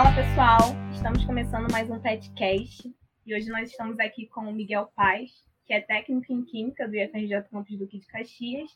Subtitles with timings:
[0.00, 0.58] Fala pessoal,
[0.94, 2.90] estamos começando mais um podcast
[3.26, 5.30] e hoje nós estamos aqui com o Miguel Paz,
[5.66, 8.70] que é técnico em Química do IFRJ Campus Duque de Caxias,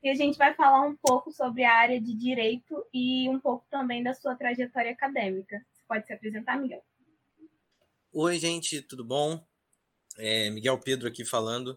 [0.00, 3.66] e a gente vai falar um pouco sobre a área de Direito e um pouco
[3.68, 5.60] também da sua trajetória acadêmica.
[5.72, 6.84] Você pode se apresentar, Miguel?
[8.12, 9.44] Oi, gente, tudo bom?
[10.16, 11.76] É Miguel Pedro aqui falando.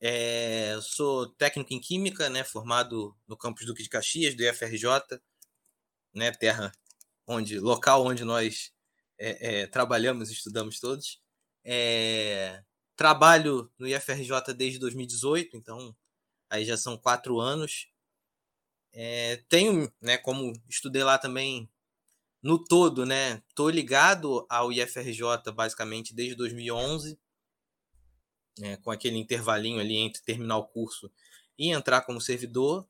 [0.00, 5.20] É, sou técnico em Química, né, formado no campus Duque de Caxias, do IFRJ,
[6.14, 6.70] né, terra
[7.28, 8.72] onde, local onde nós
[9.18, 11.20] é, é, trabalhamos, estudamos todos.
[11.64, 12.62] É,
[12.96, 15.94] trabalho no IFRJ desde 2018, então
[16.50, 17.88] aí já são quatro anos.
[18.92, 21.70] É, tenho, né, como estudei lá também
[22.42, 27.18] no todo, né, tô ligado ao IFRJ basicamente desde 2011,
[28.58, 31.12] né, com aquele intervalinho ali entre terminar o curso
[31.58, 32.88] e entrar como servidor.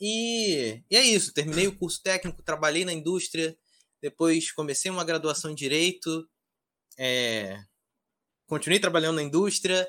[0.00, 3.56] E, e é isso, terminei o curso técnico, trabalhei na indústria,
[4.00, 6.28] depois comecei uma graduação em Direito,
[6.98, 7.58] é,
[8.46, 9.88] continuei trabalhando na indústria,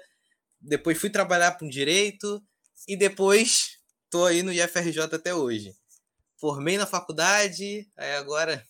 [0.62, 2.42] depois fui trabalhar com Direito,
[2.88, 5.76] e depois tô aí no IFRJ até hoje.
[6.40, 8.66] Formei na faculdade, aí agora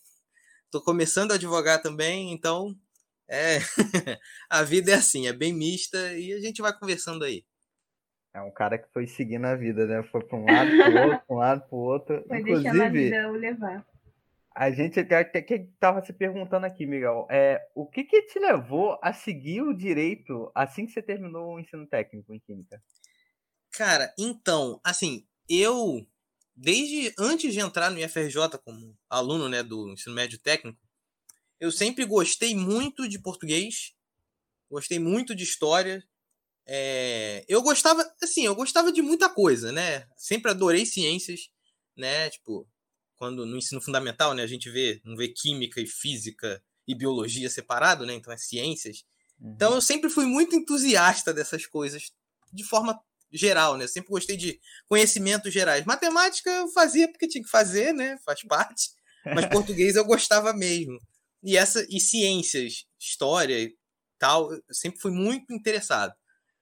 [0.71, 2.75] tô começando a advogar também, então
[3.29, 3.59] é
[4.49, 7.45] a vida é assim, é bem mista e a gente vai conversando aí.
[8.33, 10.01] É um cara que foi seguindo a vida, né?
[10.03, 12.25] Foi para um lado, para outro, para um lado, para o outro.
[12.27, 13.85] Foi Inclusive, deixando a vida o levar.
[14.55, 19.61] A gente estava se perguntando aqui, Miguel, é, o que, que te levou a seguir
[19.61, 22.81] o direito assim que você terminou o ensino técnico em Química?
[23.71, 26.05] Cara, então, assim, eu,
[26.55, 30.79] desde antes de entrar no IFRJ como aluno né, do ensino médio técnico,
[31.59, 33.95] eu sempre gostei muito de português,
[34.69, 36.03] gostei muito de história,
[36.65, 40.07] é, eu gostava, assim, eu gostava de muita coisa, né?
[40.15, 41.49] Sempre adorei ciências,
[41.95, 42.29] né?
[42.29, 42.67] Tipo,
[43.15, 47.49] quando no ensino fundamental, né, a gente vê, não vê química e física e biologia
[47.49, 48.13] separado, né?
[48.13, 49.03] Então é ciências.
[49.39, 49.53] Uhum.
[49.55, 52.11] Então eu sempre fui muito entusiasta dessas coisas
[52.51, 52.99] de forma
[53.31, 53.87] geral, né?
[53.87, 55.85] Sempre gostei de conhecimentos gerais.
[55.85, 58.17] Matemática eu fazia porque tinha que fazer, né?
[58.25, 58.91] Faz parte.
[59.25, 60.97] Mas português eu gostava mesmo.
[61.41, 63.75] E essa e ciências, história e
[64.17, 66.13] tal, eu sempre fui muito interessado.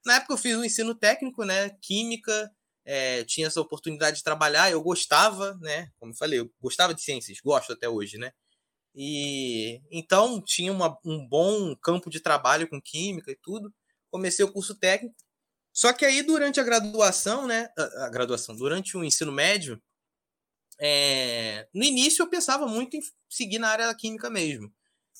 [0.04, 1.70] Na época eu fiz o ensino técnico, né?
[1.80, 2.50] Química,
[2.84, 5.90] é, tinha essa oportunidade de trabalhar, eu gostava, né?
[5.98, 8.32] Como eu falei, eu gostava de ciências, gosto até hoje, né?
[8.94, 13.72] E então tinha uma, um bom campo de trabalho com química e tudo.
[14.10, 15.16] Comecei o curso técnico.
[15.72, 17.68] Só que aí durante a graduação, né?
[17.78, 19.80] A, a graduação, durante o ensino médio,
[20.80, 24.72] é, no início eu pensava muito em seguir na área da química mesmo.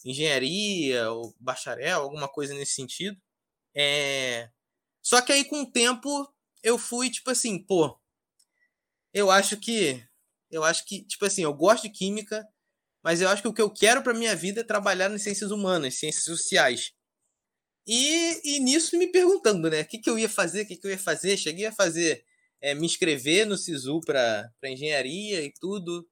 [0.05, 3.17] Engenharia, ou bacharel, alguma coisa nesse sentido.
[3.75, 4.51] É,
[5.03, 6.33] só que aí, com o tempo,
[6.63, 7.99] eu fui, tipo assim, pô,
[9.13, 10.03] eu acho que.
[10.51, 12.47] Eu acho que, tipo assim, eu gosto de química,
[13.03, 15.51] mas eu acho que o que eu quero para minha vida é trabalhar nas ciências
[15.51, 16.93] humanas, ciências sociais.
[17.87, 19.83] E, e nisso me perguntando, né?
[19.83, 21.37] O que, que eu ia fazer, o que, que eu ia fazer.
[21.37, 22.25] Cheguei a fazer,
[22.61, 26.09] é, me inscrever no SISU para engenharia e tudo.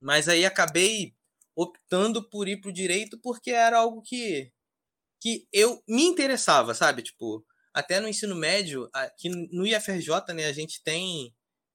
[0.00, 1.14] Mas aí acabei
[1.54, 4.52] optando por ir pro direito porque era algo que,
[5.20, 7.02] que eu me interessava, sabe?
[7.02, 7.44] Tipo,
[7.76, 11.30] até no ensino médio, aqui no IFRJ, né, a gente tem,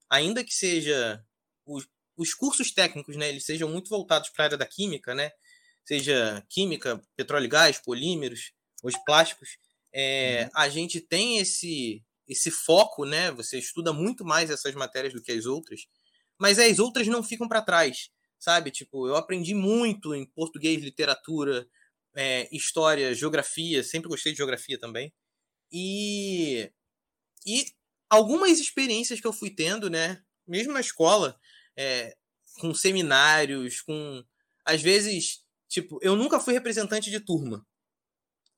[0.10, 1.24] ainda que seja
[1.64, 5.30] os, os cursos técnicos, né, eles sejam muito voltados para a área da química, né,
[5.86, 8.52] seja química, petróleo e gás, polímeros,
[8.84, 9.60] os plásticos,
[9.94, 10.50] é, uhum.
[10.56, 13.30] a gente tem esse esse foco, né?
[13.32, 15.82] Você estuda muito mais essas matérias do que as outras,
[16.40, 18.10] mas as outras não ficam para trás,
[18.40, 18.72] sabe?
[18.72, 21.68] Tipo, eu aprendi muito em português, literatura,
[22.16, 25.14] é, história, geografia, sempre gostei de geografia também.
[25.72, 26.72] E,
[27.46, 27.66] e
[28.10, 30.22] algumas experiências que eu fui tendo, né?
[30.48, 31.40] Mesmo na escola,
[31.78, 32.16] é,
[32.60, 34.24] com seminários, com.
[34.66, 37.66] Às vezes, tipo, eu nunca fui representante de turma.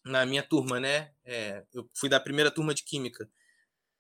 [0.06, 1.14] Na minha turma, né?
[1.24, 3.30] É, eu fui da primeira turma de Química,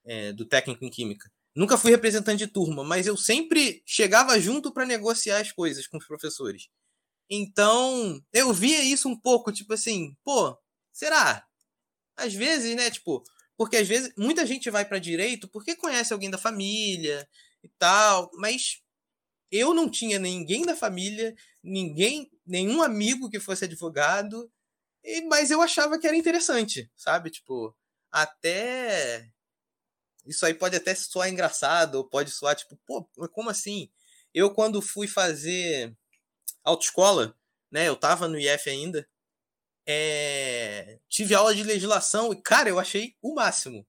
[0.06, 1.32] é, do técnico em Química.
[1.56, 5.98] Nunca fui representante de turma, mas eu sempre chegava junto para negociar as coisas com
[5.98, 6.68] os professores.
[7.30, 10.58] Então, eu via isso um pouco, tipo assim, pô,
[10.92, 11.46] será?
[12.16, 13.24] Às vezes, né, tipo,
[13.58, 17.28] porque às vezes muita gente vai para direito porque conhece alguém da família
[17.64, 18.82] e tal, mas
[19.52, 24.52] eu não tinha ninguém da família, ninguém, nenhum amigo que fosse advogado,
[25.04, 27.30] e, mas eu achava que era interessante, sabe?
[27.30, 27.76] Tipo,
[28.12, 29.30] até
[30.26, 33.90] isso aí pode até soar engraçado, ou pode soar tipo, pô, como assim?
[34.34, 35.96] Eu quando fui fazer
[36.64, 37.38] autoescola,
[37.72, 39.08] né, eu tava no IF ainda,
[39.88, 43.86] é, tive aula de legislação e, cara, eu achei o máximo.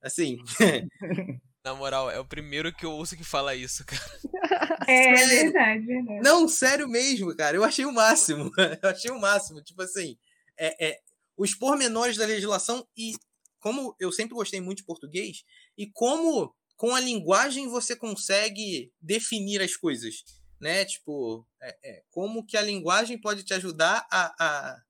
[0.00, 0.38] Assim.
[1.64, 4.02] Na moral, é o primeiro que eu ouço que fala isso, cara.
[4.88, 5.52] É sério.
[5.52, 6.20] verdade, verdade.
[6.22, 7.56] Não, sério mesmo, cara.
[7.56, 8.50] Eu achei o máximo.
[8.82, 9.62] Eu achei o máximo.
[9.62, 10.18] Tipo assim,
[10.58, 10.98] é, é,
[11.36, 13.12] os pormenores da legislação e
[13.60, 15.44] como eu sempre gostei muito de português
[15.78, 20.24] e como com a linguagem você consegue definir as coisas,
[20.60, 20.84] né?
[20.84, 24.82] Tipo, é, é, como que a linguagem pode te ajudar a, a,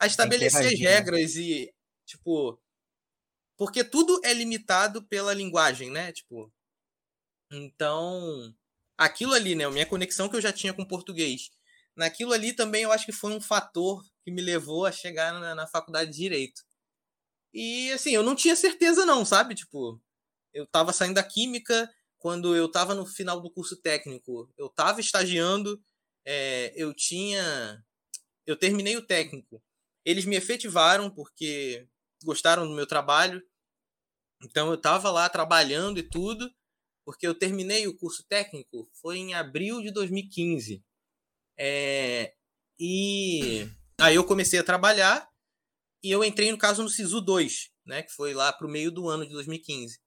[0.00, 0.88] a estabelecer as né?
[0.88, 1.72] regras e,
[2.06, 2.58] tipo,
[3.56, 6.10] porque tudo é limitado pela linguagem, né?
[6.12, 6.50] Tipo,
[7.52, 8.54] então,
[8.96, 9.64] aquilo ali, né?
[9.66, 11.50] A minha conexão que eu já tinha com português,
[11.94, 15.54] naquilo ali também eu acho que foi um fator que me levou a chegar na,
[15.54, 16.62] na faculdade de direito.
[17.52, 19.54] E assim, eu não tinha certeza não, sabe?
[19.54, 20.00] Tipo,
[20.54, 24.48] eu estava saindo da química quando eu estava no final do curso técnico.
[24.56, 25.82] Eu estava estagiando,
[26.24, 27.84] é, eu tinha.
[28.46, 29.62] Eu terminei o técnico.
[30.04, 31.86] Eles me efetivaram porque
[32.24, 33.42] gostaram do meu trabalho.
[34.42, 36.50] Então eu estava lá trabalhando e tudo,
[37.04, 40.82] porque eu terminei o curso técnico foi em abril de 2015.
[41.58, 42.34] É,
[42.78, 43.68] e
[44.00, 45.28] aí eu comecei a trabalhar
[46.02, 48.02] e eu entrei, no caso, no SISU 2, né?
[48.02, 50.00] Que foi lá pro meio do ano de 2015.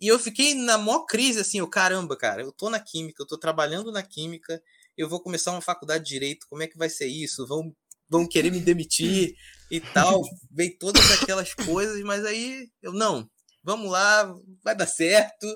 [0.00, 3.26] E eu fiquei na maior crise, assim, o caramba, cara, eu tô na química, eu
[3.26, 4.62] tô trabalhando na química,
[4.96, 7.46] eu vou começar uma faculdade de direito, como é que vai ser isso?
[7.46, 7.74] Vão,
[8.08, 9.34] vão querer me demitir
[9.70, 10.22] e tal.
[10.50, 13.28] Veio todas aquelas coisas, mas aí eu, não,
[13.62, 15.46] vamos lá, vai dar certo.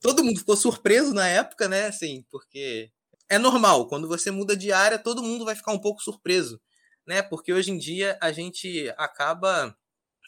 [0.00, 1.86] Todo mundo ficou surpreso na época, né?
[1.86, 2.90] Assim, porque
[3.28, 6.60] é normal, quando você muda de área, todo mundo vai ficar um pouco surpreso
[7.06, 7.22] né?
[7.22, 9.76] Porque hoje em dia a gente acaba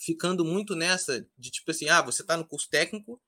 [0.00, 3.20] ficando muito nessa de tipo assim, ah, você está no curso técnico,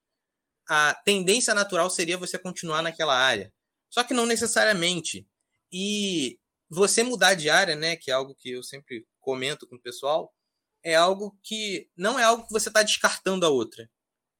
[0.68, 3.52] a tendência natural seria você continuar naquela área.
[3.90, 5.26] Só que não necessariamente.
[5.72, 6.38] E
[6.70, 10.32] você mudar de área, né, que é algo que eu sempre comento com o pessoal,
[10.82, 13.90] é algo que não é algo que você está descartando a outra.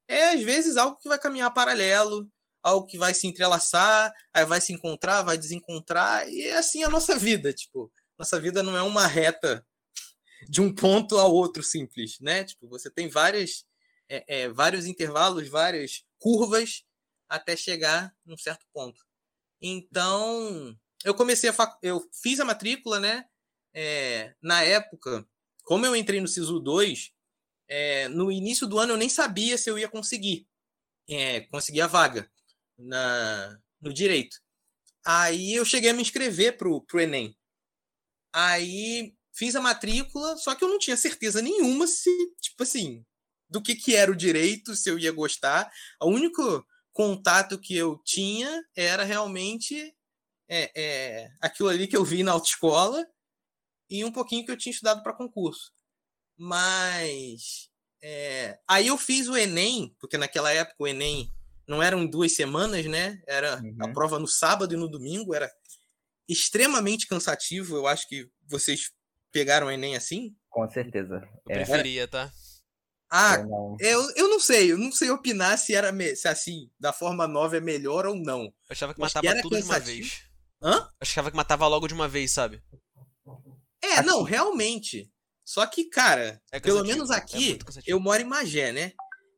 [0.07, 2.29] É às vezes algo que vai caminhar paralelo,
[2.63, 6.89] algo que vai se entrelaçar, aí vai se encontrar, vai desencontrar, e é assim a
[6.89, 9.65] nossa vida, tipo, nossa vida não é uma reta
[10.47, 12.43] de um ponto ao outro simples, né?
[12.43, 13.65] Tipo, você tem várias,
[14.09, 16.83] é, é, vários intervalos, várias curvas
[17.29, 19.01] até chegar num certo ponto.
[19.61, 21.77] Então, eu comecei a fac...
[21.81, 23.25] eu fiz a matrícula, né?
[23.73, 25.27] É, na época,
[25.63, 27.11] como eu entrei no SISU 2,
[27.67, 30.47] é, no início do ano eu nem sabia se eu ia conseguir
[31.09, 32.29] é, conseguir a vaga
[32.77, 34.37] na, no direito.
[35.05, 37.35] Aí eu cheguei a me inscrever pro, pro Enem.
[38.33, 42.09] Aí fiz a matrícula, só que eu não tinha certeza nenhuma se,
[42.39, 43.05] tipo assim,
[43.49, 45.71] do que, que era o direito, se eu ia gostar.
[46.01, 49.93] O único contato que eu tinha era realmente
[50.53, 53.07] é, é, aquilo ali que eu vi na autoescola
[53.89, 55.71] e um pouquinho que eu tinha estudado para concurso.
[56.37, 57.69] Mas
[58.03, 61.31] é, aí eu fiz o Enem, porque naquela época o Enem
[61.65, 63.21] não eram duas semanas, né?
[63.25, 63.77] Era uhum.
[63.79, 65.49] a prova no sábado e no domingo, era
[66.27, 67.77] extremamente cansativo.
[67.77, 68.91] Eu acho que vocês
[69.31, 70.35] pegaram o Enem assim.
[70.49, 71.23] Com certeza.
[71.47, 71.63] Eu é.
[71.63, 72.29] preferia, tá?
[73.09, 73.77] Ah, eu não...
[73.79, 77.57] Eu, eu não sei, eu não sei opinar se era se assim, da forma 9
[77.57, 78.43] é melhor ou não.
[78.43, 79.85] Eu achava que matava que tudo cansativo.
[79.85, 80.30] de uma vez.
[80.61, 80.75] Hã?
[80.75, 82.61] Eu achava que matava logo de uma vez, sabe?
[83.83, 84.05] É, assim.
[84.05, 85.11] não, realmente.
[85.43, 88.93] Só que, cara, é pelo menos é aqui, é eu moro em Magé, né?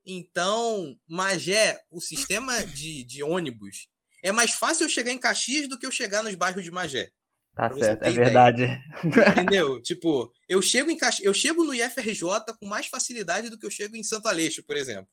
[0.06, 3.88] Então, Magé, o sistema de, de ônibus
[4.22, 7.10] é mais fácil eu chegar em Caxias do que eu chegar nos bairros de Magé.
[7.56, 8.64] Tá certo, é verdade.
[9.40, 9.82] Entendeu?
[9.82, 12.24] tipo, eu chego em Caxias, eu chego no IFRJ
[12.60, 15.08] com mais facilidade do que eu chego em Santo Aleixo, por exemplo.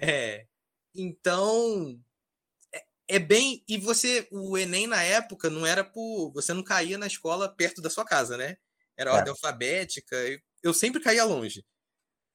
[0.00, 0.46] É,
[0.94, 1.98] então
[3.08, 6.98] é, é bem e você o ENEM na época não era por você não caía
[6.98, 8.56] na escola perto da sua casa, né?
[8.96, 9.30] Era ordem é.
[9.30, 10.16] alfabética,
[10.62, 11.64] eu sempre caía longe.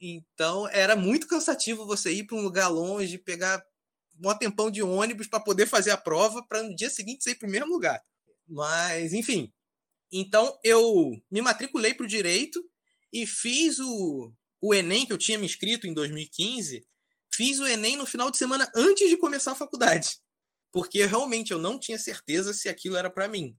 [0.01, 3.63] Então era muito cansativo você ir para um lugar longe, pegar
[4.21, 7.47] um tempão de ônibus para poder fazer a prova para no dia seguinte sair para
[7.47, 8.01] o mesmo lugar.
[8.47, 9.51] Mas, enfim.
[10.11, 12.61] Então, eu me matriculei para o direito
[13.13, 16.85] e fiz o, o Enem, que eu tinha me inscrito em 2015.
[17.31, 20.17] Fiz o Enem no final de semana antes de começar a faculdade.
[20.71, 23.57] Porque realmente eu não tinha certeza se aquilo era para mim.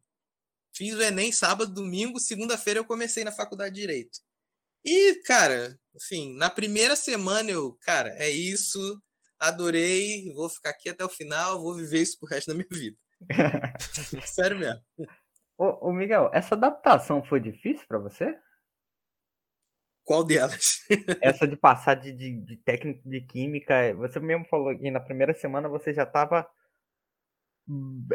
[0.74, 4.18] Fiz o Enem sábado, domingo, segunda-feira eu comecei na faculdade de Direito.
[4.84, 9.02] E, cara, assim, na primeira semana eu, cara, é isso,
[9.38, 12.96] adorei, vou ficar aqui até o final, vou viver isso pro resto da minha vida.
[14.26, 14.80] Sério mesmo.
[15.58, 18.38] Ô, ô, Miguel, essa adaptação foi difícil para você?
[20.04, 20.80] Qual delas?
[21.20, 25.34] essa de passar de, de, de, técnico de química, você mesmo falou que na primeira
[25.34, 26.48] semana você já estava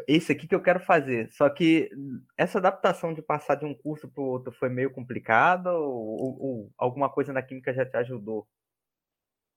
[0.07, 1.31] esse aqui que eu quero fazer.
[1.31, 1.89] Só que
[2.37, 6.73] essa adaptação de passar de um curso para o outro foi meio complicado ou, ou,
[6.77, 8.47] alguma coisa na química já te ajudou?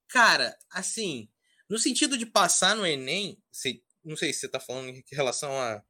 [0.09, 1.29] Cara, assim,
[1.69, 3.43] no sentido de passar no Enem,
[4.05, 5.83] não sei se você está falando em relação a,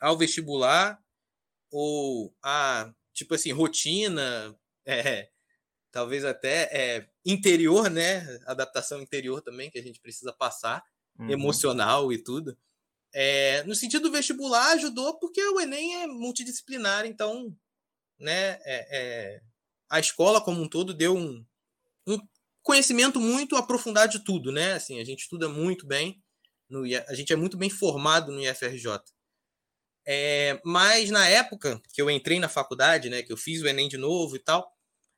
[0.00, 1.02] ao vestibular
[1.70, 4.54] ou a, tipo assim, rotina,
[4.86, 5.30] é,
[5.90, 8.26] talvez até é, interior, né?
[8.46, 10.84] Adaptação interior também, que a gente precisa passar,
[11.18, 11.30] uhum.
[11.30, 12.58] emocional e tudo.
[13.16, 17.56] É, no sentido do vestibular, ajudou porque o Enem é multidisciplinar, então
[18.18, 19.40] né, é, é,
[19.88, 21.46] a escola como um todo deu um,
[22.08, 22.18] um,
[22.60, 24.72] conhecimento muito aprofundado de tudo, né?
[24.72, 26.20] Assim, a gente estuda muito bem,
[26.68, 28.98] no, a gente é muito bem formado no IFRJ.
[30.06, 33.88] É, mas na época que eu entrei na faculdade, né, que eu fiz o Enem
[33.88, 34.70] de novo e tal,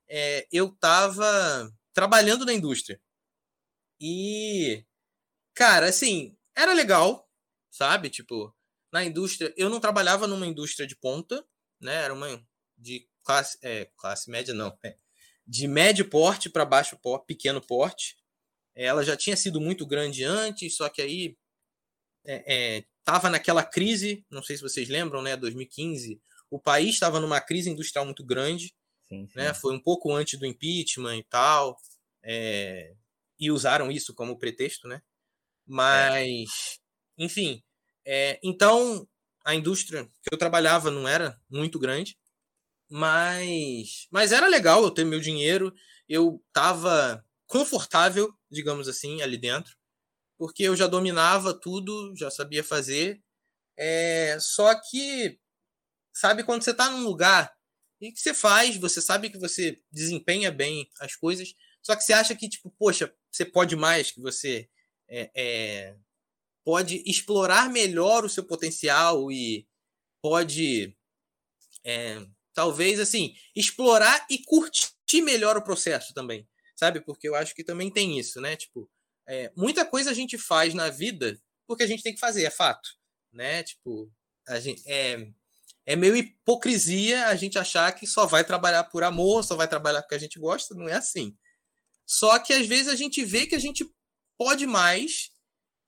[0.09, 3.01] é, eu estava trabalhando na indústria.
[4.01, 4.85] E,
[5.55, 7.26] cara, assim, era legal,
[7.77, 8.09] sabe?
[8.09, 8.55] Tipo,
[8.93, 11.45] na indústria, eu não trabalhava numa indústria de ponta,
[11.81, 11.95] né?
[11.95, 12.43] Era uma
[12.77, 14.97] de classe, é, classe média, não, é,
[15.47, 18.17] de médio porte para baixo porte, pequeno porte.
[18.75, 21.37] Ela já tinha sido muito grande antes, só que aí
[22.25, 25.37] estava é, é, naquela crise, não sei se vocês lembram, né?
[25.37, 28.75] 2015, o país estava numa crise industrial muito grande,
[29.09, 29.33] sim, sim.
[29.35, 29.55] né?
[29.55, 31.77] Foi um pouco antes do impeachment e tal,
[32.23, 32.95] é,
[33.39, 35.03] e usaram isso como pretexto, né?
[35.67, 36.79] Mas,
[37.19, 37.63] enfim,
[38.07, 39.07] é, então
[39.45, 42.17] a indústria que eu trabalhava não era muito grande,
[42.89, 45.75] mas, mas era legal eu ter meu dinheiro.
[46.09, 49.77] Eu tava confortável, digamos assim, ali dentro,
[50.39, 53.21] porque eu já dominava tudo, já sabia fazer.
[53.77, 55.39] É, só que,
[56.15, 57.53] sabe, quando você está num lugar
[58.01, 62.13] e que você faz, você sabe que você desempenha bem as coisas, só que você
[62.13, 64.69] acha que, tipo, poxa, você pode mais, que você
[65.09, 65.97] é, é,
[66.67, 69.65] pode explorar melhor o seu potencial e
[70.21, 70.93] pode
[71.85, 76.45] é, talvez assim, explorar e curtir melhor o processo também,
[76.75, 77.01] sabe?
[77.01, 78.57] Porque eu acho que também tem isso, né?
[78.57, 78.91] Tipo,
[79.29, 82.51] é, muita coisa a gente faz na vida porque a gente tem que fazer, é
[82.51, 82.89] fato,
[83.33, 83.63] né?
[83.63, 84.11] Tipo,
[84.49, 85.29] a gente, é,
[85.87, 90.03] é meio hipocrisia a gente achar que só vai trabalhar por amor, só vai trabalhar
[90.03, 91.33] porque a gente gosta, não é assim.
[92.05, 93.89] Só que às vezes a gente vê que a gente
[94.37, 95.31] pode mais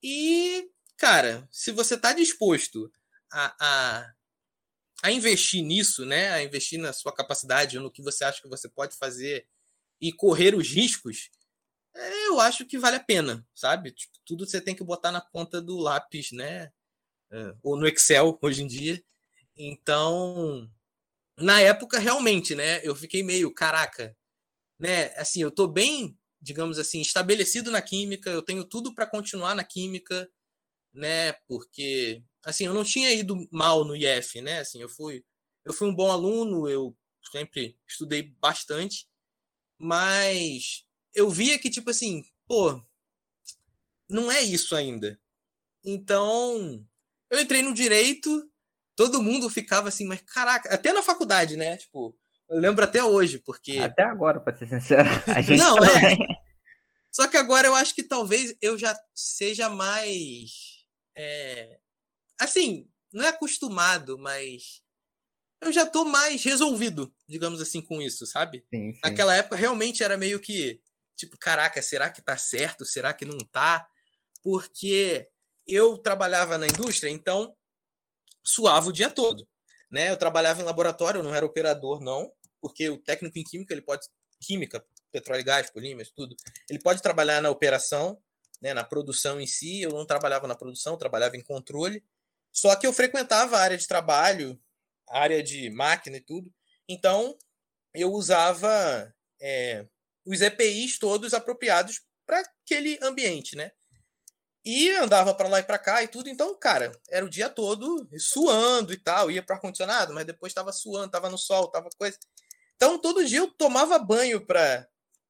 [0.03, 2.91] e, cara, se você está disposto
[3.31, 4.13] a, a
[5.01, 6.31] a investir nisso, né?
[6.31, 9.47] A investir na sua capacidade, no que você acha que você pode fazer
[10.01, 11.29] e correr os riscos,
[11.95, 13.91] é, eu acho que vale a pena, sabe?
[13.91, 16.71] Tipo, tudo você tem que botar na ponta do lápis, né?
[17.31, 19.03] É, ou no Excel hoje em dia.
[19.55, 20.69] Então,
[21.37, 22.85] na época, realmente, né?
[22.85, 24.15] Eu fiquei meio, caraca,
[24.79, 25.13] né?
[25.17, 29.63] Assim, eu tô bem, digamos assim, estabelecido na química, eu tenho tudo para continuar na
[29.63, 30.29] química,
[30.93, 31.33] né?
[31.47, 34.59] Porque assim, eu não tinha ido mal no IF, né?
[34.59, 35.23] Assim, eu fui,
[35.65, 36.95] eu fui um bom aluno, eu
[37.31, 39.07] sempre estudei bastante,
[39.77, 42.81] mas eu via que tipo assim, pô,
[44.09, 45.19] não é isso ainda.
[45.83, 46.85] Então,
[47.29, 48.49] eu entrei no direito,
[48.95, 51.77] todo mundo ficava assim, mas caraca, até na faculdade, né?
[51.77, 52.17] Tipo,
[52.49, 56.17] eu lembro até hoje, porque até agora, para ser sincero, a gente não é.
[57.11, 60.69] Só que agora eu acho que talvez eu já seja mais
[61.21, 61.79] é,
[62.39, 64.81] assim, não é acostumado, mas
[65.61, 68.65] eu já tô mais resolvido, digamos assim, com isso, sabe?
[68.73, 68.99] Sim, sim.
[69.03, 70.81] Naquela época realmente era meio que,
[71.17, 72.85] tipo, caraca, será que tá certo?
[72.85, 73.85] Será que não tá?
[74.41, 75.27] Porque
[75.67, 77.53] eu trabalhava na indústria, então
[78.41, 79.45] suava o dia todo,
[79.91, 80.09] né?
[80.09, 83.81] Eu trabalhava em laboratório, eu não era operador não, porque o técnico em química, ele
[83.81, 84.07] pode
[84.41, 86.35] química, petróleo e gás, polímeros, tudo.
[86.69, 88.21] Ele pode trabalhar na operação,
[88.61, 92.03] né, na produção em si, eu não trabalhava na produção, trabalhava em controle.
[92.51, 94.59] Só que eu frequentava a área de trabalho,
[95.07, 96.53] área de máquina e tudo.
[96.87, 97.37] Então,
[97.93, 99.85] eu usava é,
[100.25, 103.71] os EPIs todos apropriados para aquele ambiente, né?
[104.63, 106.29] E andava para lá e para cá e tudo.
[106.29, 109.31] Então, cara, era o dia todo suando e tal.
[109.31, 112.17] Ia para ar-condicionado, mas depois estava suando, estava no sol, estava coisa.
[112.79, 114.87] Então, todo dia eu tomava banho para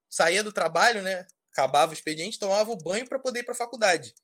[0.08, 1.26] sair do trabalho, né?
[1.52, 4.14] Acabava o expediente, tomava o banho para poder ir para a faculdade.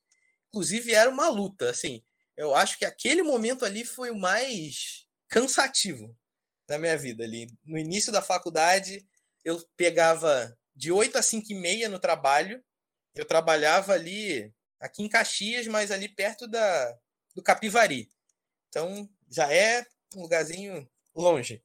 [0.47, 2.01] Inclusive, era uma luta, assim
[2.37, 6.15] eu acho que aquele momento ali foi o mais cansativo
[6.67, 7.49] da minha vida ali.
[7.65, 9.05] No início da faculdade,
[9.43, 12.63] eu pegava de 8 a 5 e meia no trabalho.
[13.15, 16.95] Eu trabalhava ali, aqui em Caxias, mas ali perto da,
[17.33, 18.07] do Capivari.
[18.69, 19.83] Então, já é
[20.15, 21.63] um lugarzinho longe.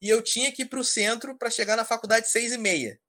[0.00, 3.00] E eu tinha que ir para o centro para chegar na faculdade seis e meia.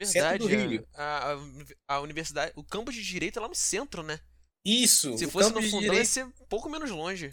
[0.00, 0.88] Verdade, centro do Rio.
[0.94, 4.20] A, a, a universidade, o campus de direito é lá no centro, né?
[4.64, 5.16] Isso.
[5.18, 5.98] Se fosse no fundão, direito...
[5.98, 7.30] ia ser um pouco menos longe.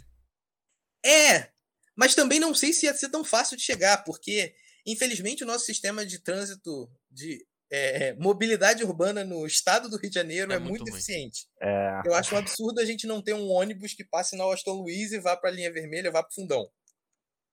[1.05, 1.51] É,
[1.95, 4.55] mas também não sei se ia ser tão fácil de chegar, porque,
[4.85, 10.15] infelizmente, o nosso sistema de trânsito de é, mobilidade urbana no estado do Rio de
[10.15, 11.47] Janeiro é, é muito, muito eficiente.
[11.61, 12.01] É.
[12.05, 15.11] Eu acho um absurdo a gente não ter um ônibus que passe na Austin Luiz
[15.11, 16.69] e vá para a linha vermelha, vá para o fundão.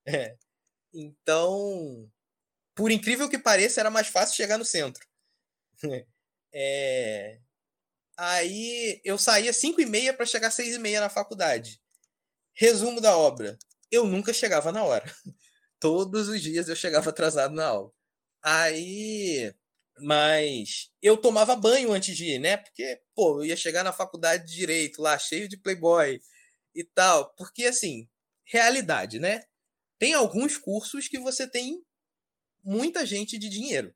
[0.06, 0.36] É.
[0.92, 2.10] Então,
[2.74, 5.06] por incrível que pareça, era mais fácil chegar no centro.
[6.54, 7.40] É...
[8.18, 11.80] Aí eu saía 5 e meia para chegar 6 e meia na faculdade.
[12.54, 13.58] Resumo da obra.
[13.90, 15.10] Eu nunca chegava na hora.
[15.80, 17.90] Todos os dias eu chegava atrasado na aula.
[18.42, 19.54] Aí
[20.00, 22.56] mas eu tomava banho antes de ir, né?
[22.56, 26.20] Porque, pô, eu ia chegar na faculdade de direito lá, cheio de playboy
[26.74, 27.34] e tal.
[27.36, 28.08] Porque, assim,
[28.44, 29.42] realidade, né?
[30.02, 31.80] Tem alguns cursos que você tem
[32.60, 33.94] muita gente de dinheiro.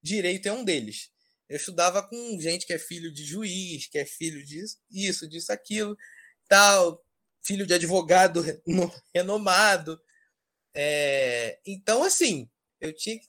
[0.00, 1.10] Direito é um deles.
[1.48, 5.52] Eu estudava com gente que é filho de juiz, que é filho disso, isso, disso,
[5.52, 5.96] aquilo,
[6.46, 7.04] tal,
[7.42, 8.40] filho de advogado
[9.12, 10.00] renomado.
[10.72, 11.58] É...
[11.66, 12.48] Então, assim,
[12.80, 13.26] eu tinha que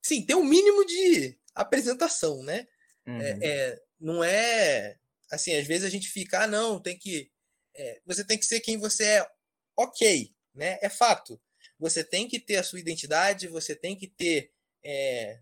[0.00, 2.66] sim, tem um mínimo de apresentação, né?
[3.04, 3.20] É, uhum.
[3.20, 4.98] É, é, não é
[5.30, 7.30] assim, às vezes a gente fica, ah, não, tem que.
[7.74, 9.30] É, você tem que ser quem você é,
[9.76, 10.78] ok, né?
[10.80, 11.40] É fato.
[11.78, 14.50] Você tem que ter a sua identidade, você tem que ter.
[14.82, 15.38] É,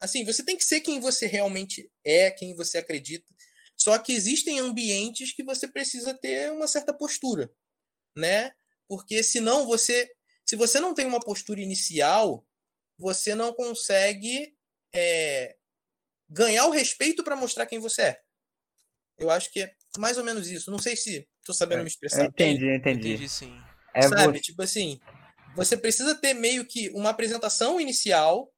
[0.00, 3.32] assim, você tem que ser quem você realmente é, quem você acredita.
[3.76, 7.50] Só que existem ambientes que você precisa ter uma certa postura,
[8.16, 8.52] né?
[8.88, 10.10] Porque senão você.
[10.44, 12.44] Se você não tem uma postura inicial,
[12.98, 14.54] você não consegue
[14.92, 15.56] é,
[16.28, 18.22] ganhar o respeito para mostrar quem você é.
[19.18, 20.70] Eu acho que é mais ou menos isso.
[20.70, 22.24] Não sei se estou sabendo é, me expressar.
[22.24, 22.76] Entendi, bem.
[22.76, 23.08] entendi.
[23.12, 23.71] Entendi, sim.
[23.94, 25.00] É Sabe, tipo assim,
[25.54, 28.52] você precisa ter meio que uma apresentação inicial,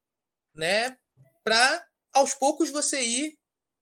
[0.54, 0.96] né,
[1.42, 3.36] para aos poucos você ir,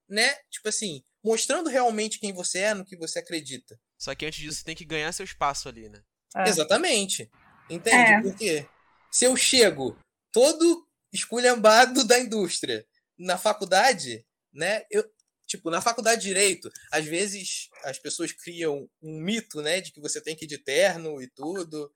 [0.09, 3.78] né, tipo assim, mostrando realmente quem você é, no que você acredita.
[3.99, 6.02] Só que antes disso você tem que ganhar seu espaço ali, né?
[6.35, 6.49] É.
[6.49, 7.30] Exatamente.
[7.71, 8.12] Entende?
[8.12, 8.23] É.
[8.23, 8.68] Porque
[9.11, 9.97] se eu chego
[10.32, 12.85] todo esculhambado da indústria.
[13.18, 14.82] Na faculdade, né?
[14.90, 15.04] Eu,
[15.52, 20.00] tipo, na faculdade de direito, às vezes as pessoas criam um mito, né, de que
[20.00, 21.92] você tem que ir de terno e tudo.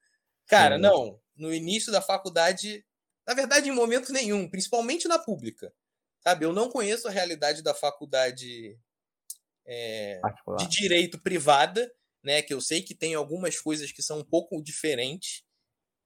[0.47, 0.83] Cara, Sim.
[0.83, 1.21] não.
[1.37, 2.85] No início da faculdade,
[3.27, 5.73] na verdade, em momento nenhum, principalmente na pública.
[6.21, 8.79] Sabe, eu não conheço a realidade da faculdade
[9.67, 10.21] é,
[10.59, 11.93] de direito privada,
[12.23, 12.43] né?
[12.43, 15.47] Que eu sei que tem algumas coisas que são um pouco diferentes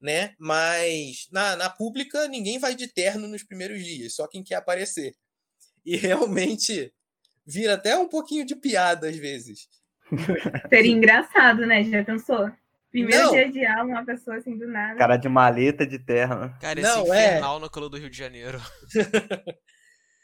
[0.01, 0.35] né?
[0.39, 5.15] Mas na, na pública ninguém vai de terno nos primeiros dias, só quem quer aparecer.
[5.85, 6.93] E realmente
[7.51, 9.69] vira até um pouquinho de piada às vezes.
[10.69, 11.85] Seria engraçado, né?
[11.85, 12.51] Já pensou?
[12.91, 13.33] Primeiro não.
[13.33, 14.99] dia de aula, uma pessoa assim do nada.
[14.99, 16.57] Cara de maleta de terra.
[16.61, 17.27] Cara, esse não, é.
[17.27, 17.61] infernal é...
[17.61, 18.61] no calor do Rio de Janeiro.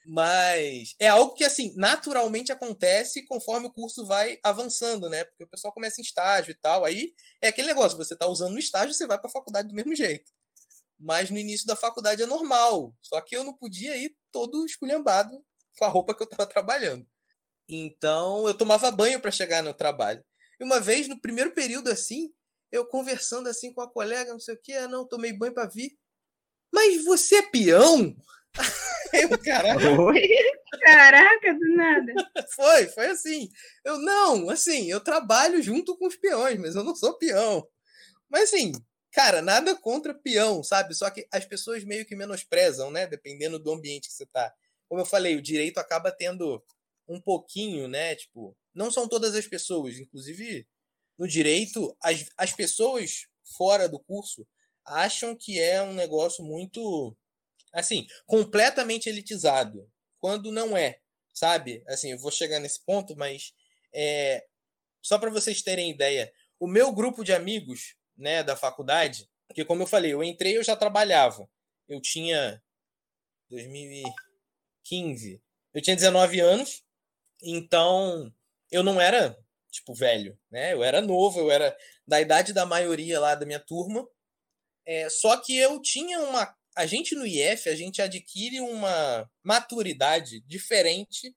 [0.09, 5.25] Mas é algo que, assim, naturalmente acontece conforme o curso vai avançando, né?
[5.25, 6.85] Porque o pessoal começa em estágio e tal.
[6.85, 7.12] Aí
[7.43, 9.95] é aquele negócio, você tá usando no estágio, você vai para a faculdade do mesmo
[9.97, 10.31] jeito.
[10.99, 12.95] Mas no início da faculdade é normal.
[13.03, 15.31] Só que eu não podia ir todo esculhambado
[15.77, 17.07] com a roupa que eu estava trabalhando.
[17.69, 20.25] Então eu tomava banho para chegar no trabalho.
[20.61, 22.33] E uma vez, no primeiro período assim,
[22.71, 25.69] eu conversando assim com a colega, não sei o que, ah, não, tomei banho para
[25.69, 25.97] vir.
[26.73, 28.15] Mas você é peão?
[29.13, 29.89] Eu, caraca.
[29.89, 30.29] Oi?
[30.81, 32.13] Caraca, do nada.
[32.55, 33.49] Foi, foi assim.
[33.85, 37.67] Eu não, assim, eu trabalho junto com os peões, mas eu não sou peão.
[38.29, 38.73] Mas assim,
[39.13, 40.95] cara, nada contra peão, sabe?
[40.95, 43.07] Só que as pessoas meio que menosprezam, né?
[43.07, 44.53] Dependendo do ambiente que você tá.
[44.89, 46.63] Como eu falei, o direito acaba tendo
[47.09, 48.14] um pouquinho, né?
[48.14, 50.66] Tipo, não são todas as pessoas, inclusive
[51.19, 54.47] no direito, as, as pessoas fora do curso
[54.85, 57.16] acham que é um negócio muito
[57.73, 60.99] assim, completamente elitizado, quando não é,
[61.35, 61.85] sabe?
[61.87, 63.53] Assim, eu vou chegar nesse ponto, mas
[63.95, 64.47] é,
[65.03, 69.83] só para vocês terem ideia, o meu grupo de amigos, né, da faculdade, porque como
[69.83, 71.49] eu falei, eu entrei, eu já trabalhava.
[71.87, 72.62] Eu tinha
[73.51, 75.42] 2015,
[75.75, 76.83] eu tinha 19 anos,
[77.42, 78.33] então
[78.70, 79.37] eu não era
[79.70, 80.72] tipo velho, né?
[80.72, 84.07] Eu era novo, eu era da idade da maioria lá da minha turma.
[84.87, 90.40] É, só que eu tinha uma a gente no IF, a gente adquire uma maturidade
[90.42, 91.35] diferente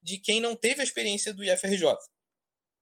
[0.00, 1.96] de quem não teve a experiência do IFRJ.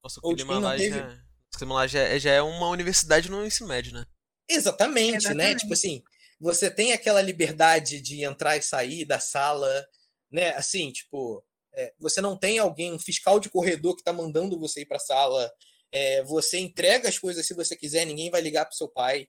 [0.05, 0.99] Nossa, o clima lá, teve...
[0.99, 4.07] já, o clima lá já, é, já é uma universidade no ensino médio, né?
[4.49, 5.59] Exatamente, Exatamente, né?
[5.59, 6.03] Tipo assim,
[6.39, 9.89] você tem aquela liberdade de entrar e sair da sala,
[10.31, 10.51] né?
[10.51, 11.43] Assim, tipo,
[11.77, 14.99] é, você não tem alguém, um fiscal de corredor que tá mandando você ir pra
[14.99, 15.53] sala.
[15.93, 19.29] É, você entrega as coisas se você quiser, ninguém vai ligar pro seu pai.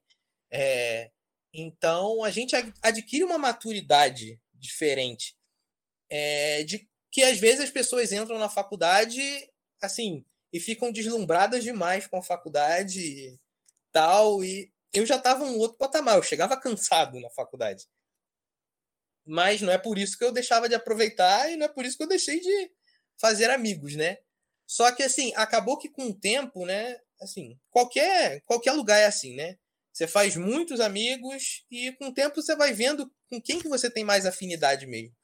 [0.52, 1.12] É,
[1.54, 5.36] então, a gente adquire uma maturidade diferente.
[6.10, 9.22] É, de que às vezes as pessoas entram na faculdade
[9.82, 13.40] assim e ficam deslumbradas demais com a faculdade e
[13.92, 17.88] tal e eu já estava um outro patamar eu chegava cansado na faculdade
[19.28, 21.98] mas não é por isso que eu deixava de aproveitar e não é por isso
[21.98, 22.72] que eu deixei de
[23.20, 24.18] fazer amigos, né?
[24.66, 29.36] Só que assim, acabou que com o tempo, né, assim, qualquer qualquer lugar é assim,
[29.36, 29.58] né?
[29.94, 33.90] Você faz muitos amigos e com o tempo você vai vendo com quem que você
[33.90, 35.16] tem mais afinidade mesmo.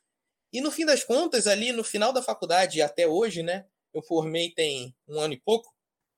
[0.51, 3.65] E no fim das contas, ali no final da faculdade até hoje, né?
[3.93, 5.71] Eu formei tem um ano e pouco.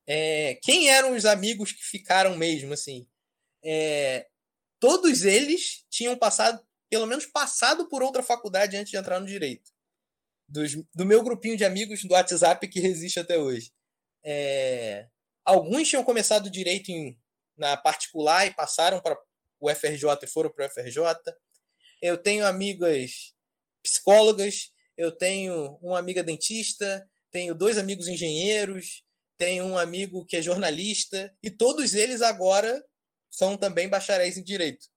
[0.07, 3.07] É, quem eram os amigos que ficaram mesmo, assim?
[3.63, 4.27] É,
[4.79, 6.65] todos eles tinham passado,
[6.95, 9.69] pelo menos passado por outra faculdade antes de entrar no direito.
[10.47, 13.73] Dos, do meu grupinho de amigos do WhatsApp que resiste até hoje.
[14.23, 15.05] É,
[15.43, 17.19] alguns tinham começado direito em,
[17.57, 19.19] na particular e passaram para
[19.59, 21.01] o FRJ e foram para o FRJ.
[22.01, 23.33] Eu tenho amigas
[23.83, 29.03] psicólogas, eu tenho uma amiga dentista, tenho dois amigos engenheiros,
[29.37, 32.81] tenho um amigo que é jornalista, e todos eles agora
[33.29, 34.94] são também bacharéis em direito.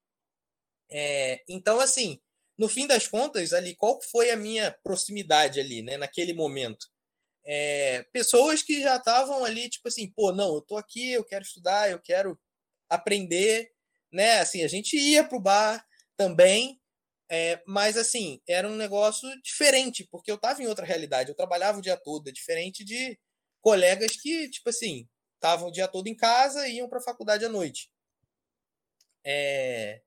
[0.91, 2.21] É, então, assim,
[2.57, 6.87] no fim das contas, ali, qual foi a minha proximidade ali, né, naquele momento?
[7.45, 11.45] É, pessoas que já estavam ali, tipo assim, pô, não, eu tô aqui, eu quero
[11.45, 12.39] estudar, eu quero
[12.91, 13.71] aprender,
[14.13, 14.41] né?
[14.41, 15.85] Assim, a gente ia pro bar
[16.17, 16.81] também,
[17.31, 21.79] é, mas assim, era um negócio diferente, porque eu estava em outra realidade, eu trabalhava
[21.79, 23.19] o dia todo, é diferente de
[23.63, 27.45] colegas que, tipo assim, estavam o dia todo em casa e iam para a faculdade
[27.45, 27.91] à noite.
[29.25, 30.03] É...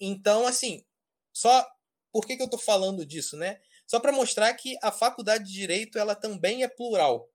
[0.00, 0.84] Então, assim,
[1.32, 1.66] só
[2.12, 3.60] por que, que eu estou falando disso, né?
[3.86, 7.30] Só para mostrar que a faculdade de direito ela também é plural,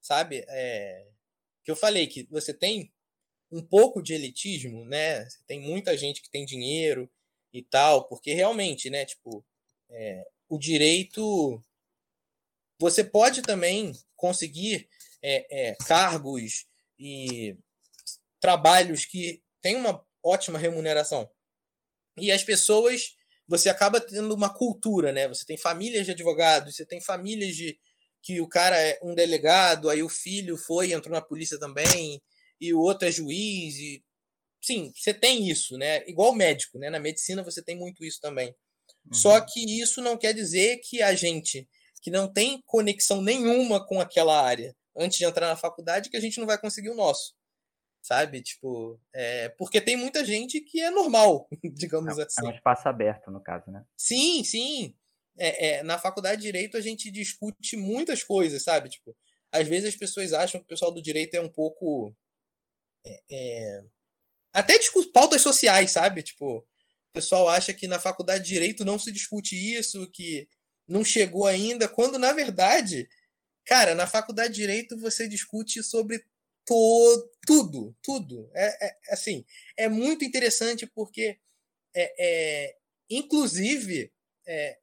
[0.00, 0.44] sabe?
[0.48, 1.08] É...
[1.64, 2.92] Que eu falei que você tem
[3.50, 5.26] um pouco de elitismo, né?
[5.46, 7.10] Tem muita gente que tem dinheiro
[7.52, 9.04] e tal, porque realmente, né?
[9.04, 9.44] Tipo,
[9.90, 10.26] é...
[10.48, 11.62] o direito
[12.80, 14.88] você pode também conseguir
[15.20, 16.66] é, é, cargos
[16.98, 17.56] e
[18.40, 21.28] trabalhos que têm uma ótima remuneração.
[22.20, 25.28] E as pessoas, você acaba tendo uma cultura, né?
[25.28, 27.78] Você tem famílias de advogados, você tem famílias de
[28.22, 32.20] que o cara é um delegado, aí o filho foi, entrou na polícia também,
[32.60, 34.04] e o outro é juiz, e
[34.60, 36.06] sim, você tem isso, né?
[36.08, 36.90] Igual médico, né?
[36.90, 38.48] Na medicina você tem muito isso também.
[39.06, 39.14] Uhum.
[39.14, 41.68] Só que isso não quer dizer que a gente
[42.00, 46.20] que não tem conexão nenhuma com aquela área antes de entrar na faculdade que a
[46.20, 47.37] gente não vai conseguir o nosso
[48.02, 48.42] sabe?
[48.42, 52.46] Tipo, é, porque tem muita gente que é normal, digamos é, assim.
[52.46, 53.84] É um espaço aberto, no caso, né?
[53.96, 54.94] Sim, sim.
[55.38, 58.88] É, é, na faculdade de Direito a gente discute muitas coisas, sabe?
[58.88, 59.16] Tipo,
[59.52, 62.14] às vezes as pessoas acham que o pessoal do Direito é um pouco...
[63.06, 63.84] É, é
[64.52, 66.22] até discute pautas sociais, sabe?
[66.22, 70.48] Tipo, o pessoal acha que na faculdade de Direito não se discute isso, que
[70.86, 73.08] não chegou ainda, quando na verdade,
[73.64, 76.24] cara, na faculdade de Direito você discute sobre
[77.46, 78.50] tudo, tudo.
[78.54, 79.44] É, é, assim,
[79.76, 81.38] é muito interessante porque,
[81.94, 82.76] é, é
[83.10, 84.12] inclusive,
[84.46, 84.78] é,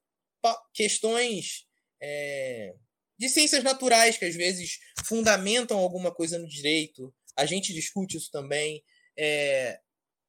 [0.74, 1.68] questões
[2.02, 2.76] é,
[3.18, 8.32] de ciências naturais que às vezes fundamentam alguma coisa no direito, a gente discute isso
[8.32, 8.84] também.
[9.18, 9.80] É,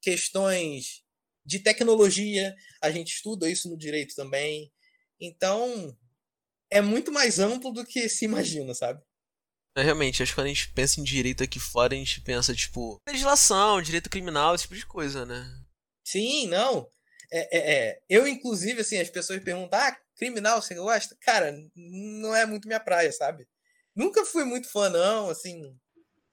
[0.01, 1.03] questões
[1.45, 4.73] de tecnologia, a gente estuda isso no direito também.
[5.21, 5.97] Então,
[6.71, 9.03] é muito mais amplo do que se imagina, sabe?
[9.76, 12.54] É, realmente, acho que quando a gente pensa em direito aqui fora, a gente pensa,
[12.54, 15.44] tipo, legislação, direito criminal, esse tipo de coisa, né?
[16.02, 16.88] Sim, não.
[17.30, 18.00] É, é, é.
[18.08, 21.14] Eu, inclusive, assim, as pessoas perguntam, ah, criminal, você gosta?
[21.20, 23.46] Cara, não é muito minha praia, sabe?
[23.94, 25.78] Nunca fui muito fã, não, assim,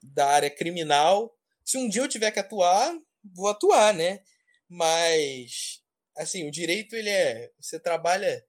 [0.01, 1.35] da área criminal.
[1.65, 2.95] Se um dia eu tiver que atuar,
[3.35, 4.21] vou atuar, né?
[4.69, 5.81] Mas,
[6.15, 7.51] assim, o direito, ele é.
[7.59, 8.41] Você trabalha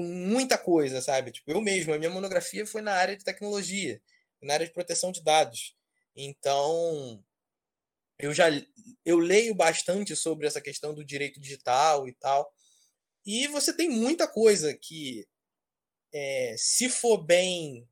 [0.00, 1.30] com muita coisa, sabe?
[1.30, 4.00] Tipo, eu mesmo, a minha monografia foi na área de tecnologia,
[4.42, 5.76] na área de proteção de dados.
[6.16, 7.22] Então,
[8.18, 8.46] eu já
[9.04, 12.50] eu leio bastante sobre essa questão do direito digital e tal.
[13.26, 15.28] E você tem muita coisa que,
[16.14, 17.86] é, se for bem,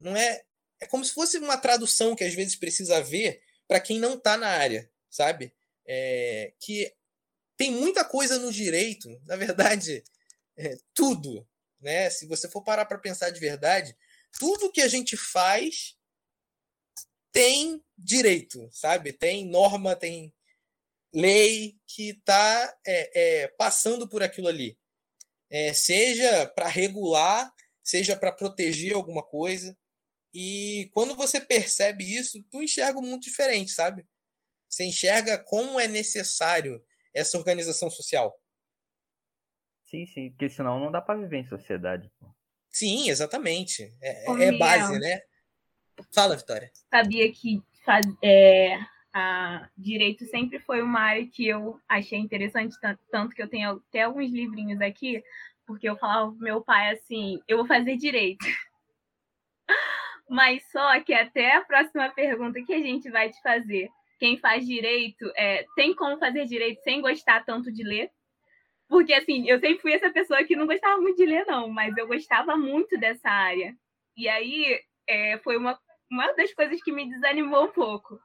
[0.00, 0.42] não é
[0.80, 4.38] é como se fosse uma tradução que às vezes precisa ver para quem não está
[4.38, 5.54] na área, sabe?
[5.86, 6.90] É, que
[7.54, 10.02] tem muita coisa no direito, na verdade,
[10.56, 11.46] é, tudo,
[11.80, 12.10] né?
[12.10, 13.96] Se você for parar para pensar de verdade,
[14.38, 15.96] tudo que a gente faz
[17.32, 19.12] tem direito, sabe?
[19.12, 20.34] Tem norma, tem
[21.12, 24.78] lei que está é, é, passando por aquilo ali.
[25.48, 29.76] É, seja para regular, seja para proteger alguma coisa.
[30.32, 34.06] E quando você percebe isso, tu enxerga um mundo diferente, sabe?
[34.68, 38.39] Você enxerga como é necessário essa organização social.
[39.90, 42.08] Sim, sim, porque senão não dá para viver em sociedade.
[42.70, 43.92] Sim, exatamente.
[44.00, 45.20] É, é base, né?
[46.14, 46.70] Fala, Vitória.
[46.88, 48.78] Sabia que faz, é,
[49.12, 52.76] a direito sempre foi uma área que eu achei interessante,
[53.10, 55.20] tanto que eu tenho até alguns livrinhos aqui,
[55.66, 58.46] porque eu falava pro meu pai assim, eu vou fazer direito.
[60.30, 64.64] Mas só que até a próxima pergunta que a gente vai te fazer, quem faz
[64.64, 68.08] direito, é, tem como fazer direito sem gostar tanto de ler?
[68.90, 71.96] Porque, assim, eu sempre fui essa pessoa que não gostava muito de ler, não, mas
[71.96, 73.72] eu gostava muito dessa área.
[74.16, 75.78] E aí, é, foi uma,
[76.10, 78.18] uma das coisas que me desanimou um pouco.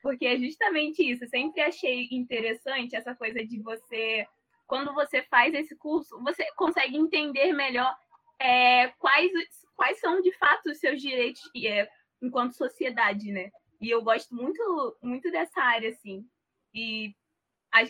[0.00, 1.24] Porque é justamente isso.
[1.24, 4.24] Eu sempre achei interessante essa coisa de você,
[4.64, 7.92] quando você faz esse curso, você consegue entender melhor
[8.40, 9.32] é, quais,
[9.74, 11.88] quais são de fato os seus direitos é,
[12.22, 13.50] enquanto sociedade, né?
[13.80, 16.24] E eu gosto muito, muito dessa área, assim.
[16.72, 17.12] E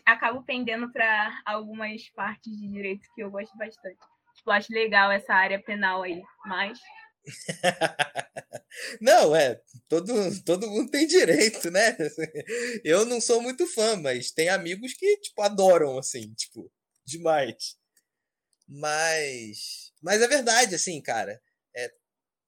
[0.04, 3.98] acabo pendendo para algumas partes de direito que eu gosto bastante.
[4.36, 6.78] Tipo, acho legal essa área penal aí, mas
[9.00, 10.12] não, é, todo,
[10.44, 11.96] todo mundo tem direito, né?
[12.84, 16.70] Eu não sou muito fã, mas tem amigos que, tipo, adoram, assim, tipo,
[17.04, 17.76] demais.
[18.68, 21.40] Mas, mas é verdade, assim, cara.
[21.76, 21.92] É,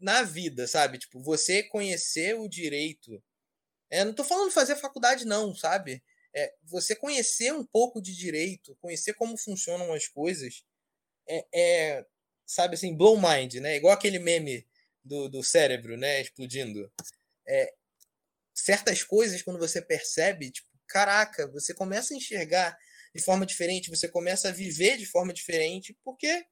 [0.00, 0.98] na vida, sabe?
[0.98, 3.22] Tipo, você conhecer o direito.
[3.90, 6.02] É, não tô falando fazer faculdade, não, sabe?
[6.34, 10.64] É, você conhecer um pouco de direito, conhecer como funcionam as coisas,
[11.28, 12.06] é, é
[12.46, 13.76] sabe assim, blow mind, né?
[13.76, 14.66] Igual aquele meme
[15.02, 16.92] do, do cérebro, né, explodindo.
[17.46, 17.72] É,
[18.54, 22.76] certas coisas, quando você percebe, tipo, caraca, você começa a enxergar
[23.14, 26.46] de forma diferente, você começa a viver de forma diferente, porque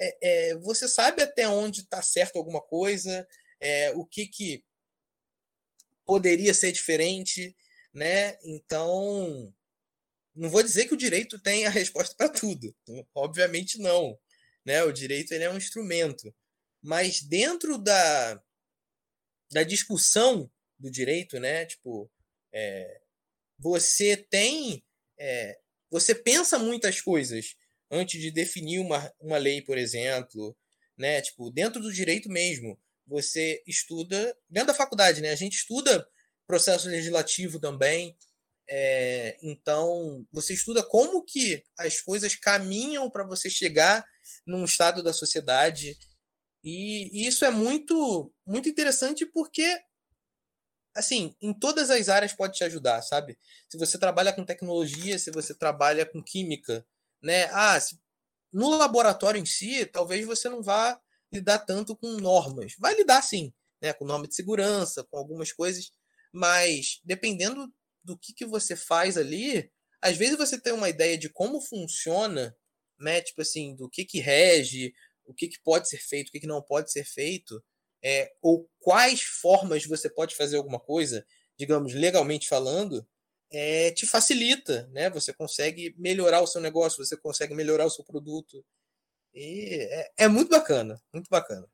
[0.00, 0.18] é,
[0.50, 3.26] é, você sabe até onde está certo alguma coisa,
[3.60, 4.64] é, o que, que
[6.04, 7.56] poderia ser diferente,
[7.92, 8.38] né?
[8.44, 9.52] Então,
[10.34, 12.74] não vou dizer que o direito tem a resposta para tudo,
[13.14, 14.18] obviamente não
[14.64, 14.82] né?
[14.84, 16.34] O direito ele é um instrumento,
[16.82, 18.42] mas dentro da,
[19.50, 21.66] da discussão do direito, né?
[21.66, 22.10] Tipo,
[22.52, 23.00] é,
[23.58, 24.84] você tem,
[25.18, 25.58] é,
[25.90, 27.56] você pensa muitas coisas
[27.90, 30.56] antes de definir uma, uma lei, por exemplo,
[30.96, 31.20] né?
[31.20, 35.30] Tipo, dentro do direito mesmo, você estuda dentro da faculdade, né?
[35.30, 36.06] A gente estuda
[36.52, 38.14] processo legislativo também.
[38.68, 44.04] É, então, você estuda como que as coisas caminham para você chegar
[44.46, 45.96] num estado da sociedade.
[46.62, 49.80] E, e isso é muito, muito interessante porque,
[50.94, 53.38] assim, em todas as áreas pode te ajudar, sabe?
[53.66, 56.86] Se você trabalha com tecnologia, se você trabalha com química,
[57.22, 57.44] né?
[57.46, 57.98] Ah, se,
[58.52, 61.00] no laboratório em si, talvez você não vá
[61.32, 62.74] lidar tanto com normas.
[62.78, 63.94] Vai lidar sim, né?
[63.94, 65.90] Com norma de segurança, com algumas coisas,
[66.32, 71.28] mas dependendo do que, que você faz ali, às vezes você tem uma ideia de
[71.28, 72.56] como funciona
[73.02, 76.40] né, tipo assim, do que que rege, o que que pode ser feito, o que
[76.40, 77.62] que não pode ser feito,
[78.02, 81.26] é, ou quais formas você pode fazer alguma coisa,
[81.58, 83.06] digamos, legalmente falando,
[83.50, 85.10] é, te facilita, né?
[85.10, 88.64] Você consegue melhorar o seu negócio, você consegue melhorar o seu produto.
[89.34, 91.68] E é, é muito bacana, muito bacana.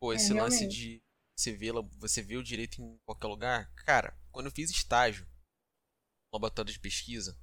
[0.00, 1.02] Pô, esse é, lance de
[1.36, 6.38] você ver, você vê o direito em qualquer lugar, cara, quando eu fiz estágio no
[6.38, 7.38] laboratório de pesquisa,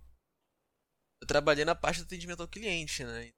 [1.22, 3.30] eu trabalhei na parte do atendimento ao cliente, né?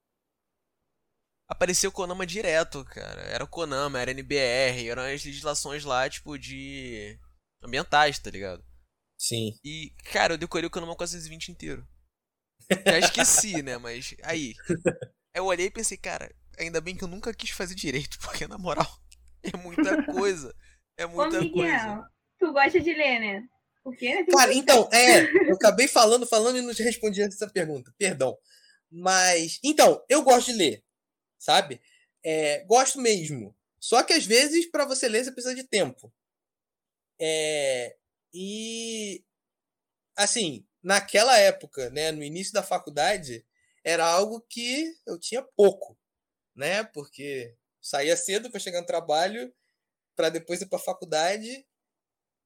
[1.47, 3.21] Apareceu o Konama direto, cara.
[3.23, 7.19] Era o Konama, era NBR, eram as legislações lá, tipo, de
[7.61, 8.65] ambientais, tá ligado?
[9.19, 9.57] Sim.
[9.63, 11.87] E, cara, eu decorei o Konama 420 inteiro.
[12.85, 13.77] Já esqueci, né?
[13.77, 14.55] Mas aí.
[15.35, 18.57] Eu olhei e pensei, cara, ainda bem que eu nunca quis fazer direito, porque na
[18.57, 18.87] moral,
[19.53, 20.55] é muita coisa.
[20.97, 22.09] É muita Ô, Miguel, coisa.
[22.39, 23.47] Tu gosta de ler, né?
[23.83, 24.25] O quê?
[24.25, 28.37] Cara, então, é, eu acabei falando, falando e não te respondi essa pergunta, perdão.
[28.89, 30.83] Mas, então, eu gosto de ler,
[31.37, 31.81] sabe?
[32.23, 33.55] É, gosto mesmo.
[33.79, 36.11] Só que às vezes, para você ler, você precisa de tempo.
[37.19, 37.95] É,
[38.33, 39.23] e,
[40.17, 43.45] assim, naquela época, né, no início da faculdade,
[43.83, 45.97] era algo que eu tinha pouco,
[46.55, 46.83] né?
[46.83, 47.55] Porque
[47.85, 49.53] saía cedo para chegar no trabalho,
[50.15, 51.63] para depois ir para a faculdade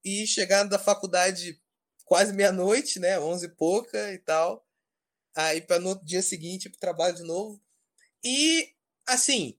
[0.03, 1.61] e chegar da faculdade
[2.03, 3.17] quase meia-noite, né?
[3.19, 4.67] Onze e pouca e tal.
[5.33, 7.61] Aí para no dia seguinte para trabalho de novo.
[8.21, 8.75] E
[9.07, 9.57] assim,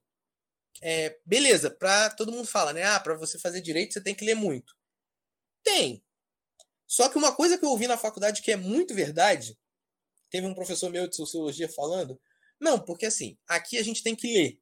[0.83, 2.83] é, beleza, para todo mundo fala, né?
[2.83, 4.77] Ah, para você fazer direito você tem que ler muito.
[5.64, 6.05] Tem.
[6.87, 9.59] Só que uma coisa que eu ouvi na faculdade que é muito verdade,
[10.29, 12.21] teve um professor meu de sociologia falando,
[12.61, 14.61] não, porque assim, aqui a gente tem que ler.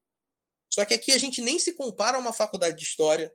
[0.73, 3.35] Só que aqui a gente nem se compara a uma faculdade de história,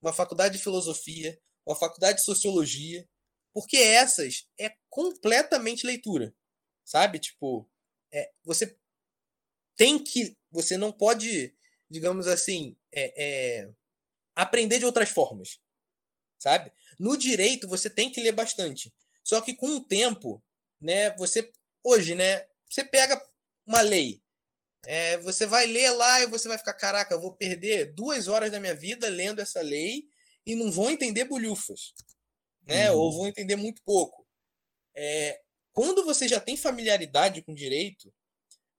[0.00, 3.08] uma faculdade de filosofia, uma faculdade de sociologia,
[3.52, 6.34] porque essas é completamente leitura,
[6.84, 7.18] sabe?
[7.18, 7.68] Tipo,
[8.12, 8.76] é, você
[9.76, 11.54] tem que, você não pode,
[11.90, 13.70] digamos assim, é, é,
[14.34, 15.60] aprender de outras formas,
[16.38, 16.72] sabe?
[16.98, 18.92] No direito você tem que ler bastante,
[19.24, 20.42] Só que com o tempo,
[20.80, 21.50] né, você
[21.84, 23.20] hoje, né, você pega
[23.66, 24.21] uma lei,
[24.84, 28.50] é, você vai ler lá e você vai ficar, caraca, eu vou perder duas horas
[28.50, 30.08] da minha vida lendo essa lei
[30.44, 31.94] e não vou entender bolhufas,
[32.66, 32.90] né?
[32.90, 32.98] Uhum.
[32.98, 34.26] Ou vou entender muito pouco.
[34.94, 35.40] É,
[35.72, 38.12] quando você já tem familiaridade com direito,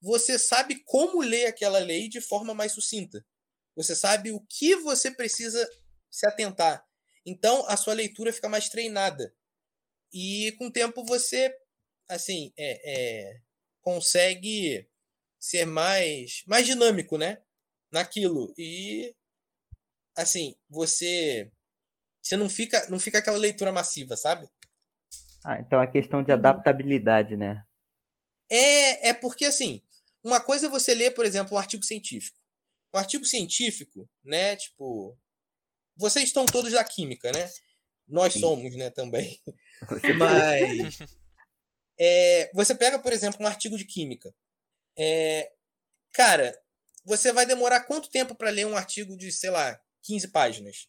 [0.02, 3.26] você sabe como ler aquela lei de forma mais sucinta.
[3.76, 5.68] Você sabe o que você precisa
[6.12, 6.86] se atentar.
[7.26, 9.34] Então, a sua leitura fica mais treinada.
[10.12, 11.56] E com o tempo você,
[12.08, 13.42] assim, é, é,
[13.82, 14.88] consegue
[15.44, 17.42] ser mais, mais dinâmico, né?
[17.92, 18.54] Naquilo.
[18.58, 19.14] E,
[20.16, 21.52] assim, você
[22.22, 24.50] você não fica, não fica aquela leitura massiva, sabe?
[25.44, 26.38] Ah, então é questão de uhum.
[26.38, 27.62] adaptabilidade, né?
[28.50, 29.82] É, é porque, assim,
[30.24, 32.40] uma coisa é você ler, por exemplo, um artigo científico.
[32.94, 34.56] Um artigo científico, né?
[34.56, 35.18] Tipo,
[35.98, 37.50] vocês estão todos da química, né?
[38.08, 39.42] Nós somos, né, também.
[40.18, 41.00] Mas
[42.00, 44.34] é, você pega, por exemplo, um artigo de química.
[44.98, 45.52] É,
[46.14, 46.58] cara,
[47.06, 50.88] você vai demorar quanto tempo para ler um artigo de, sei lá, 15 páginas?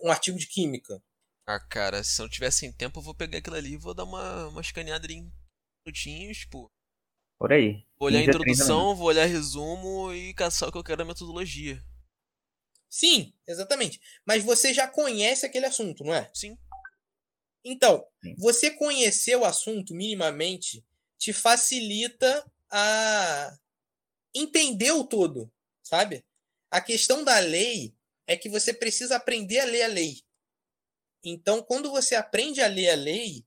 [0.00, 1.02] Um artigo de química.
[1.46, 3.94] Ah, cara, se eu não tiver sem tempo, eu vou pegar aquilo ali e vou
[3.94, 5.32] dar uma, uma escaneada em
[5.84, 6.70] minutinhos, tipo.
[7.38, 7.86] Por aí.
[7.98, 11.82] Vou olhar a introdução, vou olhar resumo e caçar o que eu quero da metodologia.
[12.88, 14.00] Sim, exatamente.
[14.26, 16.30] Mas você já conhece aquele assunto, não é?
[16.34, 16.58] Sim.
[17.64, 18.34] Então, Sim.
[18.38, 20.84] você conhecer o assunto minimamente
[21.18, 23.56] te facilita a
[24.34, 25.52] entender o todo,
[25.82, 26.24] sabe?
[26.70, 27.94] A questão da lei
[28.26, 30.22] é que você precisa aprender a ler a lei.
[31.24, 33.46] Então, quando você aprende a ler a lei,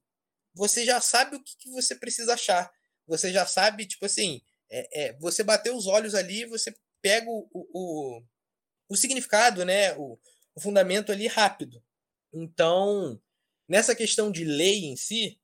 [0.54, 2.72] você já sabe o que, que você precisa achar.
[3.08, 7.48] Você já sabe, tipo assim, é, é, você bateu os olhos ali, você pega o,
[7.54, 8.24] o,
[8.90, 9.96] o significado, né?
[9.98, 10.20] O,
[10.56, 11.84] o fundamento ali rápido.
[12.34, 13.22] Então,
[13.68, 15.40] nessa questão de lei em si,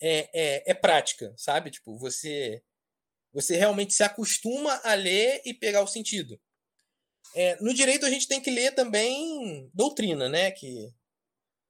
[0.00, 1.70] é, é, é, prática, sabe?
[1.70, 2.62] Tipo, você,
[3.32, 6.40] você realmente se acostuma a ler e pegar o sentido.
[7.34, 10.50] É, no direito, a gente tem que ler também doutrina, né?
[10.50, 10.92] Que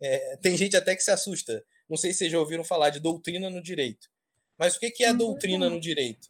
[0.00, 1.64] é, tem gente até que se assusta.
[1.88, 4.08] Não sei se vocês já ouviram falar de doutrina no direito.
[4.58, 6.28] Mas o que é a doutrina no direito?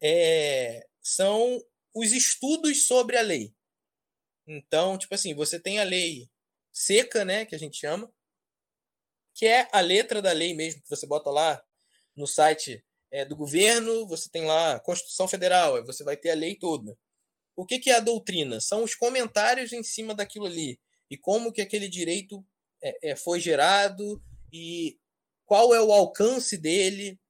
[0.00, 1.64] É, são
[1.94, 3.54] os estudos sobre a lei.
[4.46, 6.28] Então, tipo assim, você tem a lei
[6.72, 8.12] seca, né, que a gente chama,
[9.34, 11.62] que é a letra da lei mesmo, que você bota lá
[12.16, 16.34] no site é, do governo, você tem lá a Constituição Federal, você vai ter a
[16.34, 16.96] lei toda.
[17.54, 18.58] O que, que é a doutrina?
[18.60, 22.44] São os comentários em cima daquilo ali e como que aquele direito
[22.82, 24.98] é, é, foi gerado e
[25.44, 27.20] qual é o alcance dele.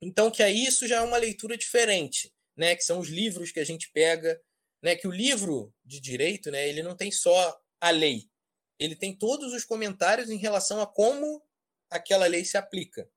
[0.00, 2.74] Então, que aí isso já é uma leitura diferente, né?
[2.74, 4.40] Que são os livros que a gente pega,
[4.82, 4.96] né?
[4.96, 6.66] Que o livro de direito, né?
[6.66, 8.30] Ele não tem só a lei,
[8.78, 11.42] ele tem todos os comentários em relação a como
[11.90, 13.08] aquela lei se aplica.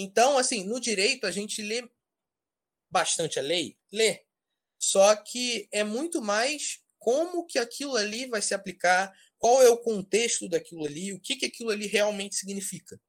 [0.00, 1.82] Então, assim, no direito a gente lê
[2.88, 4.24] bastante a lei, lê.
[4.78, 9.82] Só que é muito mais como que aquilo ali vai se aplicar, qual é o
[9.82, 13.00] contexto daquilo ali, o que, que aquilo ali realmente significa.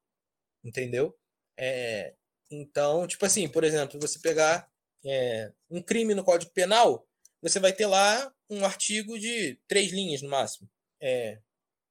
[0.63, 1.15] Entendeu?
[1.55, 2.15] É,
[2.49, 4.67] então, tipo assim, por exemplo, você pegar
[5.05, 7.07] é, um crime no Código Penal,
[7.39, 10.67] você vai ter lá um artigo de três linhas no máximo.
[10.99, 11.39] É,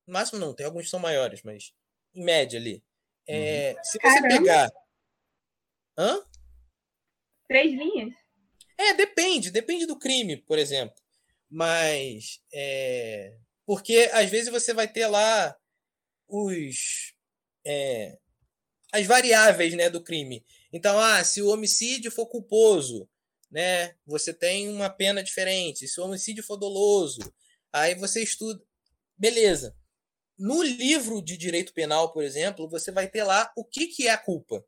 [0.09, 1.73] no máximo não, tem alguns que são maiores, mas
[2.13, 2.83] em média ali.
[3.29, 3.85] É, uhum.
[3.85, 4.29] Se você Caramba.
[4.29, 4.73] pegar.
[5.99, 6.23] Hã?
[7.49, 8.15] Três linhas?
[8.79, 10.95] É, depende, depende do crime, por exemplo.
[11.51, 12.41] Mas.
[12.55, 15.57] É, porque às vezes você vai ter lá
[16.29, 17.15] os.
[17.67, 18.17] É,
[18.93, 20.45] as variáveis né, do crime.
[20.73, 23.09] Então, ah, se o homicídio for culposo,
[23.51, 25.89] né, você tem uma pena diferente.
[25.89, 27.21] Se o homicídio for doloso,
[27.73, 28.63] aí você estuda.
[29.17, 29.77] Beleza.
[30.39, 34.13] No livro de direito penal, por exemplo, você vai ter lá o que, que é
[34.13, 34.65] a culpa.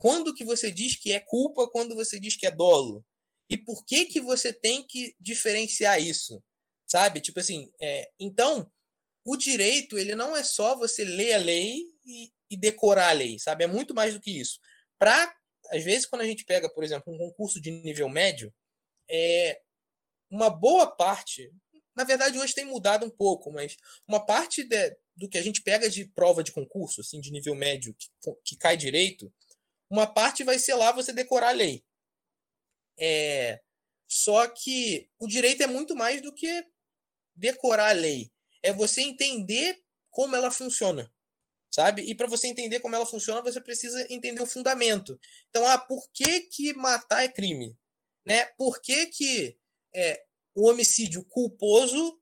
[0.00, 3.04] Quando que você diz que é culpa, quando você diz que é dolo.
[3.50, 6.42] E por que que você tem que diferenciar isso?
[6.86, 7.20] Sabe?
[7.20, 8.72] Tipo assim, é, então,
[9.26, 13.38] o direito, ele não é só você ler a lei e, e decorar a lei,
[13.38, 13.64] sabe?
[13.64, 14.58] É muito mais do que isso.
[14.98, 15.36] Para,
[15.68, 18.50] às vezes, quando a gente pega, por exemplo, um concurso de nível médio,
[19.06, 19.60] é,
[20.30, 21.52] uma boa parte,
[21.94, 23.76] na verdade, hoje tem mudado um pouco, mas
[24.08, 27.54] uma parte de, do que a gente pega de prova de concurso, assim, de nível
[27.54, 28.08] médio, que,
[28.42, 29.30] que cai direito,
[29.90, 31.84] uma parte vai ser lá você decorar a lei.
[32.98, 33.60] É,
[34.06, 36.64] só que o direito é muito mais do que
[37.34, 38.30] decorar a lei.
[38.62, 41.12] É você entender como ela funciona.
[41.72, 42.02] Sabe?
[42.02, 45.18] E para você entender como ela funciona, você precisa entender o fundamento.
[45.48, 47.76] Então, ah, por que, que matar é crime?
[48.26, 48.44] Né?
[48.56, 49.56] Por que, que
[49.94, 50.24] é,
[50.54, 52.20] o homicídio culposo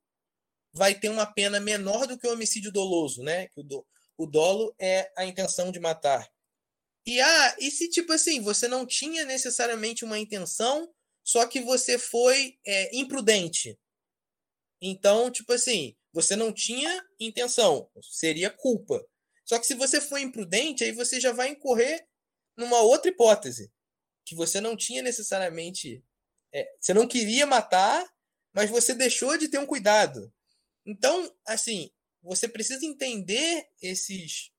[0.72, 3.48] vai ter uma pena menor do que o homicídio doloso, né?
[3.48, 3.86] Que o, do,
[4.18, 6.28] o dolo é a intenção de matar.
[7.08, 10.92] E ah, e se tipo assim, você não tinha necessariamente uma intenção,
[11.24, 13.78] só que você foi é, imprudente.
[14.78, 19.02] Então, tipo assim, você não tinha intenção, seria culpa.
[19.42, 22.06] Só que se você for imprudente, aí você já vai incorrer
[22.54, 23.72] numa outra hipótese,
[24.26, 26.04] que você não tinha necessariamente.
[26.52, 28.06] É, você não queria matar,
[28.52, 30.30] mas você deixou de ter um cuidado.
[30.84, 31.90] Então, assim,
[32.22, 34.52] você precisa entender esses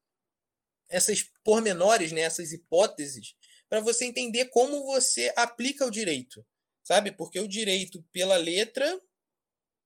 [0.89, 3.35] essas pormenores, né, essas hipóteses,
[3.69, 6.45] para você entender como você aplica o direito,
[6.83, 7.11] sabe?
[7.11, 8.99] Porque o direito pela letra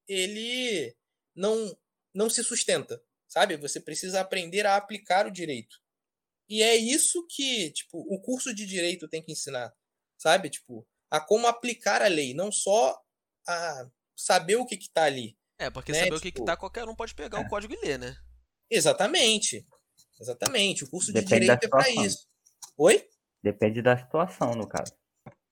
[0.08, 0.96] ele
[1.36, 1.78] não
[2.14, 3.58] não se sustenta, sabe?
[3.58, 5.82] Você precisa aprender a aplicar o direito.
[6.48, 9.74] E é isso que, tipo, o curso de direito tem que ensinar,
[10.18, 10.50] sabe?
[10.50, 13.02] Tipo, a como aplicar a lei, não só
[13.48, 15.38] a saber o que que tá ali.
[15.58, 16.00] É, porque né?
[16.00, 17.42] saber o que, Tipo, que tá, qualquer um pode pegar é.
[17.42, 18.16] o código e ler, né?
[18.70, 19.66] Exatamente.
[20.20, 20.84] Exatamente.
[20.84, 22.28] O curso de Depende direito é para isso.
[22.78, 23.08] Oi?
[23.42, 24.94] Depende da situação, no caso.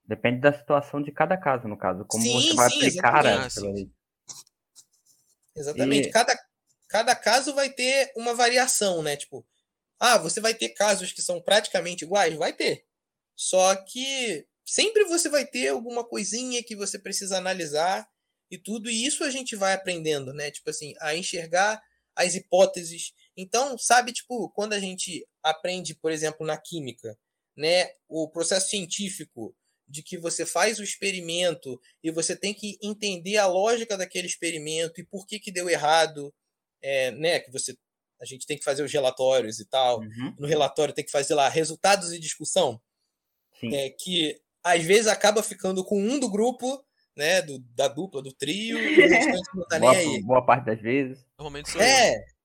[0.05, 2.05] Depende da situação de cada caso, no caso.
[2.05, 3.97] Como Sim, você vai sim, aplicar exatamente.
[5.55, 5.59] a.
[5.59, 6.07] Exatamente.
[6.09, 6.39] E- Cada,
[6.89, 9.15] cada caso vai ter uma variação, né?
[9.15, 9.45] Tipo,
[9.99, 12.33] ah, você vai ter casos que são praticamente iguais?
[12.35, 12.85] Vai ter.
[13.35, 18.07] Só que sempre você vai ter alguma coisinha que você precisa analisar
[18.49, 20.51] e tudo, e isso a gente vai aprendendo, né?
[20.51, 21.81] Tipo assim, a enxergar
[22.15, 23.13] as hipóteses.
[23.37, 27.17] Então, sabe, tipo, quando a gente aprende, por exemplo, na química,
[27.55, 29.55] né, o processo científico
[29.87, 35.01] de que você faz o experimento e você tem que entender a lógica daquele experimento
[35.01, 36.33] e por que que deu errado,
[36.81, 37.75] é, né, que você
[38.21, 39.99] a gente tem que fazer os relatórios e tal.
[39.99, 42.79] Uhum, No relatório tem que fazer lá resultados e discussão,
[43.59, 43.73] Sim.
[43.75, 46.85] é, que às vezes acaba ficando com um do grupo,
[47.17, 50.21] né, do, da dupla, do trio, e o restante não tá nem boa, aí.
[50.21, 51.25] boa parte das vezes.
[51.37, 51.87] Normalmente sou eu.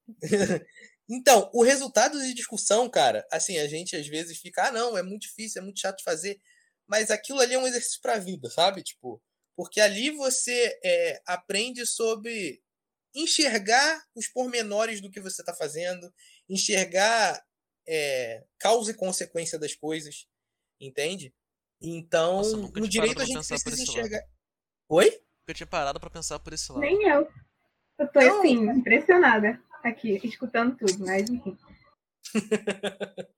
[1.09, 5.03] Então, o resultado de discussão, cara, assim, a gente às vezes fica, ah, não, é
[5.03, 6.41] muito difícil, é muito chato de fazer,
[6.87, 8.83] mas aquilo ali é um exercício para a vida, sabe?
[8.83, 9.23] Tipo,
[9.57, 12.61] porque ali você é, aprende sobre
[13.15, 16.13] enxergar os pormenores do que você está fazendo,
[16.49, 17.41] enxergar
[17.89, 20.27] é, causa e consequência das coisas,
[20.81, 21.33] entende?
[21.81, 23.83] Então, Nossa, no direito a gente precisa esse lado.
[23.83, 24.27] enxergar.
[24.89, 25.11] Oi?
[25.11, 26.81] Nunca tinha parado pra pensar por esse lado.
[26.81, 27.29] Nem eu.
[27.99, 28.41] Eu tô, Não.
[28.41, 31.57] assim, impressionada aqui, escutando tudo, mas enfim.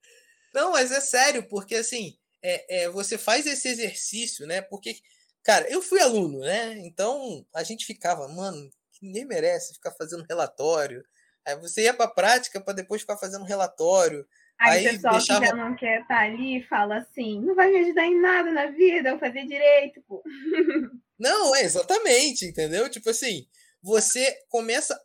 [0.54, 4.62] Não, mas é sério, porque assim, é, é, você faz esse exercício, né?
[4.62, 4.96] Porque,
[5.42, 6.74] cara, eu fui aluno, né?
[6.78, 8.70] Então a gente ficava, mano,
[9.02, 11.04] ninguém merece ficar fazendo relatório.
[11.46, 14.26] Aí você ia pra prática para depois ficar fazendo relatório.
[14.60, 17.70] Aí, Aí o pessoal deixava- que já não quer estar ali fala assim, não vai
[17.70, 20.22] me ajudar em nada na vida, eu fazer direito, pô.
[21.18, 22.88] Não, é exatamente, entendeu?
[22.88, 23.48] Tipo assim,
[23.82, 24.96] você começa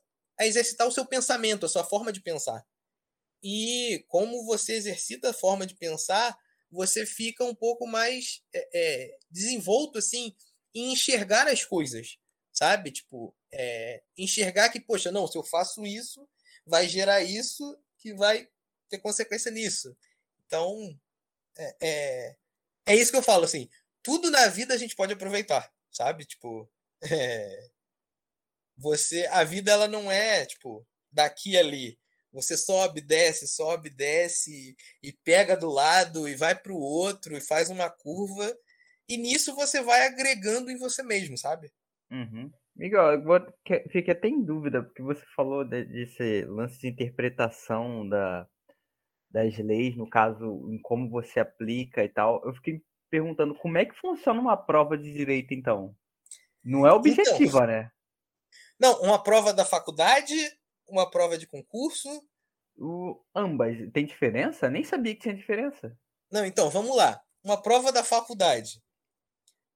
[0.47, 2.65] exercitar o seu pensamento, a sua forma de pensar.
[3.41, 6.37] E como você exercita a forma de pensar,
[6.71, 10.35] você fica um pouco mais é, é, desenvolto, assim,
[10.73, 12.17] em enxergar as coisas,
[12.51, 12.91] sabe?
[12.91, 16.27] Tipo, é, enxergar que, poxa, não, se eu faço isso,
[16.65, 18.47] vai gerar isso que vai
[18.89, 19.95] ter consequência nisso.
[20.45, 20.99] Então,
[21.57, 22.35] é, é,
[22.87, 23.69] é isso que eu falo, assim,
[24.01, 26.25] tudo na vida a gente pode aproveitar, sabe?
[26.25, 26.69] Tipo,
[27.03, 27.69] é,
[28.77, 31.97] você, a vida ela não é tipo daqui ali.
[32.31, 37.41] Você sobe, desce, sobe, desce e pega do lado e vai para o outro e
[37.41, 38.51] faz uma curva
[39.07, 41.71] e nisso você vai agregando em você mesmo, sabe?
[42.11, 42.51] Uhum.
[42.75, 46.87] Miguel, eu vou, que- fiquei até em dúvida, porque você falou de- desse lance de
[46.87, 48.47] interpretação da,
[49.29, 52.43] das leis, no caso, em como você aplica e tal.
[52.45, 55.95] Eu fiquei perguntando como é que funciona uma prova de direito, então?
[56.63, 57.91] Não é objetiva, né?
[58.79, 60.35] Não, uma prova da faculdade,
[60.87, 62.09] uma prova de concurso.
[62.77, 63.77] O, ambas.
[63.93, 64.69] Tem diferença?
[64.69, 65.97] Nem sabia que tinha diferença.
[66.31, 67.23] Não, então, vamos lá.
[67.43, 68.81] Uma prova da faculdade.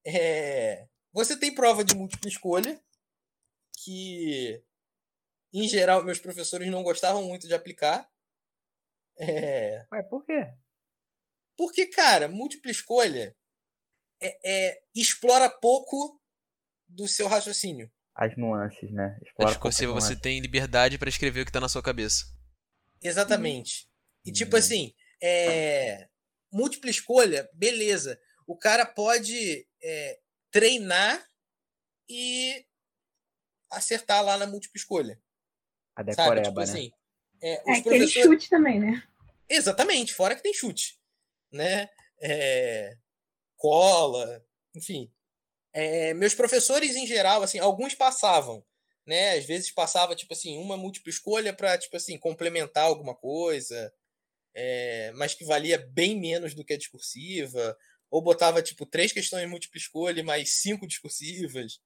[0.06, 2.82] É, Você tem prova de múltipla escolha,
[3.84, 4.64] que,
[5.54, 8.10] em geral, meus professores não gostavam muito de aplicar.
[9.20, 10.54] É, Ué, por quê?
[11.58, 13.36] Porque, cara, múltipla escolha
[14.22, 16.22] é, é- explora pouco
[16.88, 17.92] do seu raciocínio.
[18.20, 19.16] As nuances, né?
[19.24, 22.26] Explora pouco as você tem liberdade pra escrever o que tá na sua cabeça.
[23.00, 23.88] Exatamente.
[24.26, 24.60] E tipo Hum.
[24.60, 26.10] assim, é,
[26.52, 28.20] múltipla escolha, beleza.
[28.48, 31.24] O cara pode é, treinar
[32.10, 32.66] e
[33.70, 35.22] acertar lá na múltipla escolha.
[35.96, 36.64] A decoreba, Tipo né?
[36.64, 36.92] assim,
[37.40, 38.26] é, É os aquele professores.
[38.26, 39.04] chute também, né?
[39.48, 41.00] Exatamente, fora que tem chute,
[41.52, 41.88] né?
[42.20, 42.98] É,
[43.56, 44.44] cola,
[44.76, 45.14] enfim.
[45.80, 48.66] É, meus professores em geral, assim, alguns passavam,
[49.06, 49.34] né?
[49.38, 53.94] Às vezes passava, tipo assim, uma múltipla escolha para, tipo assim, complementar alguma coisa,
[54.56, 57.78] é, mas que valia bem menos do que a discursiva,
[58.10, 61.80] ou botava, tipo, três questões múltipla escolha mais cinco discursivas.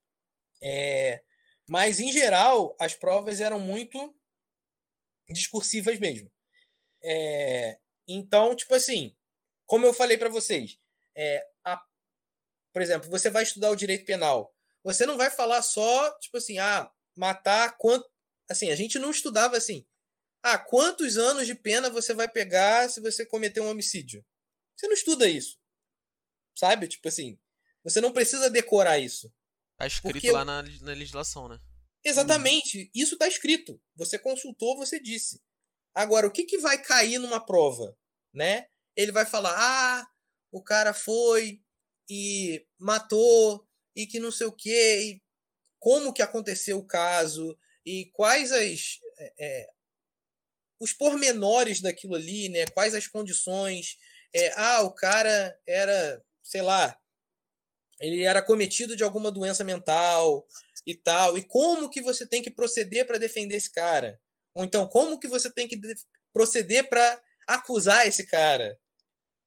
[0.63, 1.21] É,
[1.67, 4.15] mas, em geral, as provas eram muito
[5.29, 6.31] discursivas mesmo.
[7.03, 7.77] É,
[8.07, 9.13] então, tipo assim,
[9.65, 10.79] como eu falei para vocês,
[11.13, 11.45] é,
[12.74, 14.53] por exemplo, você vai estudar o direito penal.
[14.84, 18.09] Você não vai falar só, tipo assim, ah, matar quanto.
[18.49, 19.86] Assim, a gente não estudava assim.
[20.43, 24.26] Ah, quantos anos de pena você vai pegar se você cometer um homicídio?
[24.76, 25.59] Você não estuda isso.
[26.55, 26.88] Sabe?
[26.88, 27.39] Tipo assim,
[27.84, 29.32] você não precisa decorar isso.
[29.78, 30.32] Tá escrito porque...
[30.32, 31.59] lá na, na legislação, né?
[32.03, 32.89] Exatamente.
[32.93, 33.80] Isso está escrito.
[33.95, 35.41] Você consultou, você disse.
[35.93, 37.95] Agora, o que, que vai cair numa prova?
[38.34, 38.67] Né?
[38.95, 40.07] Ele vai falar: ah,
[40.51, 41.61] o cara foi
[42.14, 45.24] e matou e que não sei o quê, e
[45.80, 48.99] como que aconteceu o caso, e quais as.
[49.18, 49.70] É, é,
[50.78, 52.66] os pormenores daquilo ali, né?
[52.68, 53.97] Quais as condições.
[54.34, 56.97] É, ah, o cara era, sei lá,
[58.01, 60.45] ele era cometido de alguma doença mental
[60.86, 61.38] e tal.
[61.38, 64.20] E como que você tem que proceder para defender esse cara?
[64.53, 65.80] Ou então, como que você tem que
[66.34, 68.78] proceder para acusar esse cara?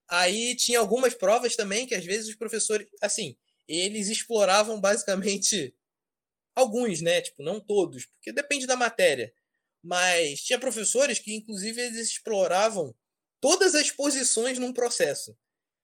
[0.08, 3.36] Aí tinha algumas provas também que às vezes os professores, assim,
[3.66, 5.74] eles exploravam basicamente
[6.54, 7.20] alguns, né?
[7.20, 9.32] Tipo, não todos, porque depende da matéria.
[9.82, 12.94] Mas tinha professores que, inclusive, eles exploravam
[13.40, 15.36] todas as posições num processo.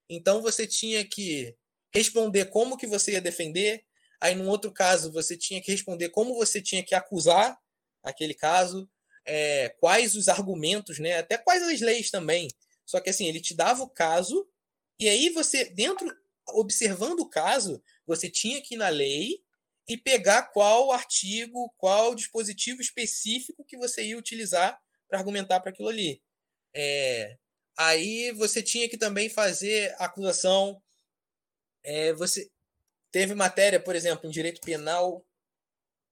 [0.08, 1.54] Então você tinha que
[1.92, 3.84] responder como que você ia defender,
[4.20, 7.58] aí num outro caso você tinha que responder como você tinha que acusar
[8.02, 8.90] aquele caso,
[9.26, 11.18] é, quais os argumentos, né?
[11.18, 12.48] Até quais as leis também.
[12.90, 14.50] Só que assim, ele te dava o caso,
[14.98, 16.12] e aí você, dentro,
[16.48, 19.44] observando o caso, você tinha que ir na lei
[19.86, 24.76] e pegar qual artigo, qual dispositivo específico que você ia utilizar
[25.08, 26.20] para argumentar para aquilo ali.
[26.74, 27.38] É,
[27.78, 30.82] aí você tinha que também fazer acusação.
[31.84, 32.50] É, você
[33.12, 35.24] teve matéria, por exemplo, em direito penal,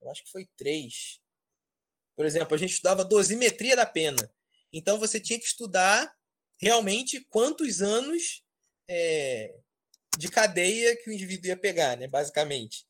[0.00, 1.20] eu acho que foi três.
[2.14, 4.32] Por exemplo, a gente estudava dosimetria da pena.
[4.72, 6.16] Então você tinha que estudar
[6.58, 8.42] realmente quantos anos
[8.88, 9.54] é,
[10.18, 12.86] de cadeia que o indivíduo ia pegar, né, basicamente.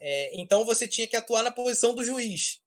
[0.00, 2.60] É, então você tinha que atuar na posição do juiz.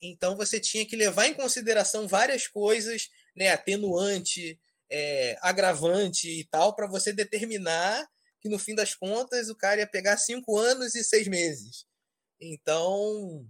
[0.00, 4.58] Então você tinha que levar em consideração várias coisas, né, atenuante,
[4.90, 8.08] é, agravante e tal, para você determinar
[8.40, 11.86] que no fim das contas o cara ia pegar cinco anos e seis meses.
[12.40, 13.46] Então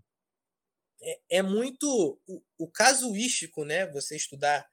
[1.03, 3.87] é, é muito o, o casuístico, né?
[3.89, 4.66] Você estudar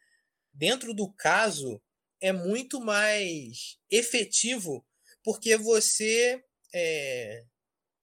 [0.53, 1.81] dentro do caso
[2.19, 4.85] é muito mais efetivo
[5.23, 6.43] porque você
[6.73, 7.45] é,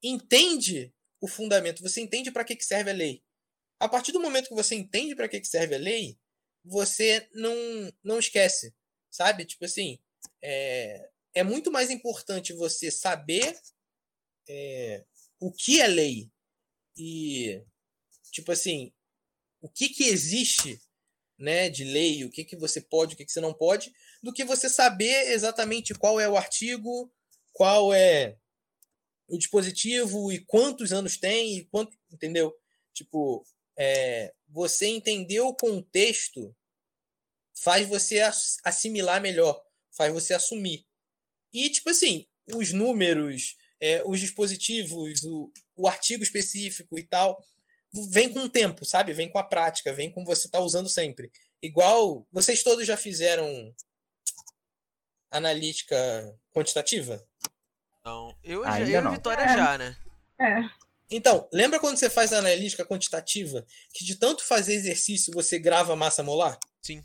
[0.02, 3.22] entende o fundamento, você entende para que, que serve a lei.
[3.80, 6.18] A partir do momento que você entende para que, que serve a lei,
[6.64, 7.54] você não,
[8.02, 8.74] não esquece,
[9.10, 9.44] sabe?
[9.44, 9.98] Tipo assim,
[10.42, 13.58] é, é muito mais importante você saber
[14.48, 15.04] é,
[15.40, 16.30] o que é lei
[16.96, 17.62] e,
[18.32, 18.92] tipo assim,
[19.60, 20.80] o que, que existe
[21.38, 24.32] né, de lei, o que, que você pode, o que, que você não pode, do
[24.32, 27.12] que você saber exatamente qual é o artigo,
[27.52, 28.36] qual é
[29.28, 32.52] o dispositivo e quantos anos tem e quanto, entendeu?
[32.92, 33.44] Tipo,
[33.78, 36.54] é, você entender o contexto
[37.54, 38.20] faz você
[38.64, 40.86] assimilar melhor, faz você assumir.
[41.52, 47.42] E, tipo assim, os números, é, os dispositivos, o, o artigo específico e tal,
[47.92, 49.12] vem com o tempo, sabe?
[49.12, 51.30] Vem com a prática, vem com você tá usando sempre.
[51.62, 53.74] Igual, vocês todos já fizeram
[55.30, 55.96] analítica
[56.52, 57.24] quantitativa?
[58.04, 59.12] Não, eu já, eu não.
[59.12, 59.48] Vitória é.
[59.48, 59.96] já, né?
[60.40, 60.60] É.
[61.10, 66.22] Então, lembra quando você faz analítica quantitativa, que de tanto fazer exercício você grava massa
[66.22, 66.58] molar?
[66.82, 67.02] Sim.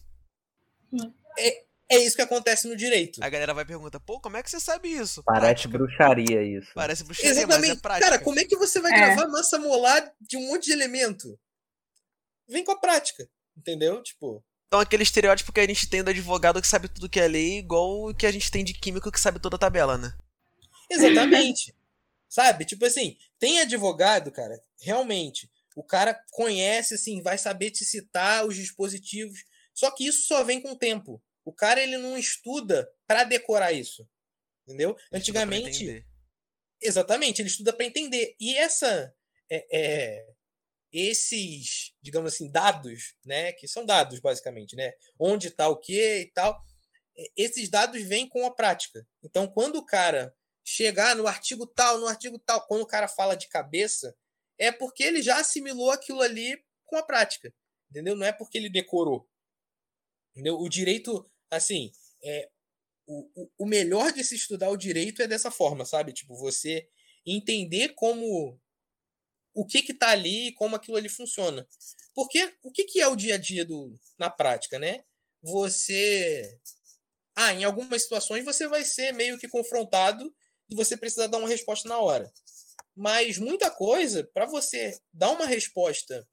[0.90, 1.14] Sim.
[1.40, 3.24] É, é isso que acontece no direito.
[3.24, 5.24] A galera vai perguntar, pô, como é que você sabe isso?
[5.24, 5.78] Parece prática.
[5.78, 6.72] bruxaria isso.
[6.74, 7.80] Parece bruxaria, Exatamente.
[7.84, 8.96] mas é Cara, como é que você vai é.
[8.96, 11.40] gravar massa molar de um monte de elemento?
[12.48, 13.28] Vem com a prática,
[13.58, 14.02] entendeu?
[14.02, 14.44] Tipo...
[14.68, 17.60] Então aquele estereótipo que a gente tem do advogado que sabe tudo que é lei,
[17.60, 20.14] igual o que a gente tem de químico que sabe toda a tabela, né?
[20.90, 21.74] Exatamente.
[22.28, 22.66] Sabe?
[22.66, 28.56] Tipo assim, tem advogado, cara, realmente, o cara conhece, assim, vai saber te citar os
[28.56, 31.22] dispositivos, só que isso só vem com o tempo.
[31.46, 34.08] O cara, ele não estuda para decorar isso.
[34.66, 34.96] Entendeu?
[35.12, 36.06] Ele Antigamente.
[36.82, 38.36] Exatamente, ele estuda para entender.
[38.40, 39.14] E essa.
[39.50, 40.34] É, é,
[40.92, 43.52] esses, digamos assim, dados, né?
[43.54, 44.94] Que são dados, basicamente, né?
[45.20, 46.64] Onde está o que e tal.
[47.36, 49.06] Esses dados vêm com a prática.
[49.22, 52.66] Então, quando o cara chegar no artigo tal, no artigo tal.
[52.66, 54.16] Quando o cara fala de cabeça,
[54.58, 57.54] é porque ele já assimilou aquilo ali com a prática,
[57.90, 58.16] entendeu?
[58.16, 59.28] Não é porque ele decorou.
[60.32, 60.58] Entendeu?
[60.60, 61.92] O direito, assim,
[62.24, 62.50] é,
[63.06, 66.14] o, o melhor de se estudar o direito é dessa forma, sabe?
[66.14, 66.88] Tipo, você
[67.26, 68.60] entender como
[69.54, 71.68] o que que tá ali e como aquilo ali funciona.
[72.14, 75.04] Porque o que que é o dia a dia do na prática, né?
[75.42, 76.60] Você
[77.36, 80.34] ah, em algumas situações você vai ser meio que confrontado
[80.70, 82.32] e você precisa dar uma resposta na hora.
[82.96, 86.28] Mas muita coisa, para você dar uma resposta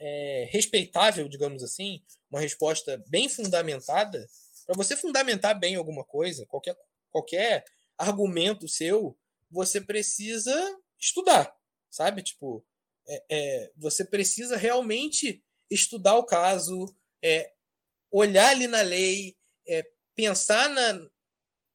[0.00, 4.28] é, respeitável, digamos assim, uma resposta bem fundamentada,
[4.70, 6.78] para você fundamentar bem alguma coisa, qualquer,
[7.10, 7.64] qualquer
[7.98, 9.18] argumento seu,
[9.50, 10.54] você precisa
[10.96, 11.52] estudar,
[11.90, 12.22] sabe?
[12.22, 12.64] Tipo,
[13.08, 16.86] é, é, você precisa realmente estudar o caso,
[17.20, 17.52] é,
[18.12, 21.04] olhar ali na lei, é, pensar na,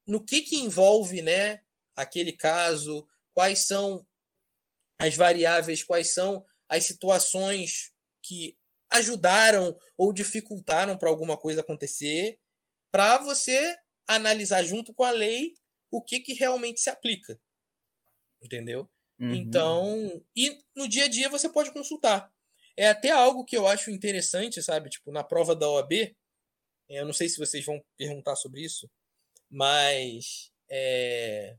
[0.07, 1.61] no que, que envolve né,
[1.97, 4.07] aquele caso, quais são
[4.97, 7.91] as variáveis, quais são as situações
[8.23, 8.57] que
[8.89, 12.39] ajudaram ou dificultaram para alguma coisa acontecer,
[12.95, 13.77] para você
[14.07, 15.53] analisar junto com a lei
[15.91, 17.37] o que, que realmente se aplica.
[18.41, 18.89] Entendeu?
[19.19, 19.35] Uhum.
[19.35, 22.33] Então, e no dia a dia você pode consultar.
[22.77, 24.89] É até algo que eu acho interessante, sabe?
[24.89, 26.15] Tipo, na prova da OAB,
[26.87, 28.89] eu não sei se vocês vão perguntar sobre isso,
[29.49, 31.57] mas é,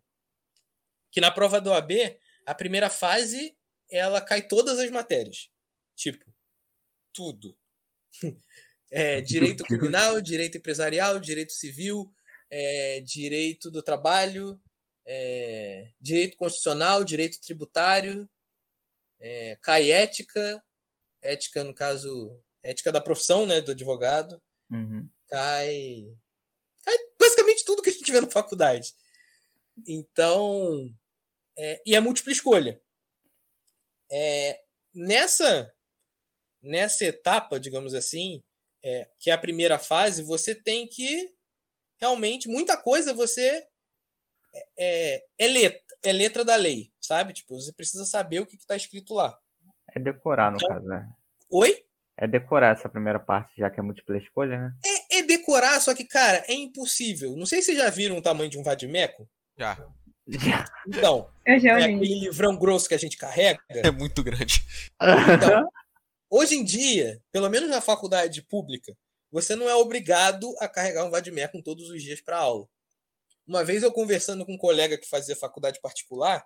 [1.12, 3.55] que na prova da OAB, a primeira fase,
[3.91, 5.51] ela cai todas as matérias.
[5.95, 6.24] Tipo,
[7.12, 7.55] tudo.
[8.99, 12.11] É, direito criminal, direito empresarial, direito civil,
[12.51, 14.59] é, direito do trabalho,
[15.05, 18.26] é, direito constitucional, direito tributário,
[19.20, 20.64] é, cai ética,
[21.20, 24.40] ética no caso, ética da profissão, né, do advogado,
[24.70, 25.07] uhum.
[25.28, 26.07] cai,
[26.82, 28.94] cai basicamente tudo que a gente vê na faculdade.
[29.86, 30.90] Então,
[31.59, 32.80] é, e é múltipla escolha.
[34.11, 34.59] É,
[34.94, 35.70] nessa
[36.62, 38.42] nessa etapa, digamos assim,
[38.87, 41.28] é, que é a primeira fase, você tem que
[42.01, 43.66] realmente muita coisa você
[44.55, 47.32] é, é, é letra, é letra da lei, sabe?
[47.32, 49.37] Tipo, você precisa saber o que está escrito lá.
[49.93, 51.09] É decorar, no então, caso, né?
[51.51, 51.84] Oi?
[52.16, 54.74] É decorar essa primeira parte, já que é múltipla escolha, né?
[54.84, 57.37] É, é decorar, só que, cara, é impossível.
[57.37, 59.28] Não sei se vocês já viram o tamanho de um vadimeco.
[59.59, 59.84] Já.
[60.87, 63.61] Então, é aquele livrão grosso que a gente carrega.
[63.68, 64.61] É muito grande.
[65.01, 65.68] Então,
[66.28, 68.96] Hoje em dia, pelo menos na faculdade pública,
[69.30, 72.68] você não é obrigado a carregar um vademecum todos os dias para aula.
[73.46, 76.44] Uma vez eu conversando com um colega que fazia faculdade particular,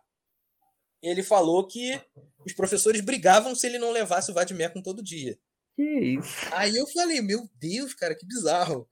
[1.02, 1.98] ele falou que
[2.44, 5.38] os professores brigavam se ele não levasse o vademecum todo dia.
[5.74, 6.34] Que isso?
[6.52, 8.86] Aí eu falei, meu Deus, cara, que bizarro.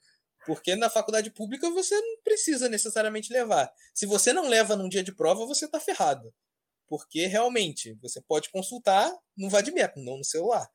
[0.47, 3.71] Porque na faculdade pública você não precisa necessariamente levar.
[3.93, 6.33] Se você não leva num dia de prova, você está ferrado.
[6.87, 10.67] Porque realmente você pode consultar no vademecum, não no celular.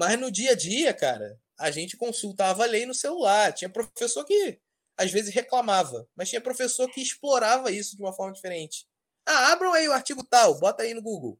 [0.00, 3.52] Mas no dia a dia, cara, a gente consultava a lei no celular.
[3.52, 4.58] Tinha professor que
[4.96, 8.88] às vezes reclamava, mas tinha professor que explorava isso de uma forma diferente.
[9.26, 11.38] Ah, abram aí o artigo tal, bota aí no Google.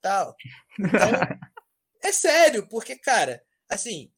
[0.00, 0.36] Tal.
[0.78, 1.10] Então,
[2.00, 4.12] é sério, porque, cara, assim,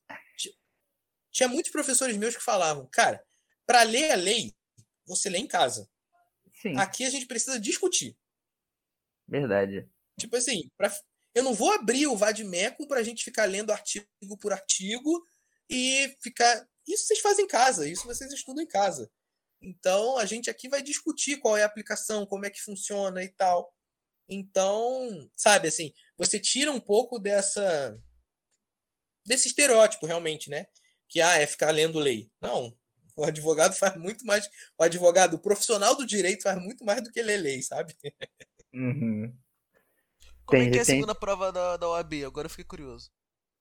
[1.31, 3.25] tinha muitos professores meus que falavam, cara,
[3.67, 4.55] para ler a lei,
[5.07, 5.89] você lê em casa.
[6.61, 6.77] Sim.
[6.77, 8.19] Aqui a gente precisa discutir.
[9.27, 9.89] Verdade.
[10.19, 10.93] Tipo assim, pra,
[11.35, 14.07] eu não vou abrir o Vadmecum para a gente ficar lendo artigo
[14.41, 15.25] por artigo
[15.71, 16.67] e ficar.
[16.87, 19.11] Isso vocês fazem em casa, isso vocês estudam em casa.
[19.61, 23.29] Então a gente aqui vai discutir qual é a aplicação, como é que funciona e
[23.29, 23.73] tal.
[24.29, 27.99] Então, sabe assim, você tira um pouco dessa
[29.25, 30.67] desse estereótipo realmente, né?
[31.09, 32.31] Que ah, é ficar lendo lei.
[32.41, 32.77] Não,
[33.17, 34.49] o advogado faz muito mais,
[34.79, 37.95] o advogado, o profissional do direito faz muito mais do que ler lei, sabe?
[38.73, 39.35] Uhum.
[40.49, 40.95] Como tem, é que é a tem...
[40.95, 42.25] segunda prova da, da OAB?
[42.25, 43.11] Agora eu fiquei curioso.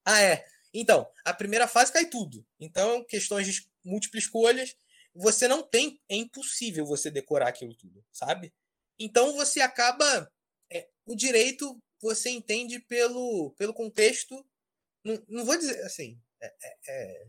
[0.06, 0.48] Ah, é.
[0.74, 2.46] Então, a primeira fase cai tudo.
[2.58, 4.74] Então, questões de múltiplas escolhas,
[5.14, 6.02] você não tem.
[6.08, 8.54] É impossível você decorar aquilo tudo, sabe?
[8.98, 10.32] Então você acaba.
[10.72, 14.46] É, o direito você entende pelo, pelo contexto.
[15.04, 16.18] Não, não vou dizer assim.
[16.42, 17.28] É, é, é,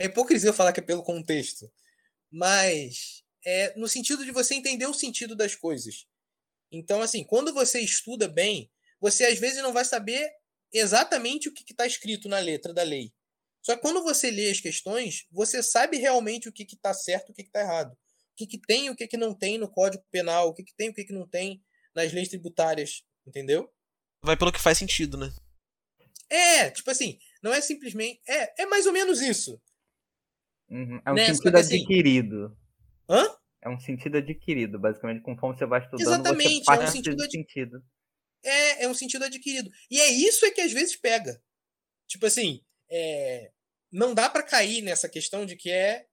[0.00, 1.68] é hipocrisia falar que é pelo contexto.
[2.30, 6.06] Mas é no sentido de você entender o sentido das coisas.
[6.70, 10.30] Então, assim, quando você estuda bem, você às vezes não vai saber
[10.72, 13.12] exatamente o que está escrito na letra da lei.
[13.62, 17.32] Só que quando você lê as questões, você sabe realmente o que está certo e
[17.32, 17.92] o que está errado.
[17.92, 20.62] O que, que tem e o que, que não tem no Código Penal, o que,
[20.62, 21.62] que tem e o que, que não tem
[21.94, 23.72] nas leis tributárias, entendeu?
[24.22, 25.32] Vai pelo que faz sentido, né?
[26.30, 28.20] É, tipo assim, não é simplesmente.
[28.28, 29.60] É, é mais ou menos isso.
[30.68, 31.00] Uhum.
[31.04, 31.34] É um né?
[31.34, 32.56] sentido assim, adquirido.
[33.08, 33.37] Hã?
[33.62, 37.32] É um sentido adquirido, basicamente, conforme você vai estudando, Exatamente, você é um sentido, ad...
[37.32, 37.84] sentido.
[38.44, 39.70] É, é um sentido adquirido.
[39.90, 41.42] E é isso é que às vezes pega.
[42.06, 43.50] Tipo assim, é,
[43.90, 46.06] não dá para cair nessa questão de que é,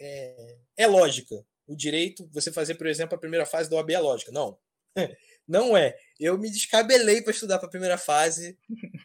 [0.00, 1.44] é, é lógica.
[1.66, 4.32] O direito, você fazer, por exemplo, a primeira fase da OAB é lógica.
[4.32, 4.58] Não.
[5.46, 5.96] Não é.
[6.18, 8.56] Eu me descabelei para estudar para a primeira fase.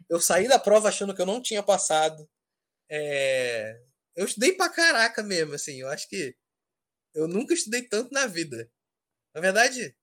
[0.09, 2.29] Eu saí da prova achando que eu não tinha passado.
[2.89, 3.81] É...
[4.15, 5.81] Eu estudei pra caraca mesmo, assim.
[5.81, 6.35] Eu acho que
[7.17, 8.71] eu nunca estudei tanto na vida.
[9.33, 9.95] Na verdade,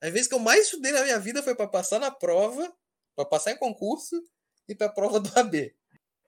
[0.00, 2.72] as vezes que eu mais estudei na minha vida foi para passar na prova,
[3.16, 4.22] para passar em concurso
[4.68, 5.74] e para a prova do AB.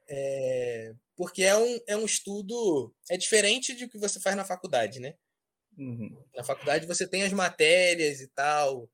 [0.09, 0.95] É...
[1.15, 2.95] Porque é um, é um estudo.
[3.11, 5.15] É diferente do que você faz na faculdade, né?
[5.77, 6.17] Uhum.
[6.35, 8.91] Na faculdade você tem as matérias e tal.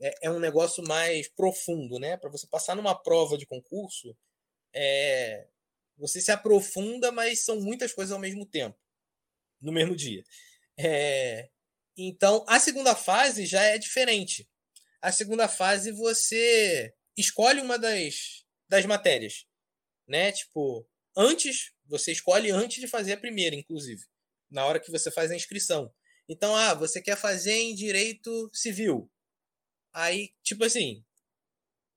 [0.00, 2.16] É, é um negócio mais profundo, né?
[2.16, 4.16] Para você passar numa prova de concurso,
[4.74, 5.46] é,
[5.96, 8.76] você se aprofunda, mas são muitas coisas ao mesmo tempo,
[9.60, 10.24] no mesmo dia.
[10.78, 11.50] É,
[11.96, 14.48] então, a segunda fase já é diferente.
[15.02, 19.44] A segunda fase você escolhe uma das, das matérias,
[20.06, 20.30] né?
[20.30, 24.00] Tipo, antes, você escolhe antes de fazer a primeira, inclusive,
[24.48, 25.92] na hora que você faz a inscrição.
[26.28, 29.10] Então, ah, você quer fazer em direito civil.
[29.92, 31.04] Aí, tipo assim,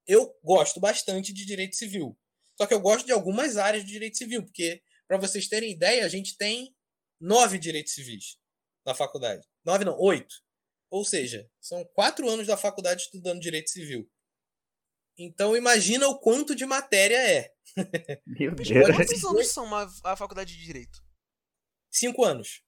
[0.08, 2.18] eu gosto bastante de direito civil.
[2.58, 6.04] Só que eu gosto de algumas áreas de direito civil, porque, para vocês terem ideia,
[6.04, 6.76] a gente tem
[7.20, 8.41] nove direitos civis
[8.86, 9.48] na faculdade.
[9.64, 10.36] Nove não, oito.
[10.90, 14.10] Ou seja, são quatro anos da faculdade estudando direito civil.
[15.18, 17.54] Então imagina o quanto de matéria é.
[18.26, 18.70] Meu Deus.
[18.96, 21.04] Quantos anos são a, a faculdade de direito?
[21.92, 22.64] Cinco anos.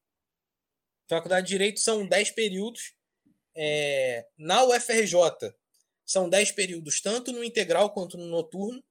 [1.09, 2.95] Faculdade de Direito são 10 períodos.
[3.55, 5.53] É, na UFRJ
[6.05, 8.84] são 10 períodos, tanto no integral quanto no noturno.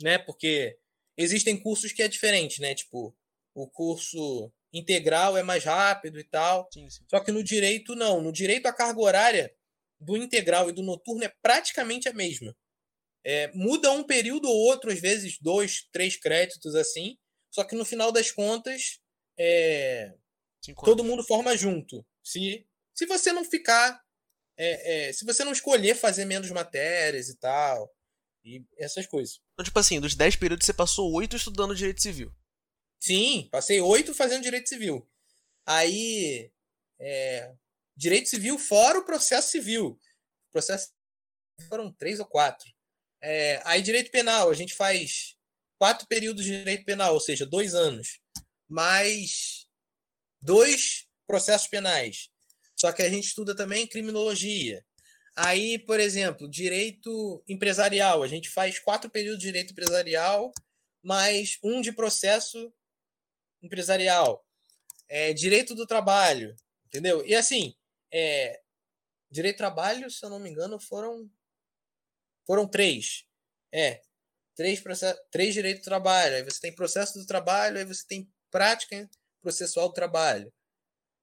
[0.00, 0.18] Né?
[0.18, 0.78] Porque
[1.16, 2.74] existem cursos que é diferente, né?
[2.74, 3.16] Tipo,
[3.54, 6.68] o curso integral é mais rápido e tal.
[6.72, 7.04] Sim, sim.
[7.08, 8.20] Só que no direito, não.
[8.20, 9.54] No direito, a carga horária
[9.98, 12.56] do integral e do noturno é praticamente a mesma.
[13.24, 17.18] É, muda um período ou outro, às vezes dois, três créditos assim.
[17.50, 19.00] Só que no final das contas,
[19.38, 20.14] é,
[20.84, 22.04] todo mundo forma junto.
[22.22, 24.00] Se, se você não ficar.
[24.56, 27.90] É, é, se você não escolher fazer menos matérias e tal.
[28.44, 29.40] E essas coisas.
[29.52, 32.32] Então, tipo assim, dos 10 períodos você passou 8 estudando direito civil.
[33.00, 35.08] Sim, passei 8 fazendo direito civil.
[35.66, 36.52] Aí.
[36.98, 37.54] É,
[37.96, 39.98] direito civil fora o processo civil.
[40.52, 40.92] Processo
[41.68, 42.70] foram três ou quatro.
[43.22, 45.36] É, aí direito penal, a gente faz
[45.78, 48.20] quatro períodos de direito penal, ou seja, dois anos.
[48.68, 49.66] Mais
[50.40, 52.30] dois processos penais.
[52.74, 54.84] Só que a gente estuda também criminologia.
[55.36, 58.22] Aí, por exemplo, direito empresarial.
[58.22, 60.52] A gente faz quatro períodos de direito empresarial,
[61.02, 62.72] mais um de processo
[63.62, 64.44] empresarial.
[65.08, 66.54] É, direito do trabalho,
[66.86, 67.24] entendeu?
[67.26, 67.74] E assim,
[68.12, 68.60] é,
[69.30, 71.30] direito do trabalho, se eu não me engano, foram
[72.46, 73.24] foram três.
[73.72, 74.02] É,
[74.56, 74.82] três,
[75.30, 76.36] três direitos do trabalho.
[76.36, 79.08] Aí você tem processo do trabalho, aí você tem prática
[79.40, 80.52] processual do trabalho.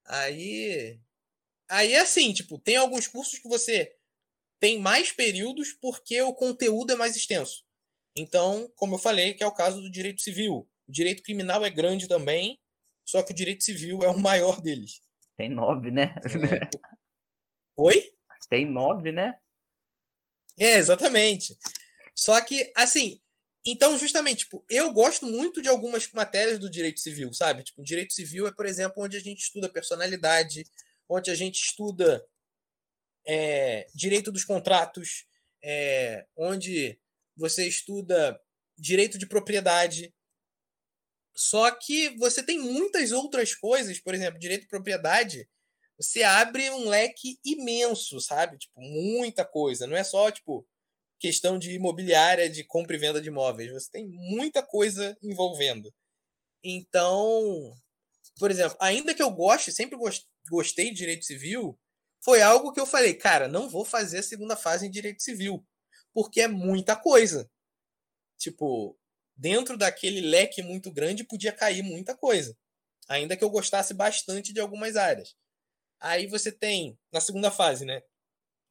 [0.05, 0.99] Aí.
[1.69, 3.93] Aí é assim, tipo, tem alguns cursos que você
[4.59, 7.65] tem mais períodos porque o conteúdo é mais extenso.
[8.15, 10.67] Então, como eu falei, que é o caso do direito civil.
[10.88, 12.59] O direito criminal é grande também,
[13.05, 15.01] só que o direito civil é o maior deles.
[15.35, 16.15] Tem nove, né?
[16.25, 16.69] É.
[17.77, 18.11] Oi?
[18.49, 19.38] Tem nove, né?
[20.57, 21.57] É, exatamente.
[22.15, 23.21] Só que, assim,
[23.65, 27.63] então, justamente, tipo, eu gosto muito de algumas matérias do direito civil, sabe?
[27.63, 30.65] Tipo, o direito civil é, por exemplo, onde a gente estuda personalidade,
[31.07, 32.25] onde a gente estuda
[33.25, 35.27] é, direito dos contratos,
[35.61, 36.97] é, onde
[37.35, 38.39] você estuda
[38.77, 40.13] direito de propriedade.
[41.38, 45.47] Só que você tem muitas outras coisas, por exemplo, direito de propriedade,
[45.95, 48.57] você abre um leque imenso, sabe?
[48.57, 49.85] Tipo, muita coisa.
[49.85, 50.67] Não é só, tipo,
[51.19, 53.71] questão de imobiliária, de compra e venda de imóveis.
[53.71, 55.93] Você tem muita coisa envolvendo.
[56.63, 57.71] Então,
[58.39, 59.95] por exemplo, ainda que eu goste, sempre
[60.49, 61.79] gostei de direito civil,
[62.23, 65.63] foi algo que eu falei, cara, não vou fazer a segunda fase em direito civil,
[66.15, 67.47] porque é muita coisa.
[68.39, 68.97] Tipo,
[69.38, 72.57] dentro daquele leque muito grande podia cair muita coisa,
[73.07, 75.35] ainda que eu gostasse bastante de algumas áreas.
[75.99, 78.01] Aí você tem, na segunda fase, né?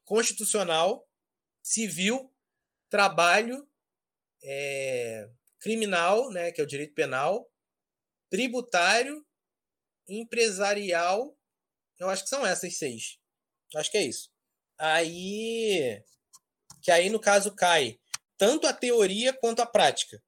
[0.05, 1.09] Constitucional,
[1.63, 2.33] civil
[2.89, 3.69] trabalho
[4.43, 7.51] é, criminal, né, que é o direito penal,
[8.31, 9.27] tributário,
[10.09, 11.37] empresarial,
[11.99, 13.19] eu acho que são essas seis.
[13.75, 14.31] Acho que é isso.
[14.79, 16.03] Aí,
[16.83, 17.99] que aí no caso cai
[18.37, 20.23] tanto a teoria quanto a prática.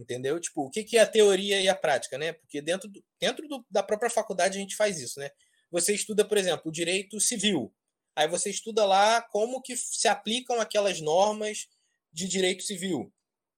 [0.00, 0.40] Entendeu?
[0.40, 2.32] Tipo, o que, que é a teoria e a prática, né?
[2.32, 5.30] Porque dentro, do, dentro do, da própria faculdade a gente faz isso, né?
[5.70, 7.70] Você estuda, por exemplo, o direito civil.
[8.16, 11.68] Aí você estuda lá como que se aplicam aquelas normas
[12.10, 13.12] de direito civil.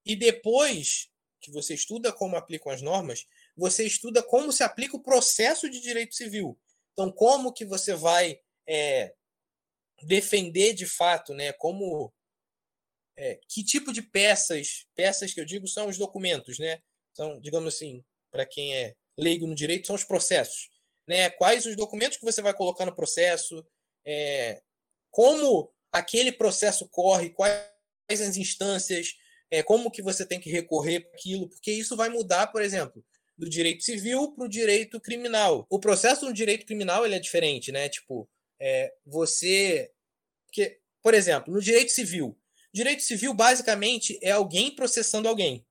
[0.05, 3.25] E depois que você estuda como aplicam as normas,
[3.55, 6.59] você estuda como se aplica o processo de direito civil.
[6.91, 8.37] Então, como que você vai
[8.67, 9.13] é,
[10.01, 11.53] defender de fato, né?
[11.53, 12.13] Como
[13.17, 16.79] é, que tipo de peças, peças que eu digo são os documentos, né?
[17.13, 20.69] São, digamos assim, para quem é leigo no direito, são os processos,
[21.07, 21.29] né?
[21.29, 23.65] Quais os documentos que você vai colocar no processo,
[24.05, 24.61] é,
[25.11, 27.61] como aquele processo corre, quais
[28.09, 29.15] as instâncias,
[29.51, 33.05] é, como que você tem que recorrer para aquilo, porque isso vai mudar, por exemplo,
[33.37, 35.65] do direito civil para o direito criminal.
[35.69, 37.89] O processo no direito criminal ele é diferente, né?
[37.89, 38.27] Tipo,
[38.59, 39.91] é, você.
[40.47, 42.37] Porque, por exemplo, no direito civil,
[42.73, 45.65] direito civil basicamente é alguém processando alguém.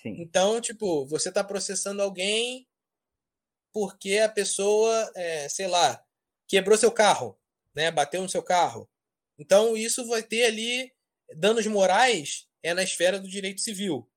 [0.00, 0.16] Sim.
[0.20, 2.68] Então, tipo, você está processando alguém
[3.72, 6.04] porque a pessoa, é, sei lá,
[6.46, 7.38] quebrou seu carro,
[7.74, 7.90] né?
[7.90, 8.88] Bateu no seu carro.
[9.38, 10.92] Então, isso vai ter ali
[11.36, 14.08] danos morais é na esfera do direito civil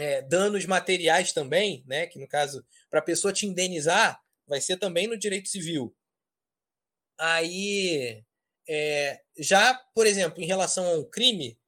[0.00, 2.06] é, danos materiais também, né?
[2.06, 5.94] Que no caso, para a pessoa te indenizar, vai ser também no direito civil.
[7.18, 8.24] Aí,
[8.68, 11.58] é, já, por exemplo, em relação a um crime,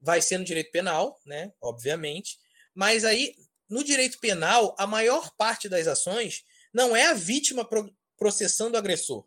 [0.00, 1.52] vai ser no direito penal, né?
[1.60, 2.38] Obviamente.
[2.72, 3.34] Mas aí,
[3.68, 7.68] no direito penal, a maior parte das ações não é a vítima
[8.16, 9.26] processando o agressor.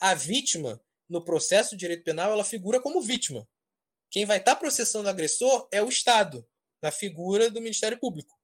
[0.00, 3.46] A vítima, no processo de direito penal, ela figura como vítima.
[4.10, 6.46] Quem vai estar tá processando o agressor é o Estado
[6.82, 8.34] na figura do Ministério Público.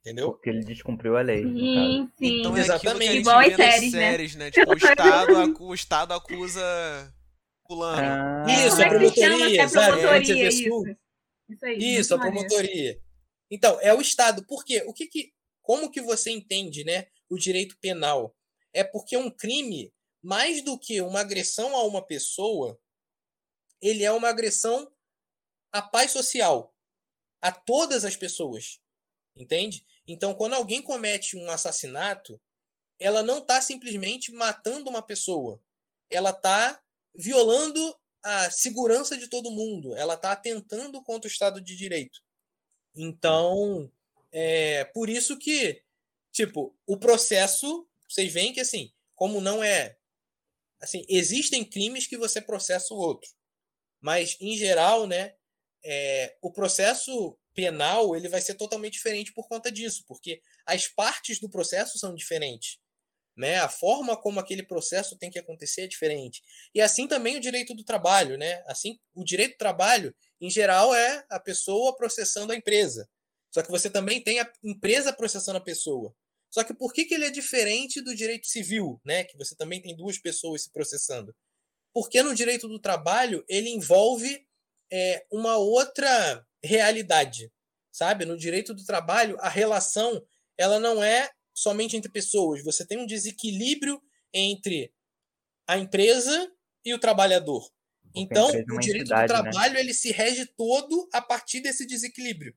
[0.00, 0.32] Entendeu?
[0.32, 1.42] Porque ele descumpriu a lei.
[1.42, 2.40] Sim, sim.
[2.40, 3.18] Então é Exatamente.
[3.18, 4.46] Igual as séries, séries, né?
[4.46, 4.50] né?
[4.50, 7.14] Tipo, o Estado, o Estado acusa
[7.68, 8.02] fulano.
[8.02, 8.46] Ah.
[8.66, 10.96] Isso, a é promotoria, é promotoria isso.
[11.48, 13.00] Isso, aí, isso a promotoria.
[13.50, 14.44] Então, é o Estado.
[14.46, 14.82] Por quê?
[14.86, 18.34] O que que, como que você entende né, o direito penal?
[18.72, 19.92] É porque um crime,
[20.22, 22.78] mais do que uma agressão a uma pessoa,
[23.80, 24.90] ele é uma agressão
[25.70, 26.74] à paz social
[27.40, 28.80] a todas as pessoas.
[29.36, 29.86] Entende?
[30.06, 32.40] Então, quando alguém comete um assassinato,
[32.98, 35.62] ela não está simplesmente matando uma pessoa.
[36.10, 36.82] Ela está
[37.18, 39.96] violando a segurança de todo mundo.
[39.96, 42.20] Ela está atentando contra o Estado de Direito.
[42.94, 43.90] Então,
[44.30, 45.82] é por isso que,
[46.32, 49.96] tipo, o processo, vocês veem que, assim, como não é.
[50.80, 53.28] Assim, existem crimes que você processa o outro.
[54.00, 55.34] Mas, em geral, né,
[55.84, 61.40] é, o processo penal ele vai ser totalmente diferente por conta disso, porque as partes
[61.40, 62.78] do processo são diferentes.
[63.38, 63.60] Né?
[63.60, 66.42] A forma como aquele processo tem que acontecer é diferente.
[66.74, 68.36] E assim também o direito do trabalho.
[68.36, 68.64] Né?
[68.66, 73.08] Assim, o direito do trabalho, em geral, é a pessoa processando a empresa.
[73.54, 76.12] Só que você também tem a empresa processando a pessoa.
[76.50, 79.22] Só que por que, que ele é diferente do direito civil, né?
[79.22, 81.32] Que você também tem duas pessoas se processando.
[81.94, 84.44] Porque no direito do trabalho ele envolve
[84.90, 87.52] é, uma outra realidade,
[87.92, 88.24] sabe?
[88.24, 90.20] No direito do trabalho, a relação
[90.56, 92.62] ela não é somente entre pessoas.
[92.64, 94.00] Você tem um desequilíbrio
[94.32, 94.92] entre
[95.66, 96.50] a empresa
[96.84, 97.70] e o trabalhador.
[98.14, 99.50] então, é o direito entidade, do né?
[99.50, 99.80] trabalho né?
[99.80, 102.54] ele se rege todo a partir desse desequilíbrio.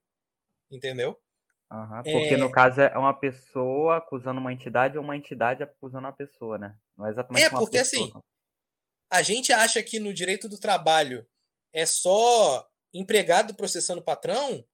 [0.70, 1.20] Entendeu?
[1.72, 2.38] Uhum, porque é...
[2.38, 6.78] no caso é uma pessoa acusando uma entidade ou uma entidade acusando uma pessoa, né?
[6.98, 8.08] Não é exatamente É, porque pessoa.
[8.08, 8.22] assim,
[9.10, 11.26] a gente acha que no direito do trabalho
[11.74, 14.66] é só empregado processando patrão,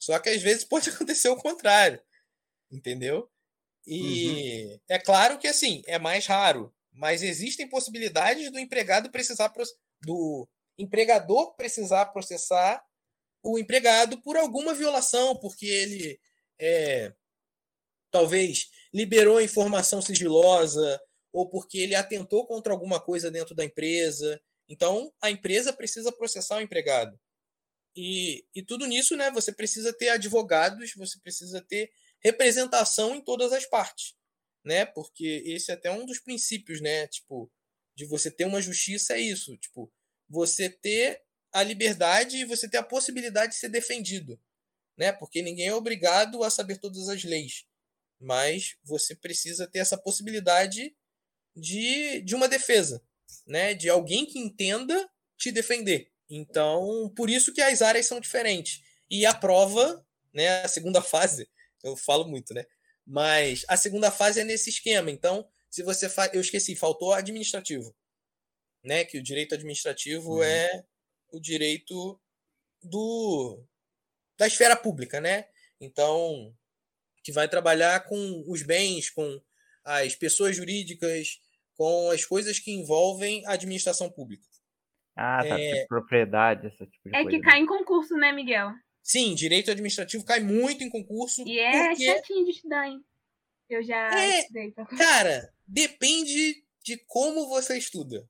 [0.00, 2.00] só que às vezes pode acontecer o contrário.
[2.70, 3.30] Entendeu?
[3.86, 4.80] E uhum.
[4.88, 9.52] é claro que assim, é mais raro, mas existem possibilidades do empregado precisar
[10.02, 12.82] do empregador precisar processar
[13.42, 16.20] o empregado por alguma violação, porque ele
[16.58, 17.12] é,
[18.10, 21.00] talvez liberou informação sigilosa
[21.32, 24.40] ou porque ele atentou contra alguma coisa dentro da empresa.
[24.68, 27.18] Então, a empresa precisa processar o empregado.
[27.96, 29.30] E, e tudo nisso, né?
[29.30, 31.90] Você precisa ter advogados, você precisa ter
[32.20, 34.14] representação em todas as partes,
[34.64, 34.84] né?
[34.84, 37.06] Porque esse é até um dos princípios, né?
[37.08, 37.50] Tipo,
[37.94, 39.92] de você ter uma justiça é isso, tipo,
[40.28, 44.40] você ter a liberdade e você ter a possibilidade de ser defendido,
[44.96, 45.12] né?
[45.12, 47.66] Porque ninguém é obrigado a saber todas as leis,
[48.20, 50.96] mas você precisa ter essa possibilidade
[51.56, 53.02] de, de uma defesa,
[53.46, 53.74] né?
[53.74, 56.12] De alguém que entenda te defender.
[56.28, 58.82] Então, por isso que as áreas são diferentes.
[59.10, 61.48] E a prova, né, a segunda fase,
[61.82, 62.64] eu falo muito, né?
[63.06, 65.10] Mas a segunda fase é nesse esquema.
[65.10, 67.94] Então, se você faz, eu esqueci, faltou administrativo,
[68.84, 69.04] né?
[69.04, 70.42] Que o direito administrativo uhum.
[70.42, 70.84] é
[71.32, 72.20] o direito
[72.82, 73.64] do
[74.38, 75.46] da esfera pública, né?
[75.80, 76.54] Então,
[77.22, 79.40] que vai trabalhar com os bens, com
[79.84, 81.40] as pessoas jurídicas,
[81.74, 84.44] com as coisas que envolvem a administração pública.
[85.16, 85.60] Ah, tá.
[85.60, 85.86] É...
[85.86, 87.36] Propriedade, esse tipo de é coisa.
[87.36, 88.70] É que cai em concurso, né, Miguel?
[89.02, 91.42] Sim, direito administrativo cai muito em concurso.
[91.46, 92.04] E é porque...
[92.06, 93.04] chatinho de estudar, hein?
[93.68, 94.72] Eu já é, estudei.
[94.98, 98.28] Cara, depende de como você estuda.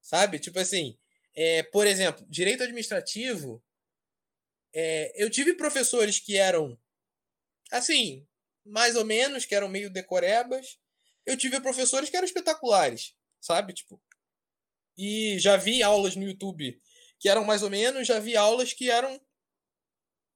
[0.00, 0.38] Sabe?
[0.38, 0.98] Tipo assim,
[1.34, 3.62] é, por exemplo, direito administrativo,
[4.74, 6.78] é, eu tive professores que eram,
[7.70, 8.26] assim,
[8.64, 10.78] mais ou menos, que eram meio decorebas.
[11.26, 13.74] Eu tive professores que eram espetaculares, sabe?
[13.74, 14.02] Tipo,
[14.96, 16.80] e já vi aulas no YouTube
[17.20, 19.20] que eram mais ou menos, já vi aulas que eram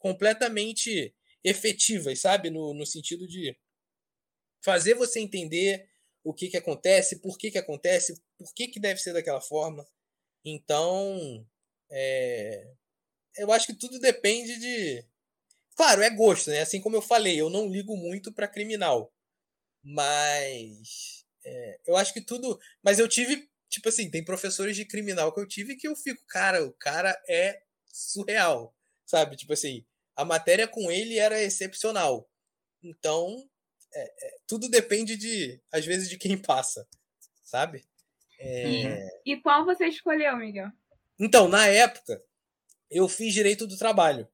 [0.03, 2.51] completamente efetivas, sabe?
[2.51, 3.57] No, no sentido de
[4.63, 5.89] fazer você entender
[6.25, 9.87] o que, que acontece, por que, que acontece, por que, que deve ser daquela forma.
[10.45, 11.47] Então,
[11.91, 12.73] é,
[13.37, 15.05] eu acho que tudo depende de.
[15.77, 16.61] Claro, é gosto, né?
[16.61, 19.13] Assim como eu falei, eu não ligo muito para criminal.
[19.83, 21.25] Mas.
[21.45, 22.59] É, eu acho que tudo.
[22.83, 23.51] Mas eu tive.
[23.69, 27.19] Tipo assim, tem professores de criminal que eu tive que eu fico, cara, o cara
[27.29, 28.77] é surreal.
[29.07, 29.37] Sabe?
[29.37, 29.85] Tipo assim,
[30.17, 32.29] a matéria com ele era excepcional.
[32.83, 33.49] Então,
[33.95, 36.87] é, é, tudo depende de, às vezes, de quem passa,
[37.43, 37.85] sabe?
[38.39, 38.87] É...
[38.87, 39.09] Uhum.
[39.27, 40.69] E qual você escolheu, Miguel?
[41.19, 42.23] Então, na época,
[42.91, 44.29] eu fiz direito do trabalho.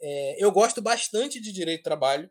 [0.00, 2.30] É, eu gosto bastante de direito do trabalho.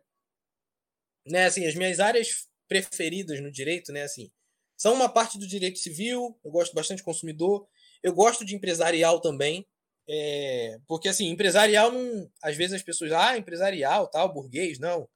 [1.26, 4.30] Né, assim, as minhas áreas preferidas no direito, né, assim,
[4.76, 7.66] são uma parte do direito civil, eu gosto bastante de consumidor,
[8.02, 9.66] eu gosto de empresarial também,
[10.08, 15.08] é, porque assim, empresarial não, às vezes as pessoas, ah, empresarial, tal, burguês, não.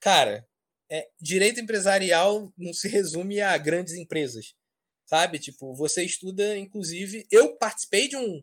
[0.00, 0.46] Cara,
[0.90, 4.54] é, direito empresarial não se resume a grandes empresas,
[5.06, 5.38] sabe?
[5.38, 8.42] Tipo, você estuda, inclusive, eu participei de um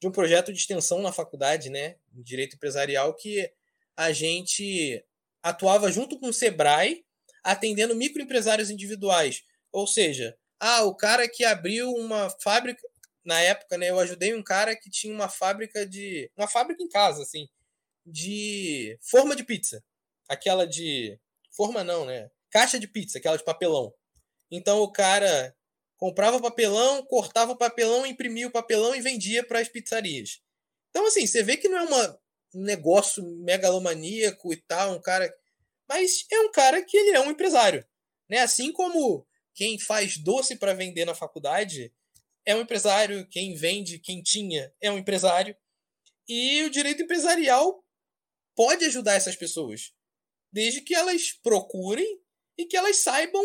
[0.00, 3.52] de um projeto de extensão na faculdade, né, em direito empresarial, que
[3.94, 5.04] a gente
[5.42, 7.04] atuava junto com o Sebrae,
[7.44, 9.42] atendendo microempresários individuais.
[9.70, 12.82] Ou seja, ah, o cara que abriu uma fábrica,
[13.24, 16.88] na época, né, eu ajudei um cara que tinha uma fábrica de, uma fábrica em
[16.88, 17.48] casa, assim,
[18.04, 19.84] de forma de pizza,
[20.28, 21.18] aquela de,
[21.50, 23.92] forma não, né, caixa de pizza, aquela de papelão.
[24.50, 25.54] Então o cara
[25.96, 30.40] comprava papelão, cortava o papelão, imprimia o papelão e vendia para as pizzarias.
[30.90, 32.20] Então, assim, você vê que não é uma,
[32.54, 35.32] um negócio megalomaníaco e tal, um cara.
[35.88, 37.84] Mas é um cara que ele é um empresário.
[38.28, 38.38] Né?
[38.38, 41.92] Assim como quem faz doce para vender na faculdade
[42.44, 45.56] é um empresário, quem vende quentinha é um empresário.
[46.28, 47.84] E o direito empresarial
[48.54, 49.92] pode ajudar essas pessoas,
[50.52, 52.20] desde que elas procurem
[52.58, 53.44] e que elas saibam,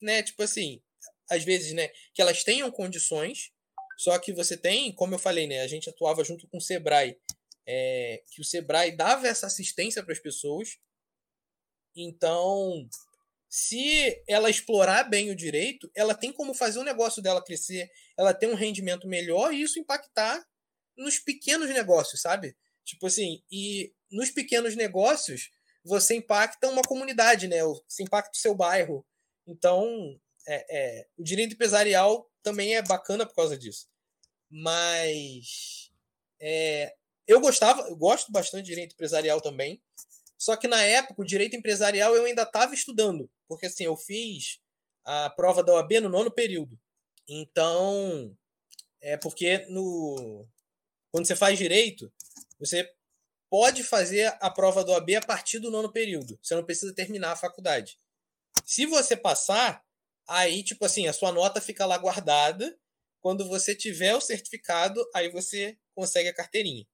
[0.00, 0.82] né, tipo assim,
[1.30, 3.52] às vezes, né, que elas tenham condições,
[3.98, 7.18] só que você tem, como eu falei, né, a gente atuava junto com o Sebrae,
[7.66, 10.78] é, que o Sebrae dava essa assistência para as pessoas.
[11.94, 12.88] Então,
[13.50, 18.32] se ela explorar bem o direito, ela tem como fazer o negócio dela crescer, ela
[18.32, 20.46] tem um rendimento melhor e isso impactar
[20.96, 22.56] nos pequenos negócios, sabe?
[22.84, 25.50] Tipo assim, e nos pequenos negócios,
[25.84, 27.58] você impacta uma comunidade, né?
[27.64, 29.04] Você impacta o seu bairro.
[29.44, 30.66] Então, é,
[31.00, 33.88] é, o direito empresarial também é bacana por causa disso.
[34.48, 35.90] Mas
[36.40, 36.94] é,
[37.26, 39.82] eu gostava, eu gosto bastante de direito empresarial também.
[40.38, 43.28] Só que na época, o direito empresarial eu ainda estava estudando.
[43.50, 44.60] Porque assim, eu fiz
[45.04, 46.80] a prova da OAB no nono período.
[47.28, 48.34] Então,
[49.02, 50.48] é porque no
[51.10, 52.10] quando você faz direito,
[52.58, 52.88] você
[53.50, 56.38] pode fazer a prova da OAB a partir do nono período.
[56.40, 57.98] Você não precisa terminar a faculdade.
[58.64, 59.84] Se você passar,
[60.30, 62.78] Aí, tipo assim, a sua nota fica lá guardada.
[63.20, 66.86] Quando você tiver o certificado, aí você consegue a carteirinha.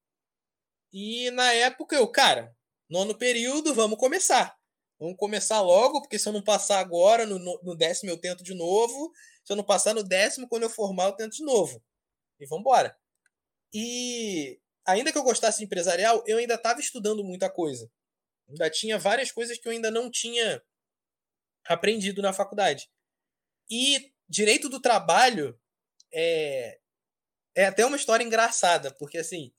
[0.90, 2.56] E na época eu, cara,
[2.88, 4.55] nono período, vamos começar.
[4.98, 8.54] Vamos começar logo, porque se eu não passar agora, no, no décimo eu tento de
[8.54, 9.12] novo.
[9.44, 11.82] Se eu não passar no décimo, quando eu formar, eu tento de novo.
[12.40, 12.96] E vamos embora.
[13.72, 17.90] E ainda que eu gostasse de empresarial, eu ainda estava estudando muita coisa.
[18.48, 20.62] Ainda tinha várias coisas que eu ainda não tinha
[21.66, 22.88] aprendido na faculdade.
[23.70, 25.58] E direito do trabalho
[26.12, 26.78] é,
[27.54, 29.52] é até uma história engraçada, porque assim,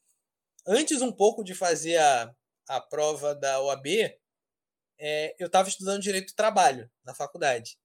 [0.65, 2.33] antes um pouco de fazer a,
[2.69, 3.87] a prova da OAB,
[4.97, 7.77] é, eu estava estudando direito do trabalho na faculdade.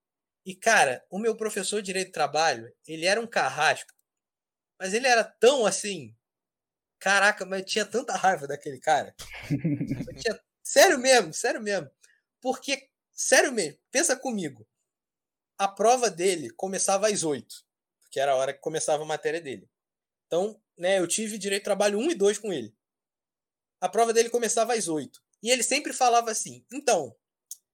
[0.45, 3.93] E, cara, o meu professor de direito do trabalho, ele era um carrasco,
[4.79, 6.17] mas ele era tão assim.
[6.99, 9.15] Caraca, mas eu tinha tanta raiva daquele cara.
[10.23, 11.91] Tinha, sério mesmo, sério mesmo.
[12.41, 14.67] Porque, sério mesmo, pensa comigo
[15.63, 17.65] a prova dele começava às 8,
[18.11, 19.71] que era a hora que começava a matéria dele.
[20.27, 22.75] Então, né, eu tive direito de trabalho 1 e 2 com ele.
[23.81, 25.22] A prova dele começava às 8.
[25.43, 27.17] E ele sempre falava assim: então,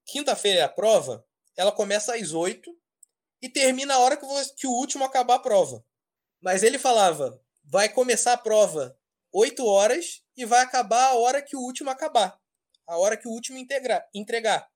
[0.06, 1.24] quinta-feira é a prova,
[1.56, 2.70] ela começa às 8
[3.42, 5.84] e termina a hora que, você, que o último acabar a prova.
[6.40, 8.98] Mas ele falava: vai começar a prova
[9.32, 12.40] 8 horas e vai acabar a hora que o último acabar.
[12.86, 14.70] A hora que o último integrar, entregar.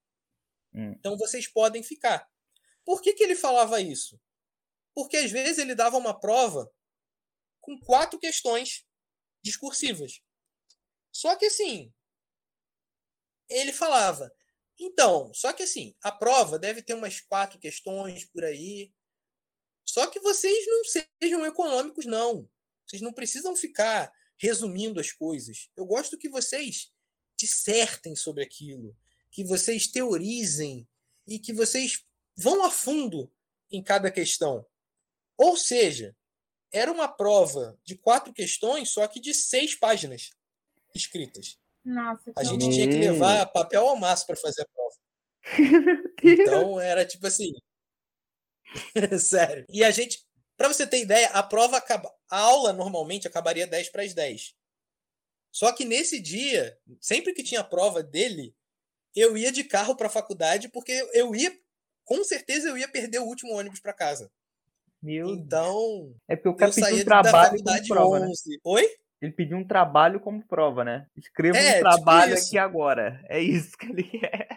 [0.74, 0.92] Hum.
[0.98, 2.28] Então vocês podem ficar.
[2.84, 4.20] Por que, que ele falava isso?
[4.94, 6.70] Porque às vezes ele dava uma prova
[7.60, 8.84] com quatro questões
[9.42, 10.20] discursivas.
[11.10, 11.92] Só que assim,
[13.52, 14.32] ele falava,
[14.78, 18.92] então, só que assim, a prova deve ter umas quatro questões por aí.
[19.84, 22.48] Só que vocês não sejam econômicos, não.
[22.86, 25.70] Vocês não precisam ficar resumindo as coisas.
[25.76, 26.90] Eu gosto que vocês
[27.38, 28.96] dissertem sobre aquilo,
[29.30, 30.88] que vocês teorizem
[31.26, 32.04] e que vocês
[32.36, 33.32] vão a fundo
[33.70, 34.66] em cada questão.
[35.36, 36.16] Ou seja,
[36.72, 40.30] era uma prova de quatro questões, só que de seis páginas
[40.94, 41.58] escritas.
[41.84, 44.96] Nossa, a gente tinha que levar papel ao maço para fazer a prova.
[46.22, 47.52] então era tipo assim.
[49.18, 49.66] Sério.
[49.68, 50.24] E a gente,
[50.56, 54.54] para você ter ideia, a prova acaba, a aula normalmente acabaria 10 para as 10.
[55.50, 58.54] Só que nesse dia, sempre que tinha prova dele,
[59.14, 61.52] eu ia de carro para a faculdade porque eu ia,
[62.04, 64.30] com certeza eu ia perder o último ônibus para casa.
[65.02, 68.50] Meu então, é porque o cara pediu um trabalho como prova, 11.
[68.50, 68.56] Né?
[68.64, 68.88] Oi?
[69.22, 71.06] Ele pediu um trabalho como prova, né?
[71.16, 73.24] Escreva é, um tipo trabalho tipo aqui agora.
[73.28, 74.48] É isso que ele quer.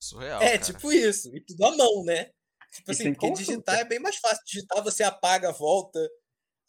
[0.00, 0.40] Surreal.
[0.40, 0.58] É, cara.
[0.58, 1.36] tipo isso.
[1.36, 2.30] E tudo à mão, né?
[2.72, 3.52] Tipo assim, porque consulta.
[3.52, 4.42] digitar é bem mais fácil.
[4.46, 6.00] Digitar você apaga, volta.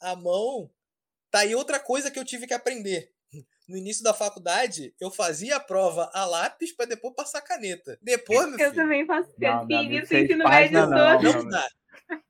[0.01, 0.69] A mão.
[1.31, 3.09] Tá aí outra coisa que eu tive que aprender.
[3.69, 7.97] No início da faculdade, eu fazia a prova a lápis para depois passar caneta.
[8.01, 9.29] Depois, meu Eu filho, também faço.
[9.39, 11.33] Eu fiz isso ensino médio todo.
[11.33, 11.67] Não dá.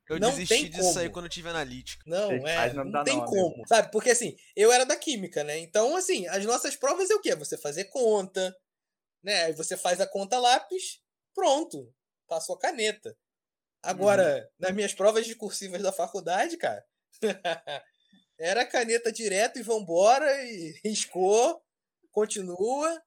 [0.08, 2.02] Eu não desisti disso aí quando eu tive analítica.
[2.06, 3.54] Não, é, não, não tem não, como.
[3.54, 3.68] Amigo.
[3.68, 3.90] Sabe?
[3.90, 5.58] Porque assim, eu era da química, né?
[5.58, 7.34] Então, assim, as nossas provas é o quê?
[7.34, 8.56] Você fazer conta,
[9.22, 9.44] né?
[9.44, 11.00] Aí você faz a conta lápis,
[11.34, 11.92] pronto.
[12.26, 13.16] Passou a caneta.
[13.82, 14.48] Agora, uhum.
[14.58, 16.84] nas minhas provas discursivas da faculdade, cara,
[18.38, 21.62] era caneta direto e vambora, e riscou,
[22.10, 23.00] continua,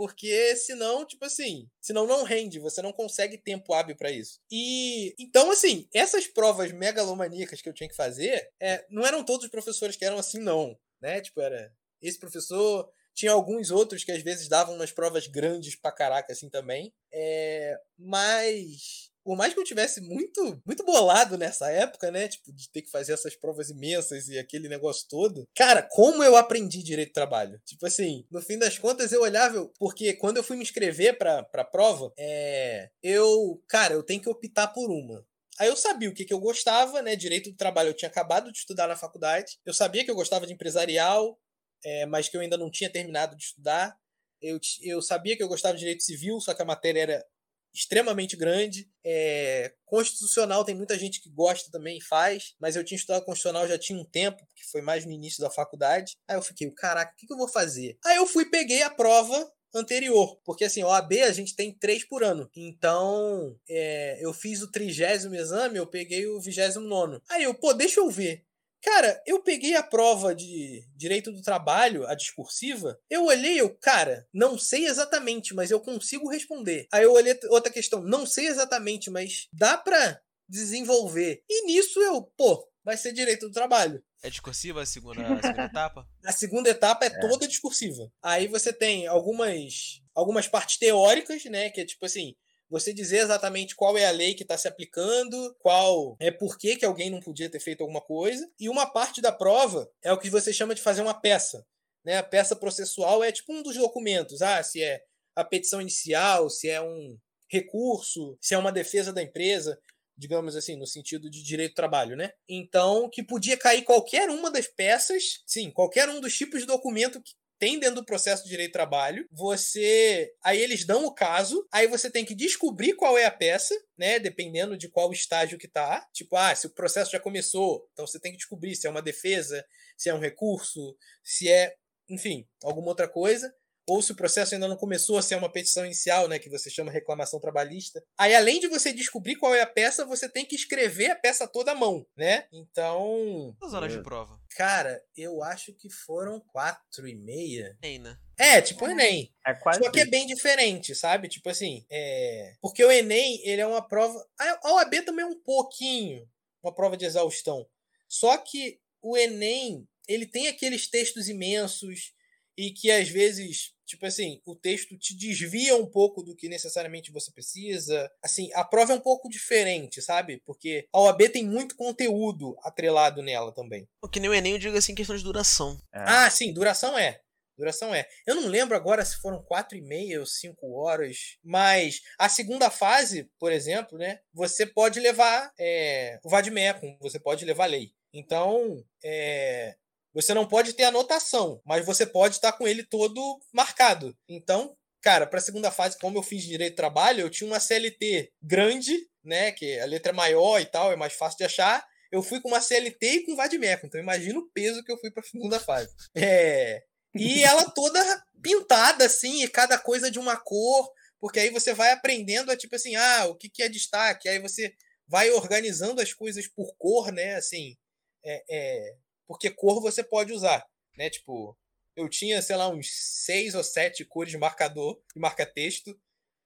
[0.00, 4.40] porque senão, tipo assim, senão não rende, você não consegue tempo hábil para isso.
[4.50, 9.44] E então, assim, essas provas megalomaníacas que eu tinha que fazer, é, não eram todos
[9.44, 11.20] os professores que eram assim, não, né?
[11.20, 11.70] Tipo, era
[12.00, 16.48] esse professor, tinha alguns outros que às vezes davam umas provas grandes pra caraca, assim
[16.48, 16.94] também.
[17.12, 22.28] É, mas por mais que eu tivesse muito, muito bolado nessa época, né?
[22.28, 25.46] Tipo, de ter que fazer essas provas imensas e aquele negócio todo.
[25.54, 27.60] Cara, como eu aprendi direito do trabalho?
[27.64, 31.42] Tipo assim, no fim das contas eu olhava, porque quando eu fui me inscrever pra,
[31.42, 35.24] pra prova, é, eu, cara, eu tenho que optar por uma.
[35.58, 37.14] Aí eu sabia o que, que eu gostava, né?
[37.14, 39.58] Direito do trabalho eu tinha acabado de estudar na faculdade.
[39.64, 41.38] Eu sabia que eu gostava de empresarial,
[41.84, 43.94] é, mas que eu ainda não tinha terminado de estudar.
[44.40, 47.26] Eu, eu sabia que eu gostava de direito civil, só que a matéria era
[47.72, 48.88] extremamente grande.
[49.04, 53.66] É, constitucional tem muita gente que gosta também e faz, mas eu tinha estudado constitucional
[53.66, 56.16] já tinha um tempo, que foi mais no início da faculdade.
[56.28, 57.98] Aí eu fiquei, caraca, o que, que eu vou fazer?
[58.04, 62.24] Aí eu fui peguei a prova anterior, porque assim, OAB a gente tem três por
[62.24, 62.50] ano.
[62.56, 67.22] Então, é, eu fiz o trigésimo exame, eu peguei o vigésimo nono.
[67.28, 68.44] Aí eu, pô, deixa eu ver.
[68.82, 72.98] Cara, eu peguei a prova de direito do trabalho, a discursiva.
[73.10, 76.86] Eu olhei, eu, cara, não sei exatamente, mas eu consigo responder.
[76.92, 81.42] Aí eu olhei outra questão, não sei exatamente, mas dá pra desenvolver.
[81.48, 84.02] E nisso eu, pô, vai ser direito do trabalho.
[84.22, 86.08] É discursiva a segunda, a segunda etapa?
[86.24, 88.12] A segunda etapa é, é, toda discursiva.
[88.22, 92.34] Aí você tem algumas algumas partes teóricas, né, que é tipo assim,
[92.70, 96.84] você dizer exatamente qual é a lei que está se aplicando, qual é por que,
[96.84, 98.48] alguém não podia ter feito alguma coisa.
[98.58, 101.66] E uma parte da prova é o que você chama de fazer uma peça.
[102.04, 102.16] Né?
[102.16, 104.40] A peça processual é tipo um dos documentos.
[104.40, 105.02] Ah, se é
[105.34, 107.18] a petição inicial, se é um
[107.50, 109.78] recurso, se é uma defesa da empresa,
[110.16, 112.32] digamos assim, no sentido de direito do trabalho, né?
[112.48, 117.20] Então, que podia cair qualquer uma das peças, sim, qualquer um dos tipos de documento
[117.20, 119.28] que tem dentro do processo de direito trabalho.
[119.30, 120.32] Você.
[120.42, 124.18] Aí eles dão o caso, aí você tem que descobrir qual é a peça, né?
[124.18, 126.08] Dependendo de qual estágio que tá.
[126.12, 129.02] Tipo, ah, se o processo já começou, então você tem que descobrir se é uma
[129.02, 129.64] defesa,
[129.96, 131.74] se é um recurso, se é,
[132.08, 133.54] enfim, alguma outra coisa
[133.90, 136.70] ou se o processo ainda não começou, se é uma petição inicial, né, que você
[136.70, 138.00] chama reclamação trabalhista.
[138.16, 141.48] Aí, além de você descobrir qual é a peça, você tem que escrever a peça
[141.48, 142.46] toda à mão, né?
[142.52, 143.54] Então.
[143.58, 144.40] Quantas horas de prova?
[144.56, 147.76] Cara, eu acho que foram quatro e meia.
[147.82, 148.16] Enem, né?
[148.38, 149.34] É, tipo o Enem.
[149.46, 151.28] É quase Só que é bem diferente, sabe?
[151.28, 152.54] Tipo assim, é...
[152.60, 154.24] Porque o Enem, ele é uma prova...
[154.38, 156.26] A OAB também é um pouquinho
[156.62, 157.66] uma prova de exaustão.
[158.08, 162.12] Só que o Enem, ele tem aqueles textos imensos,
[162.56, 167.12] e que às vezes, tipo assim, o texto te desvia um pouco do que necessariamente
[167.12, 168.10] você precisa.
[168.22, 170.42] Assim, a prova é um pouco diferente, sabe?
[170.44, 173.88] Porque a OAB tem muito conteúdo atrelado nela também.
[174.02, 175.80] O que nem o Enem, eu digo assim, questão de duração.
[175.92, 176.04] É.
[176.06, 177.20] Ah, sim, duração é.
[177.60, 178.08] Duração é.
[178.26, 182.70] Eu não lembro agora se foram quatro e meia ou cinco horas, mas a segunda
[182.70, 184.20] fase, por exemplo, né?
[184.32, 187.92] Você pode levar é, o Vadmecum, você pode levar lei.
[188.14, 189.76] Então, é,
[190.12, 194.16] você não pode ter anotação, mas você pode estar com ele todo marcado.
[194.28, 197.60] Então, cara, para a segunda fase, como eu fiz direito de trabalho, eu tinha uma
[197.60, 201.84] CLT grande, né, que a letra é maior e tal, é mais fácil de achar.
[202.10, 205.10] Eu fui com uma CLT e com Vadmeco, então imagina o peso que eu fui
[205.10, 205.90] para a segunda fase.
[206.14, 206.82] É,
[207.14, 211.92] e ela toda pintada assim, e cada coisa de uma cor, porque aí você vai
[211.92, 214.74] aprendendo a tipo assim, ah, o que que é destaque, aí você
[215.06, 217.76] vai organizando as coisas por cor, né, assim,
[218.24, 218.96] é, é
[219.30, 220.66] porque cor você pode usar,
[220.96, 221.08] né?
[221.08, 221.56] Tipo,
[221.94, 225.96] eu tinha, sei lá, uns seis ou sete cores de marcador, de marca-texto,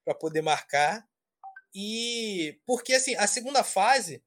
[0.04, 1.02] para poder marcar.
[1.74, 4.22] E porque assim, a segunda fase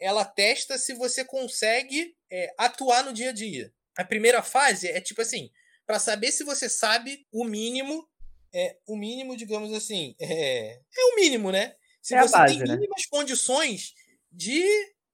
[0.00, 3.70] ela testa se você consegue é, atuar no dia a dia.
[3.94, 5.50] A primeira fase é tipo assim,
[5.86, 8.08] para saber se você sabe o mínimo,
[8.54, 11.76] é o mínimo, digamos assim, é, é o mínimo, né?
[12.00, 12.74] Se é você base, tem né?
[12.74, 13.08] mínimas né?
[13.10, 13.92] condições
[14.32, 14.64] de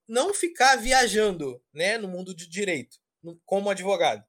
[0.07, 2.97] não ficar viajando né, no mundo de direito
[3.45, 4.23] como advogado.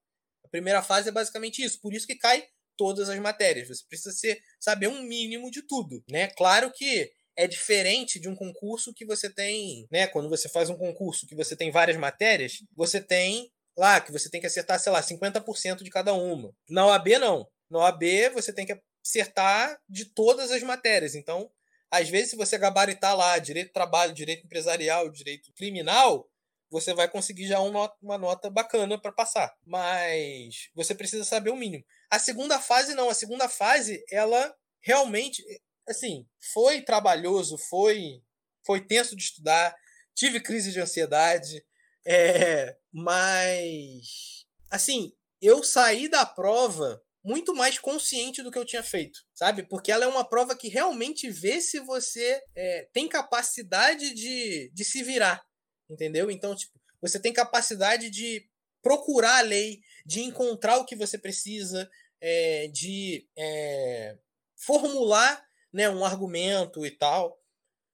[0.44, 2.46] A primeira fase é basicamente isso, por isso que cai
[2.76, 3.68] todas as matérias.
[3.68, 6.28] Você precisa ser, saber um mínimo de tudo, né?
[6.28, 10.06] Claro que é diferente de um concurso que você tem, né?
[10.06, 14.30] Quando você faz um concurso que você tem várias matérias, você tem lá que você
[14.30, 16.54] tem que acertar, sei lá, 50% de cada uma.
[16.68, 17.46] Na OAB não.
[17.70, 21.14] Na OAB você tem que acertar de todas as matérias.
[21.14, 21.50] Então,
[21.90, 26.28] às vezes, se você gabaritar lá direito do trabalho, direito empresarial, direito criminal,
[26.70, 29.54] você vai conseguir já uma, uma nota bacana para passar.
[29.64, 31.84] Mas você precisa saber o mínimo.
[32.10, 33.08] A segunda fase, não.
[33.08, 35.42] A segunda fase, ela realmente,
[35.88, 38.22] assim, foi trabalhoso, foi,
[38.64, 39.74] foi tenso de estudar,
[40.14, 41.64] tive crise de ansiedade,
[42.08, 49.18] é, mas, assim, eu saí da prova muito mais consciente do que eu tinha feito,
[49.34, 49.64] sabe?
[49.64, 54.84] Porque ela é uma prova que realmente vê se você é, tem capacidade de, de
[54.84, 55.44] se virar,
[55.90, 56.30] entendeu?
[56.30, 56.72] Então, tipo,
[57.02, 58.48] você tem capacidade de
[58.80, 61.90] procurar a lei, de encontrar o que você precisa,
[62.20, 64.16] é, de é,
[64.54, 67.36] formular né, um argumento e tal.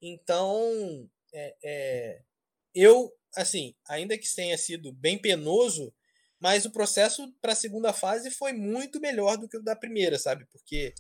[0.02, 2.22] Então, é, é
[2.74, 5.90] eu, assim, ainda que tenha sido bem penoso,
[6.43, 10.19] mas o processo para a segunda fase foi muito melhor do que o da primeira,
[10.19, 10.44] sabe?
[10.47, 10.93] Porque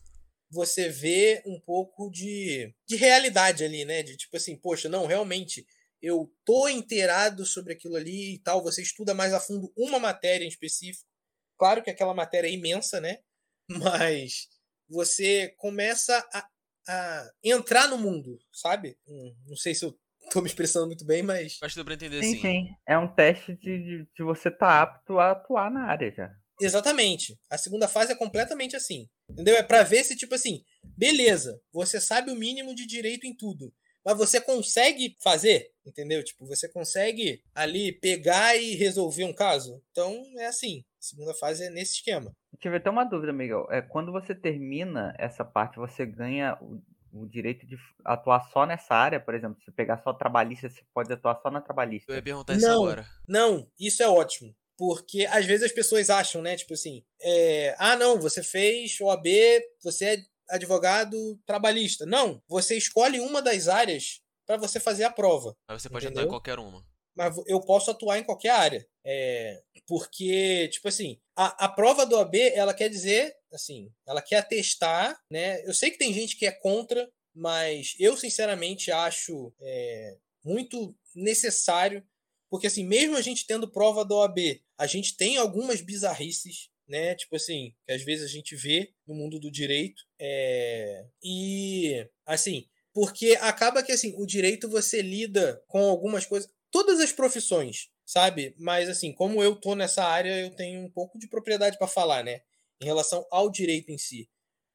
[0.48, 4.04] você vê um pouco de, de realidade ali, né?
[4.04, 5.66] De tipo assim, poxa, não, realmente
[6.00, 8.62] eu tô inteirado sobre aquilo ali e tal.
[8.62, 11.10] Você estuda mais a fundo uma matéria em específico.
[11.58, 13.18] Claro que aquela matéria é imensa, né?
[13.68, 14.46] Mas
[14.88, 16.48] você começa a,
[16.86, 18.96] a entrar no mundo, sabe?
[19.08, 19.98] Hum, não sei se eu
[20.30, 21.58] tô me expressando muito bem, mas.
[21.62, 22.34] Acho que deu pra entender sim.
[22.34, 22.68] Sim, sim.
[22.86, 26.30] É um teste de, de você estar tá apto a atuar na área já.
[26.60, 27.38] Exatamente.
[27.50, 29.08] A segunda fase é completamente assim.
[29.28, 29.56] Entendeu?
[29.56, 30.62] É para ver se, tipo assim,
[30.96, 33.72] beleza, você sabe o mínimo de direito em tudo.
[34.04, 36.24] Mas você consegue fazer, entendeu?
[36.24, 39.80] Tipo, você consegue ali pegar e resolver um caso.
[39.90, 40.84] Então é assim.
[40.98, 42.34] A segunda fase é nesse esquema.
[42.52, 43.66] Eu tive até uma dúvida, Miguel.
[43.70, 46.56] É, quando você termina essa parte, você ganha
[47.12, 51.12] o direito de atuar só nessa área, por exemplo, se pegar só trabalhista, você pode
[51.12, 52.10] atuar só na trabalhista.
[52.10, 53.06] Eu ia perguntar isso não, agora.
[53.28, 54.54] Não, isso é ótimo.
[54.78, 56.56] Porque às vezes as pessoas acham, né?
[56.56, 59.26] Tipo assim, é, ah, não, você fez OAB,
[59.82, 62.06] você é advogado trabalhista.
[62.06, 65.54] Não, você escolhe uma das áreas para você fazer a prova.
[65.68, 66.22] Mas você pode entendeu?
[66.22, 66.84] atuar em qualquer uma.
[67.14, 68.86] Mas eu posso atuar em qualquer área.
[69.04, 74.36] É, porque, tipo assim, a, a prova do OAB, ela quer dizer assim, ela quer
[74.36, 75.64] atestar, né?
[75.66, 82.04] Eu sei que tem gente que é contra, mas eu sinceramente acho é, muito necessário,
[82.50, 87.14] porque assim, mesmo a gente tendo prova da OAB, a gente tem algumas bizarrices, né?
[87.14, 92.66] Tipo assim, que às vezes a gente vê no mundo do direito, é, e assim,
[92.92, 98.54] porque acaba que assim, o direito você lida com algumas coisas, todas as profissões, sabe?
[98.58, 102.22] Mas assim, como eu tô nessa área, eu tenho um pouco de propriedade para falar,
[102.22, 102.42] né?
[102.82, 104.28] Em relação ao direito em si.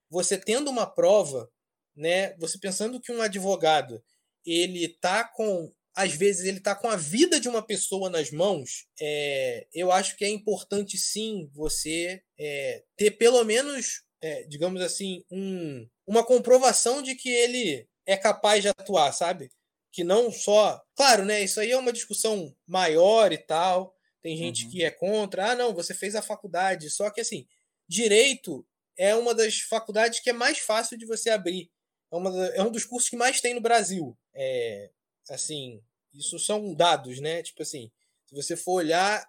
[0.09, 1.51] Você tendo uma prova,
[1.95, 4.03] né, você pensando que um advogado
[4.45, 8.85] ele tá com às vezes ele tá com a vida de uma pessoa nas mãos,
[9.01, 15.23] é, eu acho que é importante sim você é, ter pelo menos, é, digamos assim,
[15.31, 19.51] um, uma comprovação de que ele é capaz de atuar, sabe?
[19.91, 20.79] Que não só.
[20.95, 21.43] Claro, né?
[21.43, 23.91] Isso aí é uma discussão maior e tal.
[24.21, 24.71] Tem gente uhum.
[24.71, 25.51] que é contra.
[25.51, 26.91] Ah, não, você fez a faculdade.
[26.91, 27.47] Só que assim,
[27.87, 28.65] direito
[28.97, 31.71] é uma das faculdades que é mais fácil de você abrir.
[32.11, 34.17] É, uma, é um dos cursos que mais tem no Brasil.
[34.33, 34.89] É,
[35.29, 35.81] assim,
[36.13, 37.43] isso são dados, né?
[37.43, 37.91] Tipo assim,
[38.25, 39.25] se você for olhar.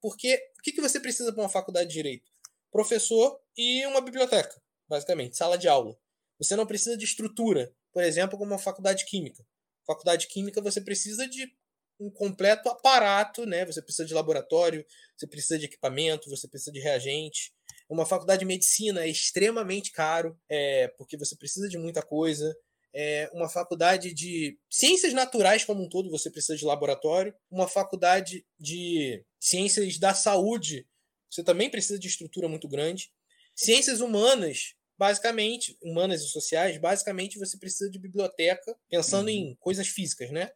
[0.00, 2.30] Porque o que, que você precisa para uma faculdade de direito?
[2.70, 5.98] Professor e uma biblioteca, basicamente, sala de aula.
[6.38, 9.44] Você não precisa de estrutura, por exemplo, como uma faculdade de química.
[9.86, 11.52] Faculdade de química você precisa de
[11.98, 13.66] um completo aparato, né?
[13.66, 17.52] Você precisa de laboratório, você precisa de equipamento, você precisa de reagente.
[17.90, 22.54] Uma faculdade de medicina é extremamente caro, é, porque você precisa de muita coisa.
[22.94, 27.34] É, uma faculdade de ciências naturais como um todo, você precisa de laboratório.
[27.50, 30.86] Uma faculdade de ciências da saúde,
[31.28, 33.10] você também precisa de estrutura muito grande.
[33.56, 39.34] Ciências humanas, basicamente, humanas e sociais, basicamente você precisa de biblioteca, pensando uhum.
[39.34, 40.50] em coisas físicas, né?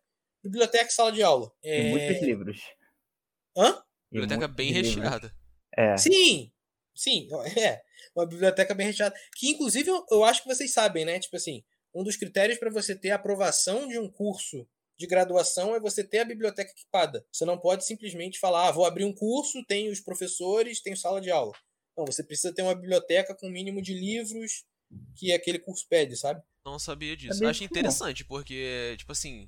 [0.45, 1.51] biblioteca e sala de aula.
[1.63, 1.89] É...
[1.89, 2.61] E muitos livros.
[3.57, 3.83] Hã?
[4.13, 5.35] Biblioteca bem recheada.
[5.77, 5.97] É.
[5.97, 6.53] Sim,
[6.95, 7.83] sim, é.
[8.15, 9.15] Uma biblioteca bem recheada.
[9.37, 11.19] Que, inclusive, eu acho que vocês sabem, né?
[11.19, 11.65] Tipo assim,
[11.95, 14.67] um dos critérios para você ter a aprovação de um curso
[14.97, 17.27] de graduação é você ter a biblioteca equipada.
[17.33, 21.21] Você não pode simplesmente falar, ah, vou abrir um curso, tenho os professores, tenho sala
[21.21, 21.53] de aula.
[21.97, 24.65] Não, você precisa ter uma biblioteca com o mínimo de livros
[25.17, 26.43] que aquele curso pede, sabe?
[26.65, 27.35] Não sabia disso.
[27.35, 28.29] Sabia Acho interessante, não.
[28.29, 29.47] porque, tipo assim,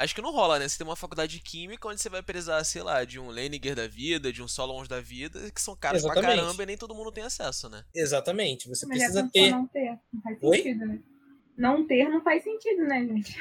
[0.00, 0.66] Acho que não rola, né?
[0.66, 3.76] Você tem uma faculdade de química onde você vai precisar, sei lá, de um Leninger
[3.76, 6.24] da vida, de um Solons da vida, que são caros Exatamente.
[6.24, 7.84] pra caramba e nem todo mundo tem acesso, né?
[7.94, 8.66] Exatamente.
[8.66, 9.50] Você Mas precisa ter.
[9.50, 9.98] Não ter.
[10.10, 10.86] Não faz sentido, Oi?
[10.86, 11.02] né?
[11.54, 13.36] Não ter não faz sentido, né, gente?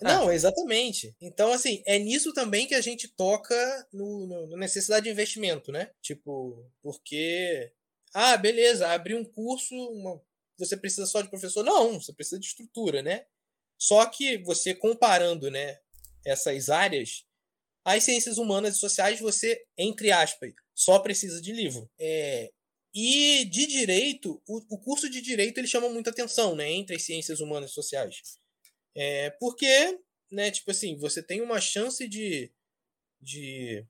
[0.00, 1.14] Não, exatamente.
[1.20, 3.54] Então, assim, é nisso também que a gente toca
[3.92, 5.90] no, no, na necessidade de investimento, né?
[6.02, 7.70] Tipo, porque.
[8.12, 10.20] Ah, beleza, abrir um curso, uma...
[10.58, 11.62] você precisa só de professor?
[11.64, 13.24] Não, você precisa de estrutura, né?
[13.78, 15.78] Só que você comparando, né,
[16.24, 17.24] essas áreas,
[17.84, 21.90] as ciências humanas e sociais você, entre aspas, só precisa de livro.
[21.98, 22.50] É,
[22.94, 27.02] e de direito, o, o, curso de direito ele chama muita atenção, né, entre as
[27.02, 28.16] ciências humanas e sociais.
[28.94, 29.98] É, porque,
[30.30, 32.52] né, tipo assim, você tem uma chance de,
[33.20, 33.86] de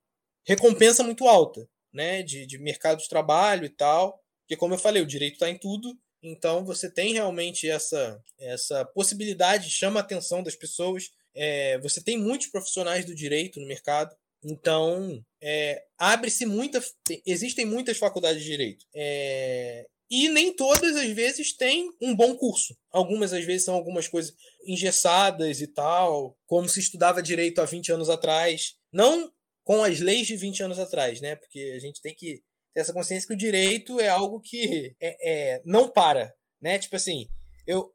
[0.47, 4.23] recompensa muito alta, né, de, de mercado de trabalho e tal.
[4.43, 5.99] Porque, como eu falei, o direito está em tudo.
[6.23, 12.19] Então, você tem realmente essa, essa possibilidade, chama a atenção das pessoas é, você tem
[12.19, 14.15] muitos profissionais do direito no mercado,
[14.45, 16.83] então é, abre-se muita.
[17.25, 18.85] Existem muitas faculdades de direito.
[18.95, 22.77] É, e nem todas as vezes têm um bom curso.
[22.91, 24.35] Algumas às vezes são algumas coisas
[24.67, 28.75] engessadas e tal, como se estudava direito há 20 anos atrás.
[28.93, 29.33] Não
[29.65, 31.37] com as leis de 20 anos atrás, né?
[31.37, 32.43] Porque a gente tem que
[32.75, 36.79] ter essa consciência que o direito é algo que é, é não para, né?
[36.79, 37.27] Tipo assim,
[37.67, 37.91] eu,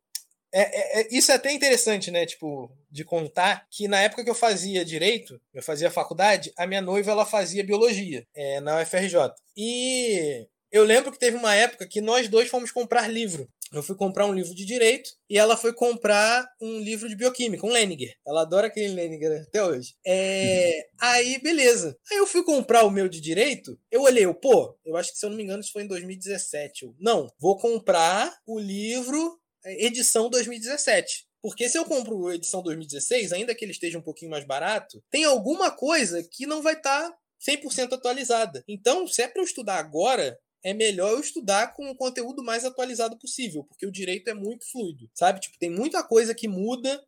[0.54, 2.26] é, é, é, isso é até interessante, né?
[2.26, 6.82] Tipo, de contar que na época que eu fazia direito, eu fazia faculdade, a minha
[6.82, 9.34] noiva ela fazia biologia é, na UFRJ.
[9.56, 13.48] E eu lembro que teve uma época que nós dois fomos comprar livro.
[13.74, 17.66] Eu fui comprar um livro de direito e ela foi comprar um livro de bioquímica,
[17.66, 18.14] um Leninger.
[18.26, 19.94] Ela adora aquele Leninger até hoje.
[20.06, 20.88] É...
[21.00, 21.98] Aí, beleza.
[22.10, 23.78] Aí eu fui comprar o meu de direito.
[23.92, 25.88] Eu olhei, eu, pô, eu acho que se eu não me engano isso foi em
[25.88, 26.86] 2017.
[26.86, 29.38] Eu, não, vou comprar o livro
[29.74, 31.28] edição 2017.
[31.42, 35.24] Porque se eu compro edição 2016, ainda que ele esteja um pouquinho mais barato, tem
[35.24, 37.18] alguma coisa que não vai estar tá
[37.48, 38.64] 100% atualizada.
[38.68, 42.66] Então, se é para eu estudar agora, é melhor eu estudar com o conteúdo mais
[42.66, 45.40] atualizado possível, porque o direito é muito fluido, sabe?
[45.40, 47.02] Tipo, tem muita coisa que muda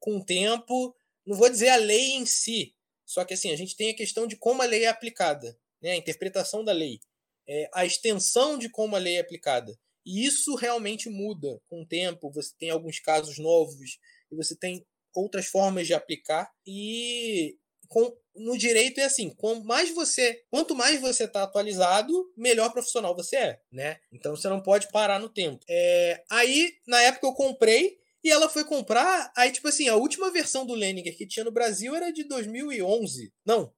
[0.00, 0.96] com o tempo.
[1.26, 4.26] Não vou dizer a lei em si, só que assim, a gente tem a questão
[4.26, 5.92] de como a lei é aplicada, né?
[5.92, 7.00] a interpretação da lei,
[7.46, 9.78] é, a extensão de como a lei é aplicada.
[10.08, 12.32] E isso realmente muda com o tempo.
[12.32, 13.98] Você tem alguns casos novos
[14.32, 16.50] e você tem outras formas de aplicar.
[16.66, 17.58] E
[17.88, 23.14] com, no direito é assim, quanto mais você, quanto mais você está atualizado, melhor profissional
[23.14, 23.98] você é, né?
[24.10, 25.62] Então você não pode parar no tempo.
[25.68, 30.30] É, aí, na época eu comprei e ela foi comprar, aí tipo assim, a última
[30.30, 33.30] versão do Leninger que tinha no Brasil era de 2011.
[33.44, 33.72] Não,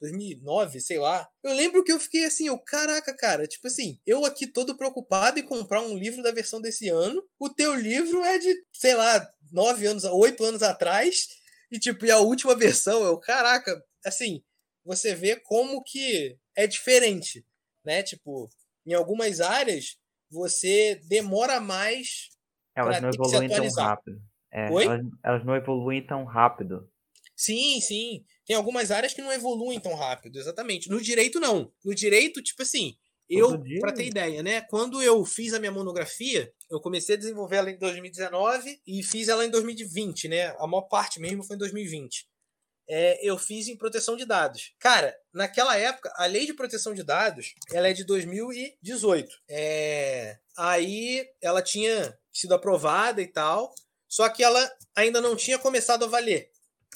[0.00, 1.28] 2009, sei lá.
[1.42, 5.38] Eu lembro que eu fiquei assim, eu, caraca, cara, tipo assim, eu aqui todo preocupado
[5.38, 9.26] em comprar um livro da versão desse ano, o teu livro é de, sei lá,
[9.52, 11.26] nove anos, oito anos atrás,
[11.70, 14.42] e tipo, e a última versão, eu, caraca, assim,
[14.84, 17.44] você vê como que é diferente,
[17.84, 18.02] né?
[18.02, 18.48] Tipo,
[18.86, 19.96] em algumas áreas,
[20.30, 22.28] você demora mais
[22.76, 24.22] elas não evoluem tão rápido.
[24.52, 26.90] É, elas, elas não evoluem tão rápido.
[27.34, 28.24] Sim, sim.
[28.46, 30.88] Tem algumas áreas que não evoluem tão rápido, exatamente.
[30.88, 31.72] No direito, não.
[31.84, 32.96] No direito, tipo assim,
[33.28, 34.60] eu, para ter ideia, né?
[34.62, 39.28] Quando eu fiz a minha monografia, eu comecei a desenvolver ela em 2019 e fiz
[39.28, 40.54] ela em 2020, né?
[40.58, 42.26] A maior parte mesmo foi em 2020.
[42.88, 44.72] é, eu fiz em proteção de dados.
[44.78, 49.28] Cara, naquela época, a lei de proteção de dados, ela é de 2018.
[49.50, 53.74] É, aí ela tinha sido aprovada e tal,
[54.08, 56.48] só que ela ainda não tinha começado a valer.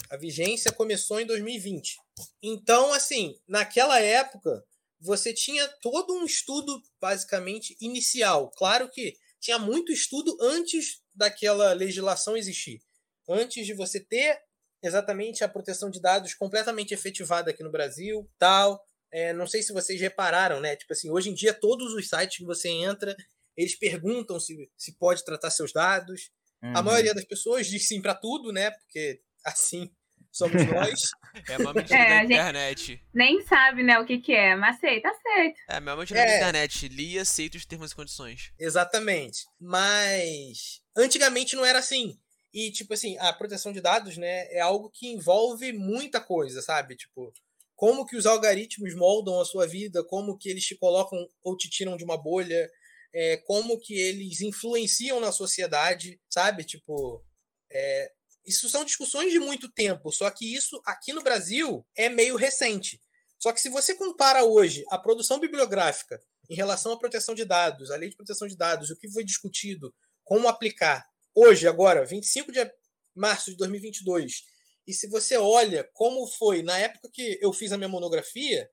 [0.09, 1.99] A vigência começou em 2020.
[2.43, 4.65] Então, assim, naquela época,
[5.01, 8.51] você tinha todo um estudo basicamente inicial.
[8.57, 12.83] Claro que tinha muito estudo antes daquela legislação existir.
[13.29, 14.41] Antes de você ter
[14.83, 18.83] exatamente a proteção de dados completamente efetivada aqui no Brasil, tal.
[19.13, 20.77] É, não sei se vocês repararam, né?
[20.77, 23.17] Tipo assim, hoje em dia todos os sites que você entra,
[23.57, 26.31] eles perguntam se, se pode tratar seus dados.
[26.63, 26.77] Uhum.
[26.77, 28.71] A maioria das pessoas diz sim para tudo, né?
[28.71, 29.91] Porque assim
[30.33, 31.01] somos nós.
[31.49, 33.01] É uma medida é, da internet.
[33.15, 35.61] Nem sabe, né, o que que é, mas aceita, aceita.
[35.69, 36.27] É a mesma medida é.
[36.27, 36.89] da internet.
[36.89, 38.53] Li e aceita os termos e condições.
[38.59, 39.45] Exatamente.
[39.61, 42.19] Mas antigamente não era assim.
[42.53, 46.97] E, tipo assim, a proteção de dados, né, é algo que envolve muita coisa, sabe?
[46.97, 47.33] Tipo,
[47.77, 51.71] como que os algoritmos moldam a sua vida, como que eles te colocam ou te
[51.71, 52.69] tiram de uma bolha,
[53.15, 56.65] é, como que eles influenciam na sociedade, sabe?
[56.65, 57.25] Tipo,
[57.73, 58.11] é,
[58.45, 63.01] isso são discussões de muito tempo, só que isso aqui no Brasil é meio recente.
[63.39, 67.91] Só que se você compara hoje a produção bibliográfica em relação à proteção de dados,
[67.91, 69.95] a lei de proteção de dados, o que foi discutido,
[70.25, 72.71] como aplicar hoje, agora, 25 de
[73.15, 74.43] março de 2022,
[74.87, 78.69] e se você olha como foi na época que eu fiz a minha monografia,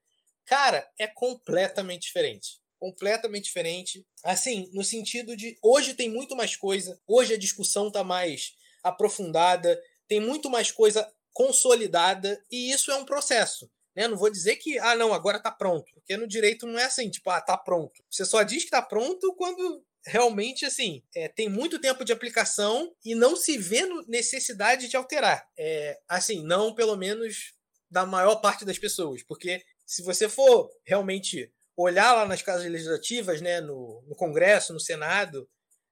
[0.45, 2.60] cara, é completamente diferente.
[2.80, 4.06] Completamente diferente.
[4.23, 8.53] Assim, no sentido de hoje tem muito mais coisa, hoje a discussão está mais
[8.88, 13.69] aprofundada, tem muito mais coisa consolidada, e isso é um processo.
[13.95, 14.07] Né?
[14.07, 17.09] Não vou dizer que, ah, não, agora está pronto, porque no direito não é assim,
[17.09, 18.03] tipo, ah, está pronto.
[18.09, 22.93] Você só diz que está pronto quando realmente, assim, é, tem muito tempo de aplicação
[23.03, 25.47] e não se vê necessidade de alterar.
[25.57, 27.53] É, assim, não pelo menos
[27.89, 33.41] da maior parte das pessoas, porque se você for realmente olhar lá nas casas legislativas,
[33.41, 35.47] né, no, no Congresso, no Senado,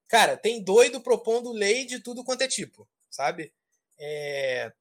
[0.08, 3.52] cara, tem doido propondo lei de tudo quanto é tipo, sabe?
[3.98, 4.72] É,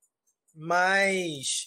[0.53, 1.65] mas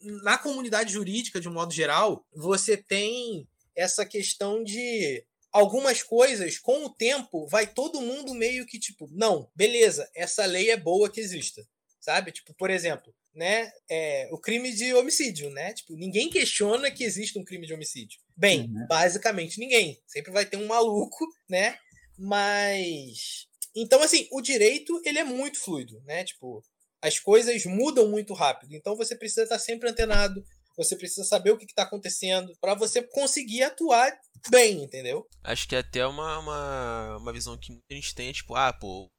[0.00, 6.84] na comunidade jurídica, de um modo geral, você tem essa questão de algumas coisas, com
[6.84, 11.20] o tempo, vai todo mundo meio que tipo, não, beleza, essa lei é boa que
[11.20, 11.66] exista,
[12.00, 12.32] sabe?
[12.32, 15.72] Tipo, por exemplo, né, é, o crime de homicídio, né?
[15.72, 18.18] Tipo, ninguém questiona que existe um crime de homicídio.
[18.36, 18.86] Bem, uhum.
[18.88, 20.00] basicamente ninguém.
[20.06, 21.78] Sempre vai ter um maluco, né?
[22.18, 26.24] Mas então assim, o direito ele é muito fluido, né?
[26.24, 26.62] Tipo,
[27.02, 28.74] as coisas mudam muito rápido.
[28.74, 30.42] Então você precisa estar sempre antenado,
[30.76, 34.12] você precisa saber o que está acontecendo para você conseguir atuar
[34.50, 35.26] bem, entendeu?
[35.42, 39.10] Acho que é até uma, uma, uma visão que muita gente tem, tipo, ah, pô,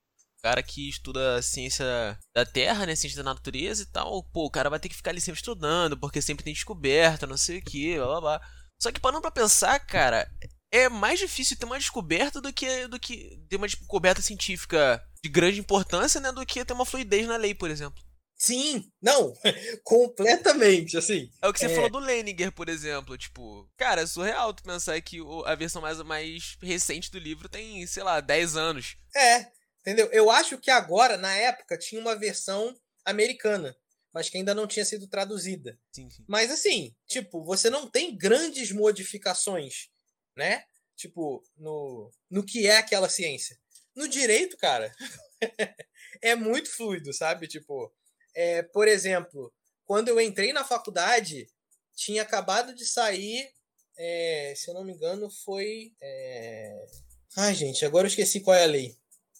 [0.42, 1.86] cara que estuda ciência
[2.34, 5.12] da Terra, né, ciência da natureza e tal, pô, o cara vai ter que ficar
[5.12, 8.42] ali sempre estudando, porque sempre tem descoberta, não sei o que, blá blá blá.
[8.82, 10.30] Só que parando pra pensar, cara,
[10.72, 15.30] é mais difícil ter uma descoberta do que, do que ter uma descoberta científica de
[15.30, 18.02] grande importância, né, do que ter uma fluidez na lei, por exemplo.
[18.40, 19.34] Sim, não,
[19.84, 21.30] completamente, assim.
[21.42, 21.76] É o que você é...
[21.76, 26.02] falou do Leninger, por exemplo, tipo, cara, é surreal tu pensar que a versão mais,
[26.04, 28.96] mais recente do livro tem, sei lá, 10 anos.
[29.14, 29.48] É,
[29.82, 30.08] entendeu?
[30.14, 32.74] Eu acho que agora, na época, tinha uma versão
[33.04, 33.76] americana,
[34.14, 35.78] mas que ainda não tinha sido traduzida.
[35.92, 36.24] Sim, sim.
[36.26, 39.90] Mas assim, tipo, você não tem grandes modificações,
[40.40, 40.64] né?
[40.96, 43.58] Tipo, no, no que é aquela ciência.
[43.96, 44.92] No direito, cara,
[46.22, 47.48] é muito fluido, sabe?
[47.48, 47.94] Tipo,
[48.34, 49.54] é, por exemplo,
[49.86, 51.48] quando eu entrei na faculdade,
[51.96, 53.52] tinha acabado de sair,
[53.98, 55.92] é, se eu não me engano, foi.
[56.02, 56.86] É...
[57.38, 58.96] Ai, gente, agora eu esqueci qual é a lei.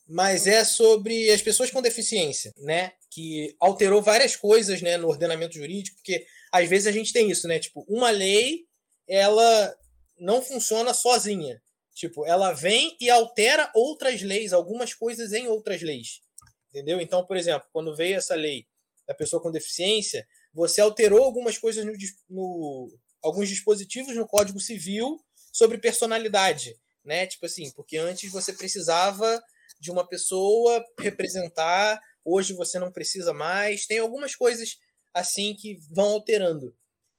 [0.08, 2.94] Mas é sobre as pessoas com deficiência, né?
[3.10, 7.48] Que alterou várias coisas né, no ordenamento jurídico, porque às vezes a gente tem isso,
[7.48, 7.60] né?
[7.60, 8.66] Tipo, uma lei,
[9.08, 9.78] ela
[10.20, 11.62] não funciona sozinha.
[11.94, 16.22] Tipo, ela vem e altera outras leis, algumas coisas em outras leis.
[16.70, 17.02] Entendeu?
[17.02, 18.68] Então, por exemplo, quando veio essa lei
[19.08, 21.94] da pessoa com deficiência, você alterou algumas coisas no,
[22.30, 25.20] no alguns dispositivos no Código Civil
[25.52, 27.28] sobre personalidade, né?
[27.28, 29.42] Tipo assim, porque antes você precisava
[29.80, 33.86] de uma pessoa representar, hoje você não precisa mais.
[33.86, 34.78] Tem algumas coisas
[35.14, 36.76] assim que vão alterando.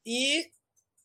[0.06, 0.51] E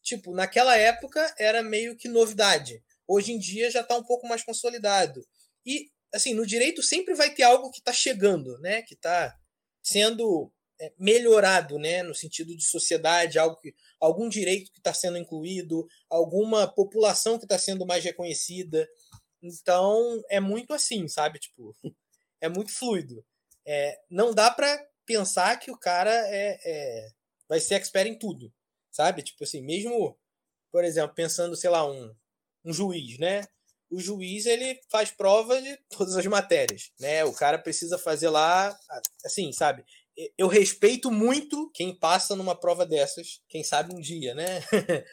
[0.06, 2.82] tipo, naquela época era meio que novidade.
[3.08, 5.26] Hoje em dia já está um pouco mais consolidado.
[5.66, 8.84] E assim, no direito sempre vai ter algo que está chegando, né?
[8.84, 9.36] Que está
[9.84, 15.18] sendo é, melhorado, né, no sentido de sociedade, algo que, algum direito que está sendo
[15.18, 18.88] incluído, alguma população que está sendo mais reconhecida.
[19.42, 21.40] Então é muito assim, sabe?
[21.40, 21.76] Tipo,
[22.40, 23.26] é muito fluido.
[23.66, 27.08] É, não dá para pensar que o cara é, é,
[27.50, 28.54] vai ser expert em tudo,
[28.96, 29.22] sabe?
[29.22, 30.18] Tipo assim, mesmo,
[30.72, 32.16] por exemplo, pensando, sei lá, um,
[32.64, 33.44] um juiz, né?
[33.92, 37.26] O juiz ele faz prova de todas as matérias, né?
[37.26, 38.76] O cara precisa fazer lá,
[39.26, 39.84] assim, sabe?
[40.38, 44.62] Eu respeito muito quem passa numa prova dessas, quem sabe um dia, né?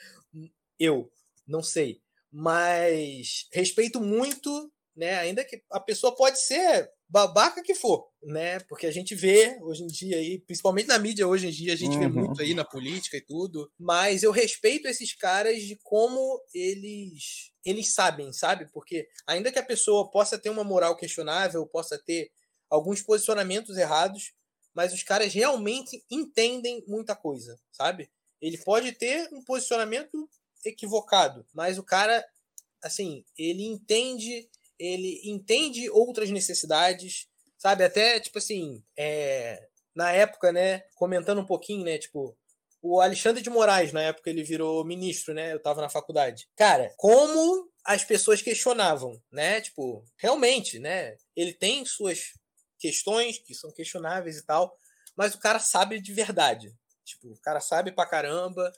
[0.79, 1.11] eu
[1.45, 2.01] não sei,
[2.31, 5.19] mas respeito muito, né?
[5.19, 8.59] Ainda que a pessoa pode ser babaca que for, né?
[8.61, 11.77] Porque a gente vê hoje em dia aí, principalmente na mídia hoje em dia, a
[11.77, 12.01] gente uhum.
[12.01, 17.53] vê muito aí na política e tudo, mas eu respeito esses caras de como eles
[17.67, 18.67] eles sabem, sabe?
[18.73, 22.33] Porque ainda que a pessoa possa ter uma moral questionável, possa ter
[22.71, 24.33] alguns posicionamentos errados,
[24.75, 28.11] mas os caras realmente entendem muita coisa, sabe?
[28.41, 30.27] Ele pode ter um posicionamento
[30.65, 32.25] equivocado, mas o cara
[32.83, 37.29] assim, ele entende ele entende outras necessidades,
[37.59, 37.85] sabe?
[37.85, 42.37] Até, tipo assim, é, na época, né, comentando um pouquinho, né, tipo,
[42.83, 45.53] o Alexandre de Moraes, na época ele virou ministro, né?
[45.53, 46.49] Eu tava na faculdade.
[46.57, 49.61] Cara, como as pessoas questionavam, né?
[49.61, 51.17] Tipo, realmente, né?
[51.37, 52.33] Ele tem suas
[52.81, 54.77] questões que são questionáveis e tal,
[55.17, 56.75] mas o cara sabe de verdade.
[57.05, 58.73] Tipo, o cara sabe pra caramba.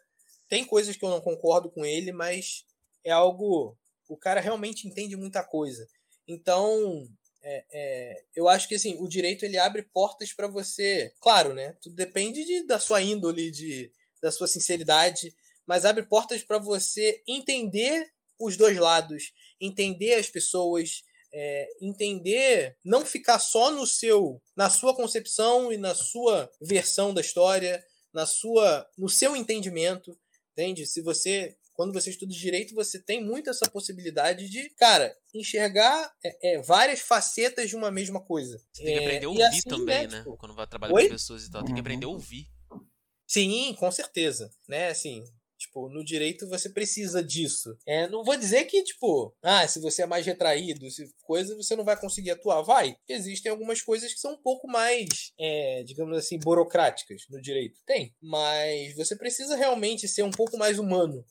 [0.49, 2.67] Tem coisas que eu não concordo com ele, mas
[3.03, 3.75] é algo
[4.09, 5.87] o cara realmente entende muita coisa.
[6.27, 7.07] Então,
[7.43, 11.13] é, é, eu acho que assim, o direito ele abre portas para você.
[11.21, 11.77] Claro, né?
[11.81, 15.35] Tudo depende de, da sua índole, de, da sua sinceridade,
[15.67, 23.05] mas abre portas para você entender os dois lados, entender as pessoas, é, entender, não
[23.05, 28.89] ficar só no seu, na sua concepção e na sua versão da história, na sua,
[28.97, 30.19] no seu entendimento,
[30.53, 30.87] entende?
[30.87, 36.55] Se você quando você estuda direito, você tem muito essa possibilidade de, cara, enxergar é,
[36.55, 38.59] é, várias facetas de uma mesma coisa.
[38.73, 40.19] Você tem que aprender a ouvir assim, também, né?
[40.19, 40.37] Tipo...
[40.37, 41.05] Quando vai trabalhar Oi?
[41.05, 42.15] com pessoas e tal, tem que aprender a uhum.
[42.15, 42.49] ouvir.
[43.27, 44.51] Sim, com certeza.
[44.69, 45.25] Né, assim,
[45.65, 47.77] Tipo, no direito você precisa disso.
[47.87, 51.75] É, não vou dizer que, tipo, ah, se você é mais retraído, se coisa, você
[51.75, 52.63] não vai conseguir atuar.
[52.63, 52.97] Vai.
[53.09, 57.81] Existem algumas coisas que são um pouco mais, é, digamos assim, burocráticas no direito.
[57.87, 58.15] Tem.
[58.21, 61.25] Mas você precisa realmente ser um pouco mais humano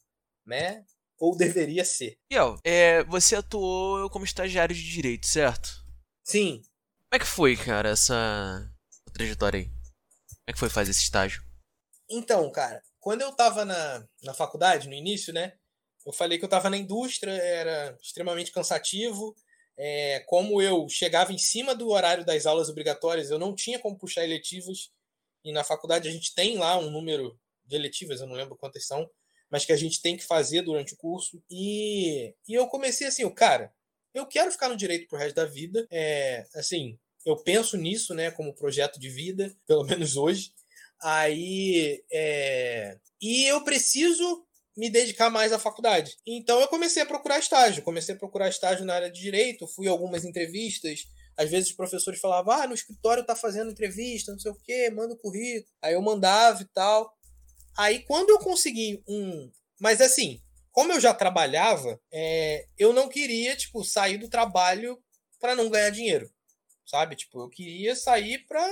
[0.45, 0.85] né?
[1.19, 2.17] Ou deveria ser.
[2.29, 5.83] Miguel, é, você atuou como estagiário de direito, certo?
[6.23, 6.61] Sim.
[7.09, 8.69] Como é que foi, cara, essa
[9.13, 9.65] trajetória aí?
[9.65, 11.43] Como é que foi fazer esse estágio?
[12.09, 15.53] Então, cara, quando eu tava na, na faculdade, no início, né?
[16.05, 19.35] Eu falei que eu tava na indústria, era extremamente cansativo.
[19.77, 23.97] É, como eu chegava em cima do horário das aulas obrigatórias, eu não tinha como
[23.97, 24.91] puxar eletivas.
[25.43, 28.85] E na faculdade a gente tem lá um número de eletivas, eu não lembro quantas
[28.85, 29.09] são,
[29.53, 31.39] mas que a gente tem que fazer durante o curso.
[31.47, 33.71] E, e eu comecei assim, cara,
[34.11, 35.85] eu quero ficar no direito pro resto da vida.
[35.91, 40.51] É, assim, eu penso nisso, né, como projeto de vida, pelo menos hoje.
[41.03, 44.43] Aí, é, e eu preciso
[44.75, 46.17] me dedicar mais à faculdade.
[46.25, 49.87] Então eu comecei a procurar estágio, comecei a procurar estágio na área de direito, fui
[49.87, 51.03] a algumas entrevistas.
[51.37, 54.89] Às vezes os professores falavam, ah, no escritório tá fazendo entrevista, não sei o quê,
[54.89, 55.71] manda o currículo.
[55.79, 57.13] Aí eu mandava e tal.
[57.77, 59.51] Aí quando eu consegui um.
[59.79, 60.41] Mas assim,
[60.71, 62.67] como eu já trabalhava, é...
[62.77, 65.01] eu não queria, tipo, sair do trabalho
[65.39, 66.29] para não ganhar dinheiro.
[66.85, 67.15] Sabe?
[67.15, 68.67] Tipo, eu queria sair para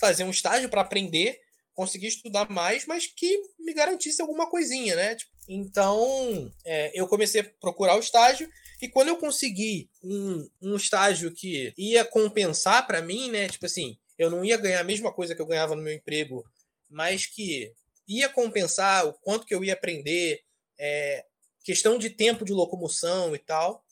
[0.00, 1.38] fazer um estágio para aprender,
[1.74, 5.14] conseguir estudar mais, mas que me garantisse alguma coisinha, né?
[5.14, 8.48] Tipo, então, é, eu comecei a procurar o estágio
[8.80, 13.48] e quando eu consegui um, um estágio que ia compensar para mim, né?
[13.48, 16.44] Tipo assim, eu não ia ganhar a mesma coisa que eu ganhava no meu emprego,
[16.88, 17.72] mas que
[18.08, 20.42] ia compensar o quanto que eu ia aprender,
[20.78, 21.24] é,
[21.64, 23.84] questão de tempo de locomoção e tal.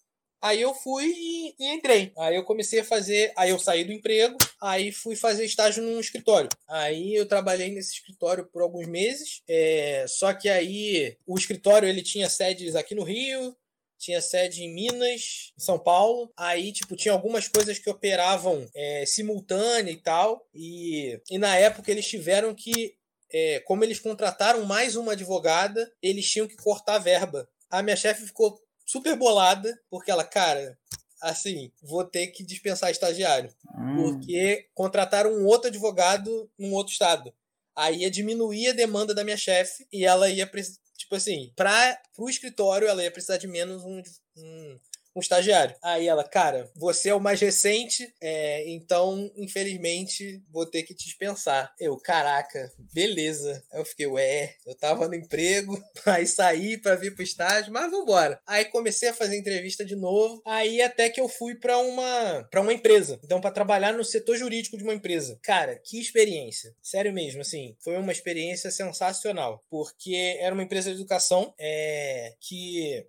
[0.42, 2.12] Aí eu fui e, entrei.
[2.16, 3.32] Aí eu comecei a fazer.
[3.36, 6.48] Aí eu saí do emprego, aí fui fazer estágio num escritório.
[6.66, 9.42] Aí eu trabalhei nesse escritório por alguns meses.
[9.46, 13.54] É, só que aí o escritório ele tinha sedes aqui no Rio,
[13.98, 16.32] tinha sede em Minas, em São Paulo.
[16.34, 20.48] Aí, tipo, tinha algumas coisas que operavam é, simultânea e tal.
[20.54, 22.96] E, e na época eles tiveram que
[23.32, 27.48] é, como eles contrataram mais uma advogada, eles tinham que cortar a verba.
[27.68, 30.76] A minha chefe ficou super bolada, porque ela, cara,
[31.20, 33.54] assim, vou ter que dispensar estagiário.
[33.76, 33.96] Hum.
[33.96, 37.32] Porque contrataram um outro advogado num outro estado.
[37.76, 40.50] Aí ia diminuir a demanda da minha chefe e ela ia,
[40.96, 44.02] tipo assim, para o escritório ela ia precisar de menos um,
[44.36, 44.80] um,
[45.14, 45.74] um estagiário.
[45.82, 51.04] Aí ela, cara, você é o mais recente, é, então, infelizmente, vou ter que te
[51.04, 51.72] dispensar.
[51.78, 53.62] Eu, caraca, beleza.
[53.72, 57.90] Aí eu fiquei, ué, eu tava no emprego, aí saí para vir pro estágio, mas
[57.90, 58.40] vambora.
[58.46, 62.60] Aí comecei a fazer entrevista de novo, aí até que eu fui para uma para
[62.60, 63.20] uma empresa.
[63.24, 65.38] Então, para trabalhar no setor jurídico de uma empresa.
[65.42, 66.74] Cara, que experiência.
[66.82, 73.06] Sério mesmo, assim, foi uma experiência sensacional, porque era uma empresa de educação é, que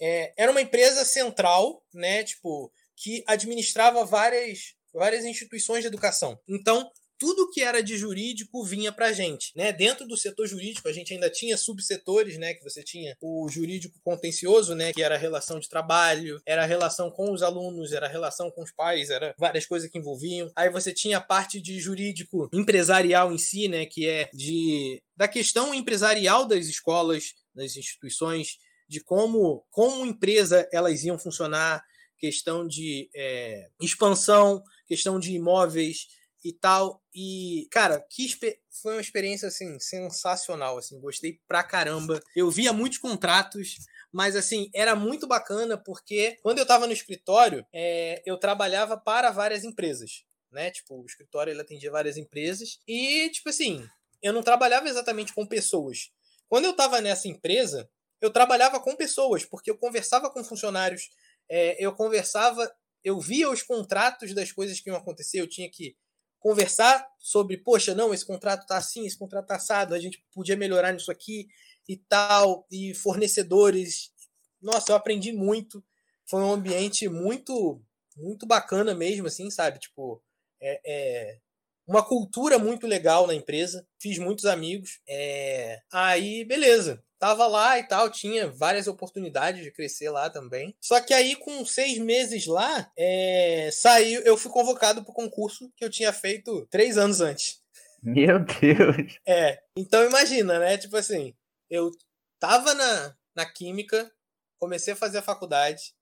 [0.00, 2.24] é, era uma empresa central, né?
[2.24, 6.38] Tipo, que administrava várias, várias instituições de educação.
[6.48, 9.72] Então, tudo que era de jurídico vinha para a gente, né?
[9.72, 12.54] Dentro do setor jurídico, a gente ainda tinha subsetores, né?
[12.54, 14.92] Que você tinha o jurídico contencioso, né?
[14.92, 18.50] Que era a relação de trabalho, era a relação com os alunos, era a relação
[18.50, 20.50] com os pais, era várias coisas que envolviam.
[20.54, 23.86] Aí você tinha a parte de jurídico empresarial em si, né?
[23.86, 28.58] Que é de da questão empresarial das escolas, das instituições,
[28.88, 31.82] de como, como empresa elas iam funcionar,
[32.18, 36.06] questão de é, expansão, questão de imóveis
[36.44, 37.02] e tal.
[37.14, 38.28] E, cara, que
[38.82, 42.20] foi uma experiência assim sensacional, assim, gostei pra caramba.
[42.34, 43.76] Eu via muitos contratos,
[44.12, 49.30] mas assim, era muito bacana porque quando eu estava no escritório, é, eu trabalhava para
[49.30, 50.70] várias empresas, né?
[50.70, 53.84] Tipo, o escritório ele atendia várias empresas e, tipo assim,
[54.22, 56.10] eu não trabalhava exatamente com pessoas.
[56.48, 57.88] Quando eu estava nessa empresa,
[58.20, 61.10] eu trabalhava com pessoas, porque eu conversava com funcionários,
[61.48, 62.70] é, eu conversava,
[63.04, 65.96] eu via os contratos das coisas que iam acontecer, eu tinha que
[66.38, 70.56] conversar sobre, poxa, não, esse contrato tá assim, esse contrato tá assado, a gente podia
[70.56, 71.46] melhorar nisso aqui
[71.88, 74.12] e tal, e fornecedores.
[74.60, 75.84] Nossa, eu aprendi muito.
[76.28, 77.82] Foi um ambiente muito,
[78.16, 79.78] muito bacana mesmo, assim, sabe?
[79.78, 80.22] Tipo,
[80.60, 81.38] é, é
[81.86, 83.86] uma cultura muito legal na empresa.
[84.00, 85.00] Fiz muitos amigos.
[85.08, 85.80] É...
[85.92, 90.76] Aí, beleza tava lá e tal, tinha várias oportunidades de crescer lá também.
[90.80, 95.72] Só que aí, com seis meses lá, é, saiu, eu fui convocado para o concurso
[95.76, 97.60] que eu tinha feito três anos antes.
[98.02, 99.18] Meu Deus!
[99.26, 100.78] É, então imagina, né?
[100.78, 101.34] Tipo assim,
[101.68, 101.90] eu
[102.38, 104.10] tava na, na química,
[104.58, 105.94] comecei a fazer a faculdade,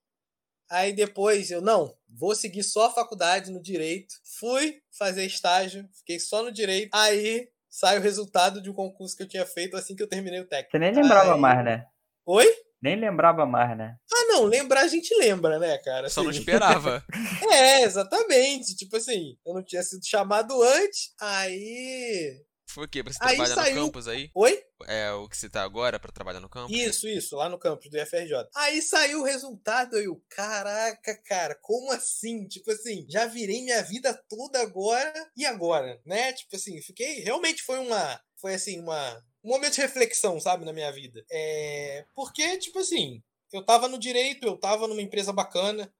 [0.69, 6.19] aí depois eu, não, vou seguir só a faculdade no direito, fui fazer estágio, fiquei
[6.19, 9.97] só no direito, aí sai o resultado de um concurso que eu tinha feito assim
[9.97, 10.71] que eu terminei o técnico.
[10.71, 11.41] Você nem lembrava Aí...
[11.41, 11.85] mais, né?
[12.25, 12.47] Oi?
[12.81, 13.97] Nem lembrava mais, né?
[14.13, 16.09] Ah, não, lembrar a gente lembra, né, cara?
[16.09, 16.39] Só não assim.
[16.39, 17.05] esperava.
[17.51, 18.77] é, exatamente.
[18.77, 22.41] Tipo assim, eu não tinha sido chamado antes, aí
[22.75, 23.03] foi o quê?
[23.03, 23.77] Pra você aí trabalhar saiu...
[23.77, 24.31] no campus aí?
[24.35, 24.63] Oi?
[24.87, 26.77] É o que você tá agora para trabalhar no campus?
[26.77, 28.49] Isso, isso, lá no campus do IFRJ.
[28.57, 32.47] Aí saiu o resultado e eu, caraca, cara, como assim?
[32.49, 36.33] Tipo assim, já virei minha vida toda agora e agora, né?
[36.33, 37.21] Tipo assim, fiquei.
[37.21, 38.21] Realmente foi uma.
[38.37, 39.23] Foi assim, uma.
[39.43, 41.25] Um momento de reflexão, sabe, na minha vida.
[41.31, 42.05] É.
[42.15, 43.23] Porque, tipo assim,
[43.53, 45.93] eu tava no direito, eu tava numa empresa bacana,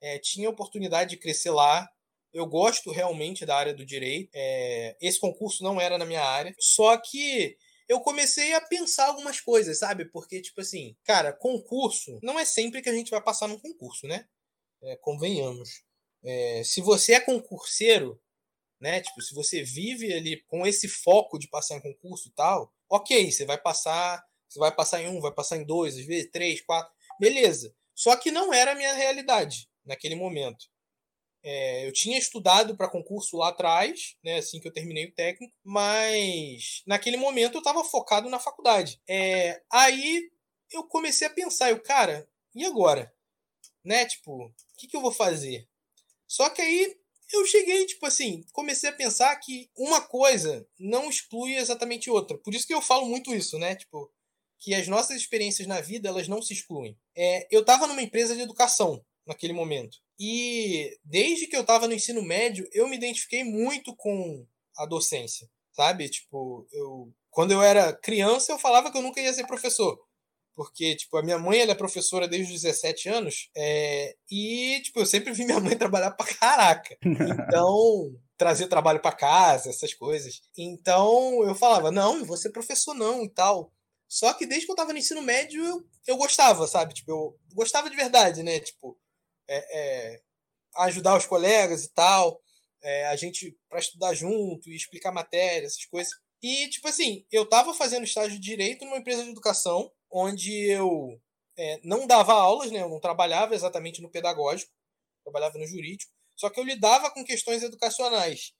[0.00, 1.88] é, tinha oportunidade de crescer lá.
[2.32, 4.30] Eu gosto realmente da área do direito.
[4.34, 6.54] É, esse concurso não era na minha área.
[6.58, 7.56] Só que
[7.88, 10.06] eu comecei a pensar algumas coisas, sabe?
[10.06, 14.06] Porque, tipo assim, cara, concurso não é sempre que a gente vai passar num concurso,
[14.06, 14.26] né?
[14.82, 15.82] É, convenhamos.
[16.24, 18.20] É, se você é concurseiro,
[18.80, 19.00] né?
[19.00, 23.30] Tipo, se você vive ali com esse foco de passar em concurso e tal, ok,
[23.30, 26.60] você vai passar, você vai passar em um, vai passar em dois, às vezes três,
[26.60, 27.74] quatro, beleza.
[27.94, 30.66] Só que não era a minha realidade naquele momento.
[31.42, 35.52] É, eu tinha estudado para concurso lá atrás, né, assim que eu terminei o técnico,
[35.64, 39.00] mas naquele momento eu estava focado na faculdade.
[39.08, 40.30] É, aí
[40.70, 43.12] eu comecei a pensar, eu, cara, e agora?
[43.84, 45.68] Né, tipo, o que, que eu vou fazer?
[46.28, 46.96] Só que aí
[47.32, 52.38] eu cheguei, tipo assim, comecei a pensar que uma coisa não exclui exatamente outra.
[52.38, 53.74] Por isso que eu falo muito isso, né?
[53.74, 54.12] Tipo,
[54.58, 56.96] que as nossas experiências na vida, elas não se excluem.
[57.16, 59.98] É, eu estava numa empresa de educação naquele momento.
[60.24, 64.46] E desde que eu estava no ensino médio, eu me identifiquei muito com
[64.78, 66.08] a docência, sabe?
[66.08, 69.98] Tipo, eu quando eu era criança, eu falava que eu nunca ia ser professor.
[70.54, 73.50] Porque, tipo, a minha mãe ela é professora desde os 17 anos.
[73.56, 76.96] É, e, tipo, eu sempre vi minha mãe trabalhar pra caraca.
[77.02, 80.42] Então, trazer trabalho para casa, essas coisas.
[80.56, 83.72] Então, eu falava, não, não vou ser professor não e tal.
[84.06, 86.92] Só que desde que eu tava no ensino médio, eu, eu gostava, sabe?
[86.92, 88.60] Tipo, eu gostava de verdade, né?
[88.60, 88.94] Tipo,
[89.48, 90.22] é, é,
[90.76, 92.40] ajudar os colegas e tal,
[92.82, 96.12] é, a gente para estudar junto e explicar matéria, essas coisas.
[96.42, 101.20] E, tipo assim, eu estava fazendo estágio de direito numa empresa de educação, onde eu
[101.56, 102.82] é, não dava aulas, né?
[102.82, 104.72] Eu não trabalhava exatamente no pedagógico,
[105.22, 108.52] trabalhava no jurídico, só que eu lidava com questões educacionais.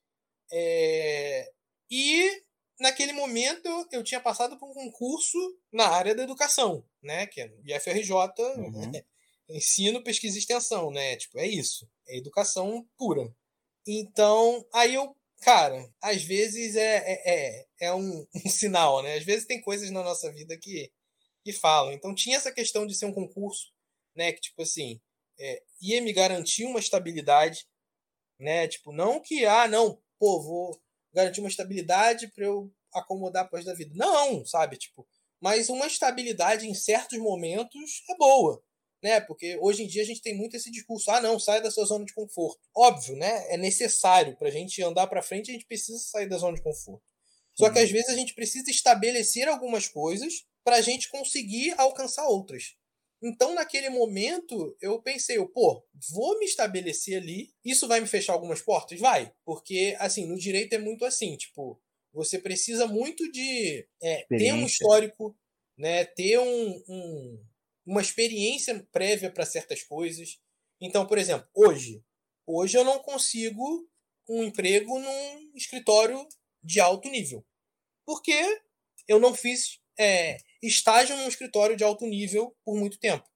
[0.53, 1.51] É,
[1.91, 2.43] e
[2.79, 5.39] naquele momento eu tinha passado por um concurso
[5.73, 7.27] na área da educação, né?
[7.27, 8.13] Que é IFRJ,
[8.57, 8.93] uhum.
[9.48, 11.16] Ensino, pesquisa e extensão, né?
[11.16, 11.89] Tipo, é isso.
[12.06, 13.35] É educação pura.
[13.86, 19.16] Então, aí eu, cara, às vezes é, é, é, é um, um, sinal, né?
[19.16, 20.90] Às vezes tem coisas na nossa vida que,
[21.44, 21.93] que falam.
[21.93, 23.73] Então tinha essa questão de ser um concurso,
[24.14, 24.32] né?
[24.32, 25.01] Que, tipo assim,
[25.39, 27.66] é, ia me garantir uma estabilidade,
[28.39, 28.69] né?
[28.69, 30.81] Tipo, não que, ah, não, pô, vou
[31.12, 33.93] garantir uma estabilidade para eu acomodar após da vida.
[33.94, 34.77] Não, sabe?
[34.77, 35.06] Tipo,
[35.40, 38.62] mas uma estabilidade em certos momentos é boa
[39.03, 39.20] né?
[39.20, 41.85] Porque hoje em dia a gente tem muito esse discurso: ah, não, sai da sua
[41.85, 42.61] zona de conforto.
[42.74, 43.53] Óbvio, né?
[43.53, 46.62] É necessário para a gente andar para frente, a gente precisa sair da zona de
[46.62, 47.03] conforto.
[47.55, 52.27] Só que às vezes a gente precisa estabelecer algumas coisas para a gente conseguir alcançar
[52.27, 52.77] outras.
[53.23, 57.53] Então, naquele momento, eu pensei, eu, pô, vou me estabelecer ali.
[57.65, 58.99] Isso vai me fechar algumas portas?
[58.99, 59.33] Vai.
[59.45, 61.81] Porque, assim, no direito é muito assim, tipo,
[62.12, 65.37] você precisa muito de é, ter um histórico,
[65.79, 66.05] né?
[66.05, 67.45] Ter um, um
[67.87, 70.41] uma experiência prévia para certas coisas.
[70.81, 72.05] Então, por exemplo, hoje,
[72.47, 73.89] hoje eu não consigo
[74.29, 76.27] um emprego num escritório
[76.63, 77.45] de alto nível,
[78.07, 78.61] porque
[79.09, 83.29] eu não fiz é, estágio num escritório de alto nível por muito tempo,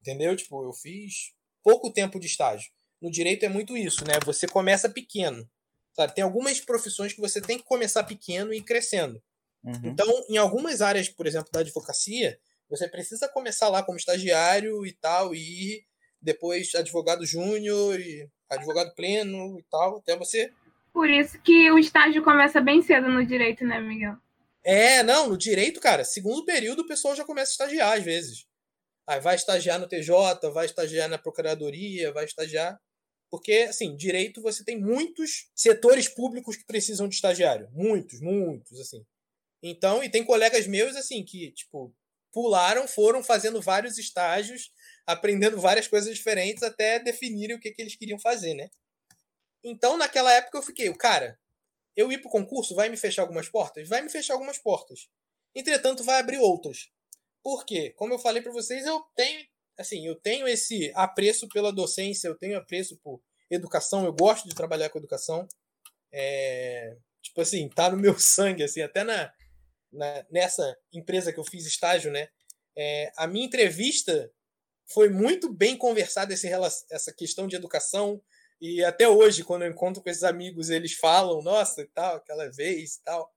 [0.00, 0.36] entendeu?
[0.36, 1.32] Tipo, eu fiz
[1.62, 2.70] pouco tempo de estágio.
[3.00, 4.14] No direito é muito isso, né?
[4.24, 5.48] Você começa pequeno.
[5.94, 6.14] Sabe?
[6.14, 9.20] Tem algumas profissões que você tem que começar pequeno e ir crescendo.
[9.64, 9.80] Uhum.
[9.84, 12.38] Então, em algumas áreas, por exemplo, da advocacia,
[12.68, 15.84] você precisa começar lá como estagiário e tal, e
[16.20, 20.52] depois advogado júnior, e advogado pleno e tal, até você.
[20.92, 24.16] Por isso que o estágio começa bem cedo no direito, né, Miguel?
[24.64, 28.46] É, não, no direito, cara, segundo período o pessoal já começa a estagiar às vezes.
[29.06, 32.78] Aí vai estagiar no TJ, vai estagiar na procuradoria, vai estagiar.
[33.30, 37.68] Porque, assim, direito você tem muitos setores públicos que precisam de estagiário.
[37.72, 39.04] Muitos, muitos, assim.
[39.62, 41.94] Então, e tem colegas meus, assim, que, tipo,
[42.32, 44.72] pularam, foram fazendo vários estágios,
[45.06, 48.68] aprendendo várias coisas diferentes até definirem o que, que eles queriam fazer, né?
[49.64, 51.38] Então, naquela época, eu fiquei, cara,
[51.96, 53.88] eu ir pro concurso vai me fechar algumas portas?
[53.88, 55.08] Vai me fechar algumas portas.
[55.54, 56.90] Entretanto, vai abrir outras.
[57.42, 57.92] Por quê?
[57.96, 59.46] Como eu falei para vocês, eu tenho,
[59.76, 64.54] assim, eu tenho esse apreço pela docência, eu tenho apreço por educação, eu gosto de
[64.54, 65.48] trabalhar com educação.
[66.12, 69.32] É, tipo assim, tá no meu sangue, assim, até na,
[69.92, 72.28] na, nessa empresa que eu fiz estágio, né?
[72.76, 74.30] É, a minha entrevista
[74.86, 76.48] foi muito bem conversada esse,
[76.90, 78.22] essa questão de educação.
[78.60, 82.50] E até hoje quando eu encontro com esses amigos eles falam nossa e tal aquela
[82.50, 83.32] vez e tal.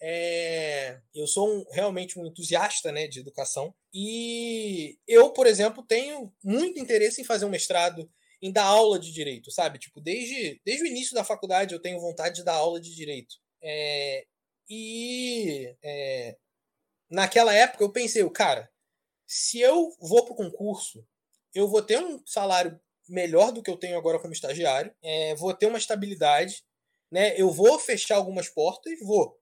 [0.00, 3.74] É, eu sou um, realmente um entusiasta né de educação.
[3.92, 8.10] E eu por exemplo tenho muito interesse em fazer um mestrado
[8.42, 9.78] em dar aula de direito sabe?
[9.78, 13.36] Tipo desde desde o início da faculdade eu tenho vontade de dar aula de direito.
[13.62, 14.26] É,
[14.68, 16.36] e é,
[17.10, 18.70] naquela época eu pensei, cara,
[19.26, 21.06] se eu vou para o concurso,
[21.54, 22.78] eu vou ter um salário
[23.08, 26.64] melhor do que eu tenho agora como estagiário, é, vou ter uma estabilidade,
[27.10, 27.38] né?
[27.40, 29.38] Eu vou fechar algumas portas, vou,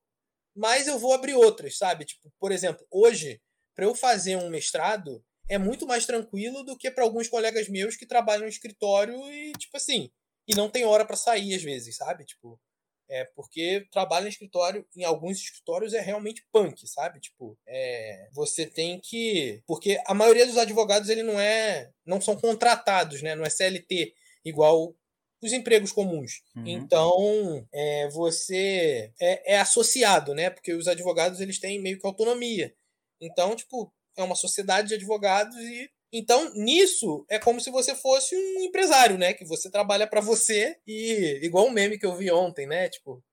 [0.55, 2.05] mas eu vou abrir outras, sabe?
[2.05, 3.41] Tipo, por exemplo, hoje
[3.75, 7.95] para eu fazer um mestrado é muito mais tranquilo do que para alguns colegas meus
[7.95, 10.09] que trabalham no escritório e tipo assim
[10.47, 12.23] e não tem hora para sair às vezes, sabe?
[12.23, 12.59] Tipo,
[13.09, 17.19] é porque trabalho em escritório, em alguns escritórios, é realmente punk, sabe?
[17.19, 19.61] Tipo, é, você tem que.
[19.67, 21.91] Porque a maioria dos advogados ele não é.
[22.05, 23.35] não são contratados, né?
[23.35, 24.13] Não é CLT,
[24.43, 24.95] igual
[25.41, 26.41] os empregos comuns.
[26.55, 26.67] Uhum.
[26.67, 30.49] Então, é, você é, é, associado, né?
[30.49, 32.73] Porque os advogados eles têm meio que autonomia.
[33.21, 38.35] Então, tipo, é uma sociedade de advogados e então, nisso, é como se você fosse
[38.35, 39.33] um empresário, né?
[39.33, 42.89] Que você trabalha para você e igual um meme que eu vi ontem, né?
[42.89, 43.23] Tipo,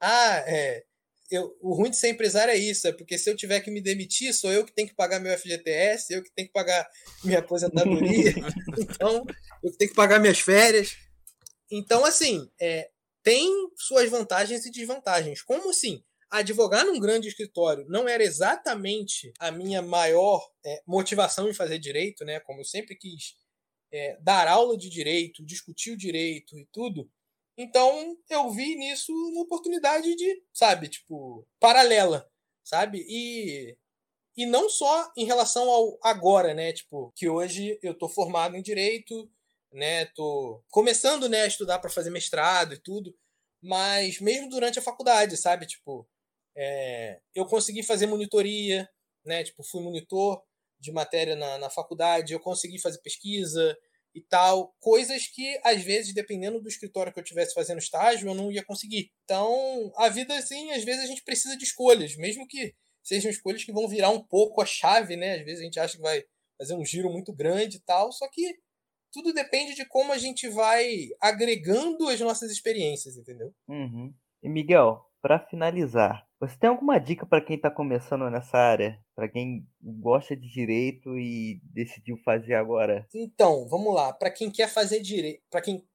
[0.00, 0.84] ah, é,
[1.30, 3.80] eu, o ruim de ser empresário é isso, é porque se eu tiver que me
[3.80, 6.88] demitir, sou eu que tenho que pagar meu FGTS, eu que tenho que pagar
[7.24, 8.34] minha aposentadoria,
[8.78, 9.24] então
[9.62, 10.96] eu que tenho que pagar minhas férias.
[11.70, 12.90] Então, assim, é,
[13.22, 15.40] tem suas vantagens e desvantagens.
[15.42, 16.02] Como assim?
[16.32, 22.24] Advogar num grande escritório não era exatamente a minha maior é, motivação em fazer direito,
[22.24, 22.40] né?
[22.40, 23.36] Como eu sempre quis
[23.92, 27.10] é, dar aula de direito, discutir o direito e tudo.
[27.56, 32.26] Então eu vi nisso uma oportunidade de, sabe, tipo, paralela,
[32.64, 33.04] sabe?
[33.06, 33.76] E
[34.34, 36.72] e não só em relação ao agora, né?
[36.72, 39.30] Tipo, que hoje eu tô formado em direito,
[39.72, 40.06] né?
[40.06, 43.14] Tô começando, né, a estudar para fazer mestrado e tudo,
[43.62, 45.66] mas mesmo durante a faculdade, sabe?
[45.66, 46.08] Tipo,
[46.56, 48.88] é, eu consegui fazer monitoria,
[49.24, 49.42] né?
[49.44, 50.42] Tipo, fui monitor
[50.78, 53.76] de matéria na, na faculdade, eu consegui fazer pesquisa
[54.14, 58.34] e tal, coisas que às vezes, dependendo do escritório que eu estivesse fazendo estágio, eu
[58.34, 59.10] não ia conseguir.
[59.24, 63.64] Então, a vida assim, às vezes a gente precisa de escolhas, mesmo que sejam escolhas
[63.64, 65.36] que vão virar um pouco a chave, né?
[65.36, 66.22] Às vezes a gente acha que vai
[66.58, 68.12] fazer um giro muito grande e tal.
[68.12, 68.54] Só que
[69.12, 73.52] tudo depende de como a gente vai agregando as nossas experiências, entendeu?
[73.68, 74.12] Uhum.
[74.42, 78.98] E Miguel, para finalizar, você tem alguma dica para quem está começando nessa área?
[79.14, 83.06] Para quem gosta de direito e decidiu fazer agora?
[83.14, 84.12] Então, vamos lá.
[84.12, 85.86] Para quem quer fazer direito, para quem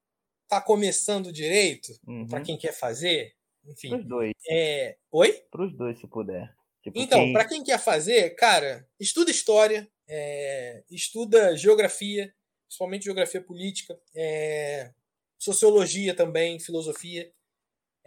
[0.44, 2.28] está começando direito, Uhum.
[2.28, 3.34] para quem quer fazer,
[3.65, 3.90] enfim.
[3.90, 4.32] Para os dois.
[4.49, 4.98] É...
[5.11, 5.34] Oi?
[5.52, 6.56] Para os dois, se puder.
[6.82, 12.34] Tipo, Então, quem- para quem quer fazer, cara, estuda história, é, estuda geografia,
[12.68, 14.94] principalmente geografia política, é,
[15.38, 17.30] sociologia também, filosofia.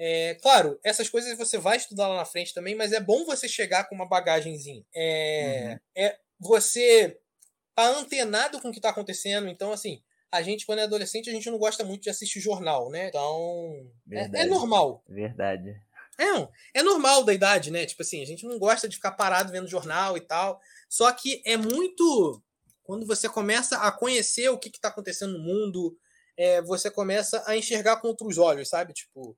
[0.03, 3.47] É, claro, essas coisas você vai estudar lá na frente também, mas é bom você
[3.47, 4.83] chegar com uma bagagenzinha.
[4.97, 7.21] É, é você
[7.75, 9.47] tá antenado com o que tá acontecendo.
[9.47, 10.03] Então, assim,
[10.33, 13.09] a gente, quando é adolescente, a gente não gosta muito de assistir jornal, né?
[13.09, 15.05] Então, é- é normal.
[15.07, 15.79] Verdade.
[16.19, 17.85] É, é normal da idade, né?
[17.85, 20.63] Tipo assim, a gente não gosta de ficar parado vendo jornal e tal.
[20.89, 22.43] Só que é muito.
[22.83, 25.95] Quando você começa a conhecer o que está acontecendo no mundo,
[26.39, 28.95] é, você começa a enxergar com outros olhos, sabe?
[28.95, 29.37] Tipo,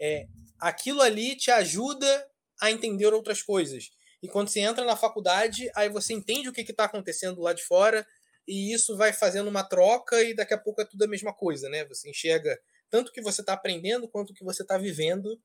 [0.00, 0.26] é,
[0.58, 2.26] aquilo ali te ajuda
[2.60, 3.90] a entender outras coisas.
[4.22, 7.62] E quando você entra na faculdade, aí você entende o que está acontecendo lá de
[7.64, 8.06] fora,
[8.46, 11.68] e isso vai fazendo uma troca, e daqui a pouco é tudo a mesma coisa,
[11.68, 11.84] né?
[11.86, 12.58] Você enxerga
[12.90, 15.40] tanto o que você está aprendendo quanto o que você está vivendo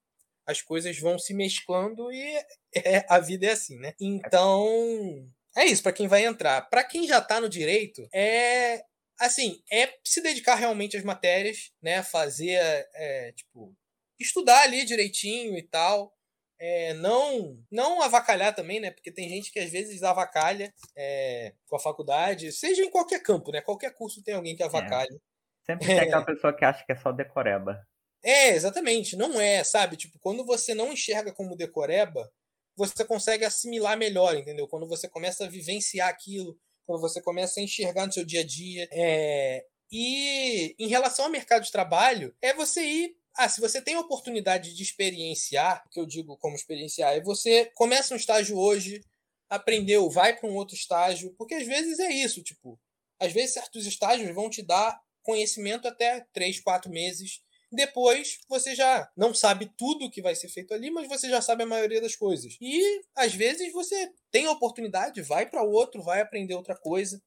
[0.45, 2.37] as coisas vão se mesclando e
[2.75, 3.93] é, a vida é assim, né?
[3.99, 5.27] Então,
[5.57, 6.61] é isso para quem vai entrar.
[6.69, 8.83] Para quem já tá no direito, é
[9.19, 12.03] assim, é se dedicar realmente às matérias, né?
[12.03, 12.59] Fazer,
[12.93, 13.75] é, tipo,
[14.19, 16.13] estudar ali direitinho e tal.
[16.57, 18.89] É, não não avacalhar também, né?
[18.89, 23.51] Porque tem gente que às vezes avacalha é, com a faculdade, seja em qualquer campo,
[23.51, 23.61] né?
[23.61, 25.19] Qualquer curso tem alguém que avacalha.
[25.65, 27.85] Sempre tem aquela pessoa que acha que é só decoreba.
[28.23, 29.15] É, exatamente.
[29.15, 29.97] Não é, sabe?
[29.97, 32.31] Tipo, quando você não enxerga como decoreba,
[32.75, 34.67] você consegue assimilar melhor, entendeu?
[34.67, 38.45] Quando você começa a vivenciar aquilo, quando você começa a enxergar no seu dia a
[38.45, 38.87] dia.
[38.91, 39.65] É...
[39.91, 43.17] E em relação ao mercado de trabalho, é você ir.
[43.37, 47.21] Ah, se você tem a oportunidade de experienciar, o que eu digo como experienciar, é
[47.21, 49.01] você começa um estágio hoje,
[49.49, 52.79] aprendeu, vai para um outro estágio, porque às vezes é isso, tipo,
[53.19, 57.45] às vezes certos estágios vão te dar conhecimento até três, quatro meses
[57.75, 61.63] depois você já não sabe tudo que vai ser feito ali, mas você já sabe
[61.63, 62.55] a maioria das coisas.
[62.61, 67.21] E às vezes você tem a oportunidade, vai para outro, vai aprender outra coisa,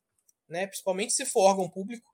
[0.49, 0.67] né?
[0.67, 2.11] Principalmente se for órgão público,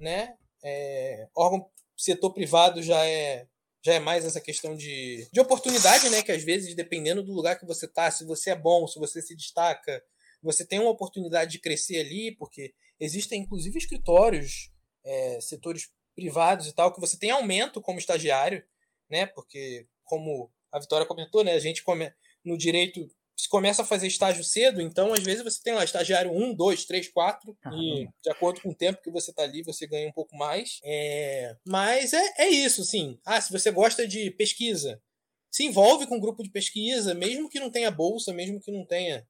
[0.00, 0.34] né?
[0.62, 3.46] É, órgão setor privado já é
[3.84, 6.22] já é mais essa questão de, de oportunidade, né?
[6.22, 9.20] Que às vezes, dependendo do lugar que você tá, se você é bom, se você
[9.20, 10.02] se destaca,
[10.42, 14.70] você tem uma oportunidade de crescer ali, porque existem inclusive escritórios,
[15.04, 18.64] é, setores privados e tal, que você tem aumento como estagiário,
[19.10, 19.26] né?
[19.26, 21.52] Porque, como a Vitória comentou, né?
[21.52, 22.10] A gente come...
[22.42, 26.30] no direito se começa a fazer estágio cedo, então às vezes você tem lá estagiário
[26.30, 29.86] 1, 2, 3, 4, e de acordo com o tempo que você tá ali, você
[29.86, 30.80] ganha um pouco mais.
[30.84, 31.56] É...
[31.66, 33.18] Mas é, é isso, sim.
[33.24, 35.02] Ah, se você gosta de pesquisa,
[35.50, 38.84] se envolve com um grupo de pesquisa, mesmo que não tenha bolsa, mesmo que não
[38.84, 39.26] tenha.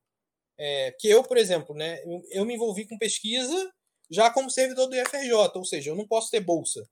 [0.58, 0.92] É...
[0.98, 2.02] Que eu, por exemplo, né?
[2.04, 3.72] Eu, eu me envolvi com pesquisa
[4.10, 6.86] já como servidor do IFRJ, ou seja, eu não posso ter bolsa.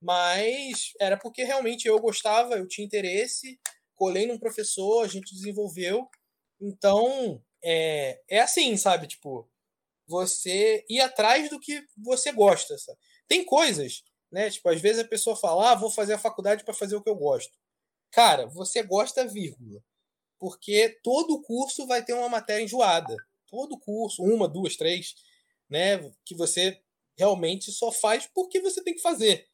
[0.00, 3.58] Mas era porque realmente eu gostava, eu tinha interesse,
[3.94, 6.08] colei num professor, a gente desenvolveu.
[6.60, 9.06] Então, é, é assim, sabe?
[9.06, 9.48] Tipo,
[10.06, 12.76] você ir atrás do que você gosta.
[12.78, 12.98] Sabe?
[13.26, 14.50] Tem coisas, né?
[14.50, 17.10] Tipo, às vezes a pessoa fala, ah, vou fazer a faculdade para fazer o que
[17.10, 17.52] eu gosto.
[18.10, 19.82] Cara, você gosta, vírgula.
[20.38, 23.16] Porque todo curso vai ter uma matéria enjoada.
[23.46, 25.14] Todo curso, uma, duas, três
[25.68, 26.80] né, que você
[27.16, 29.46] realmente só faz porque você tem que fazer.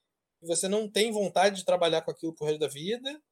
[0.43, 3.22] Você não tem vontade de trabalhar com aquilo pro resto da vida,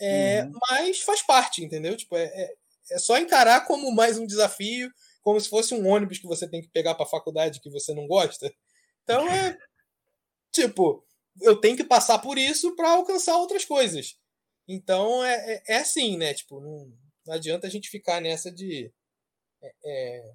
[0.00, 0.52] é, uhum.
[0.70, 1.96] mas faz parte, entendeu?
[1.96, 2.54] Tipo, é, é,
[2.90, 4.90] é, só encarar como mais um desafio,
[5.22, 7.94] como se fosse um ônibus que você tem que pegar para a faculdade que você
[7.94, 8.52] não gosta.
[9.02, 9.56] Então é
[10.52, 11.04] tipo,
[11.40, 14.16] eu tenho que passar por isso para alcançar outras coisas.
[14.68, 16.34] Então é, é, assim, né?
[16.34, 16.92] Tipo, não,
[17.26, 18.92] não adianta a gente ficar nessa de
[19.84, 20.32] é,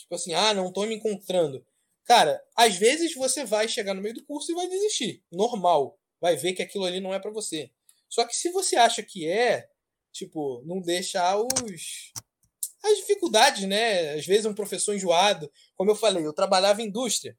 [0.00, 1.64] Tipo assim, ah, não tô me encontrando.
[2.04, 5.22] Cara, às vezes você vai chegar no meio do curso e vai desistir.
[5.30, 5.98] Normal.
[6.20, 7.70] Vai ver que aquilo ali não é para você.
[8.08, 9.69] Só que se você acha que é,
[10.12, 12.12] tipo, não deixar os.
[12.82, 14.14] As dificuldades, né?
[14.14, 15.50] Às vezes um professor enjoado.
[15.76, 17.36] Como eu falei, eu trabalhava em indústria.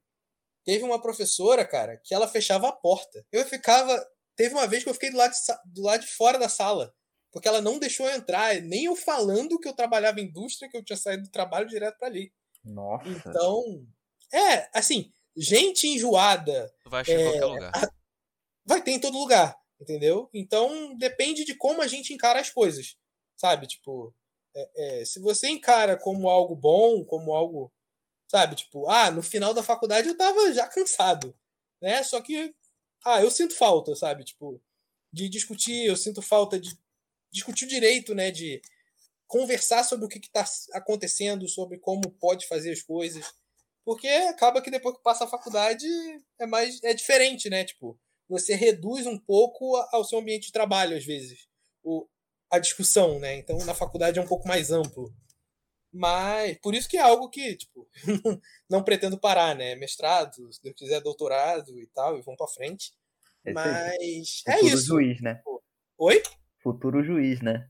[0.63, 3.25] Teve uma professora, cara, que ela fechava a porta.
[3.31, 4.05] Eu ficava.
[4.35, 6.93] Teve uma vez que eu fiquei do lado de, do lado de fora da sala.
[7.31, 8.55] Porque ela não deixou eu entrar.
[8.61, 11.97] Nem eu falando que eu trabalhava em indústria, que eu tinha saído do trabalho direto
[11.97, 12.31] para ali.
[12.63, 13.07] Nossa.
[13.07, 13.85] Então,
[14.33, 16.71] é, assim, gente enjoada.
[16.85, 17.71] Vai achar é, em qualquer lugar.
[18.65, 20.29] Vai ter em todo lugar, entendeu?
[20.33, 22.95] Então, depende de como a gente encara as coisas,
[23.35, 23.67] sabe?
[23.67, 24.13] Tipo,
[24.55, 27.73] é, é, se você encara como algo bom, como algo,
[28.31, 28.55] Sabe?
[28.55, 31.37] Tipo, ah, no final da faculdade eu tava já cansado,
[31.81, 32.01] né?
[32.01, 32.55] Só que,
[33.03, 34.23] ah, eu sinto falta, sabe?
[34.23, 34.57] Tipo,
[35.11, 36.73] de discutir, eu sinto falta de
[37.29, 38.31] discutir direito, né?
[38.31, 38.61] De
[39.27, 43.33] conversar sobre o que está acontecendo, sobre como pode fazer as coisas.
[43.83, 45.85] Porque acaba que depois que passa a faculdade
[46.39, 47.65] é mais é diferente, né?
[47.65, 47.99] Tipo,
[48.31, 51.49] você reduz um pouco ao seu ambiente de trabalho, às vezes,
[51.83, 52.07] o,
[52.49, 53.35] a discussão, né?
[53.35, 55.13] Então, na faculdade é um pouco mais amplo.
[55.91, 57.85] Mas, por isso que é algo que, tipo,
[58.69, 59.75] não pretendo parar, né?
[59.75, 62.93] Mestrado, se Deus quiser, doutorado e tal, e vamos para frente.
[63.43, 64.85] Esse Mas é Futuro isso.
[64.85, 65.41] juiz, né?
[65.97, 66.23] Oi?
[66.63, 67.69] Futuro juiz, né?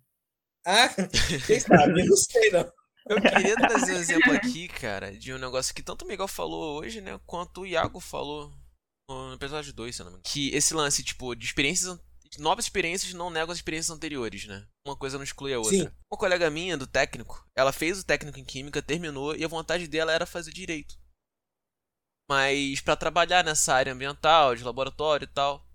[0.63, 0.89] Ah,
[1.47, 2.05] quem sabe?
[2.05, 2.71] não sei, não.
[3.09, 6.79] Eu queria trazer um exemplo aqui, cara, de um negócio que tanto o Miguel falou
[6.79, 8.53] hoje, né, quanto o Iago falou
[9.09, 10.23] no episódio 2, se não me engano.
[10.23, 11.99] Que esse lance, tipo, de experiências
[12.39, 14.65] novas experiências não negam as experiências anteriores, né?
[14.87, 15.75] Uma coisa não exclui a outra.
[15.75, 15.91] Sim.
[16.11, 19.87] Uma colega minha do técnico, ela fez o técnico em química, terminou e a vontade
[19.87, 20.97] dela era fazer direito.
[22.29, 25.67] Mas para trabalhar nessa área ambiental, de laboratório e tal,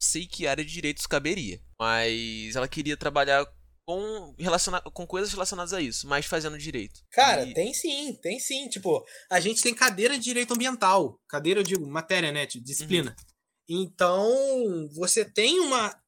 [0.00, 1.62] sei que área de direitos caberia.
[1.78, 3.46] Mas ela queria trabalhar
[3.88, 7.00] com, relaciona com coisas relacionadas a isso, mas fazendo direito.
[7.10, 7.54] Cara, e...
[7.54, 8.68] tem sim, tem sim.
[8.68, 11.18] Tipo, a gente tem cadeira de direito ambiental.
[11.26, 12.44] Cadeira, eu digo, matéria, né?
[12.44, 13.16] Disciplina.
[13.18, 13.84] Uhum.
[13.86, 15.98] Então, você tem uma,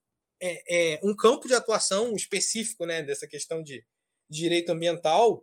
[0.43, 3.83] é, é, um campo de atuação específico né, dessa questão de
[4.29, 5.43] direito ambiental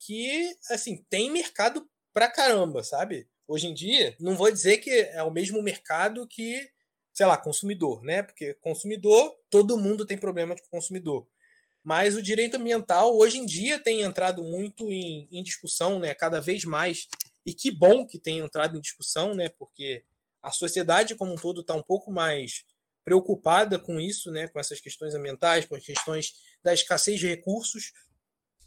[0.00, 3.28] que, assim, tem mercado pra caramba, sabe?
[3.46, 6.68] Hoje em dia, não vou dizer que é o mesmo mercado que,
[7.14, 8.24] sei lá, consumidor, né?
[8.24, 11.28] Porque consumidor, todo mundo tem problema de consumidor.
[11.86, 16.14] Mas o direito ambiental, hoje em dia, tem entrado muito em, em discussão, né?
[16.14, 17.06] Cada vez mais.
[17.46, 19.50] E que bom que tem entrado em discussão, né?
[19.50, 20.02] Porque
[20.42, 22.64] a sociedade como um todo está um pouco mais
[23.04, 27.92] preocupada com isso, né, com essas questões ambientais, com as questões da escassez de recursos.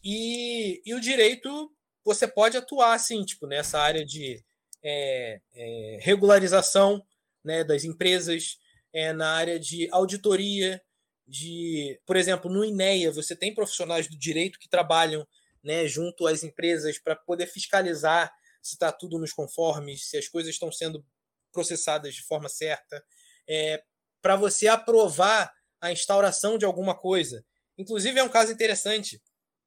[0.02, 1.70] E, e o direito,
[2.06, 4.42] você pode atuar, assim, tipo, nessa área de
[4.82, 7.06] é, é, regularização
[7.44, 8.58] né, das empresas,
[8.94, 10.82] é, na área de auditoria,
[11.30, 15.28] de, por exemplo, no INEA, você tem profissionais do direito que trabalham
[15.64, 20.54] né, junto às empresas para poder fiscalizar se está tudo nos conformes, se as coisas
[20.54, 21.06] estão sendo
[21.52, 23.04] processadas de forma certa,
[23.48, 23.84] é,
[24.22, 27.46] para você aprovar a instauração de alguma coisa.
[27.78, 29.22] Inclusive, é um caso interessante.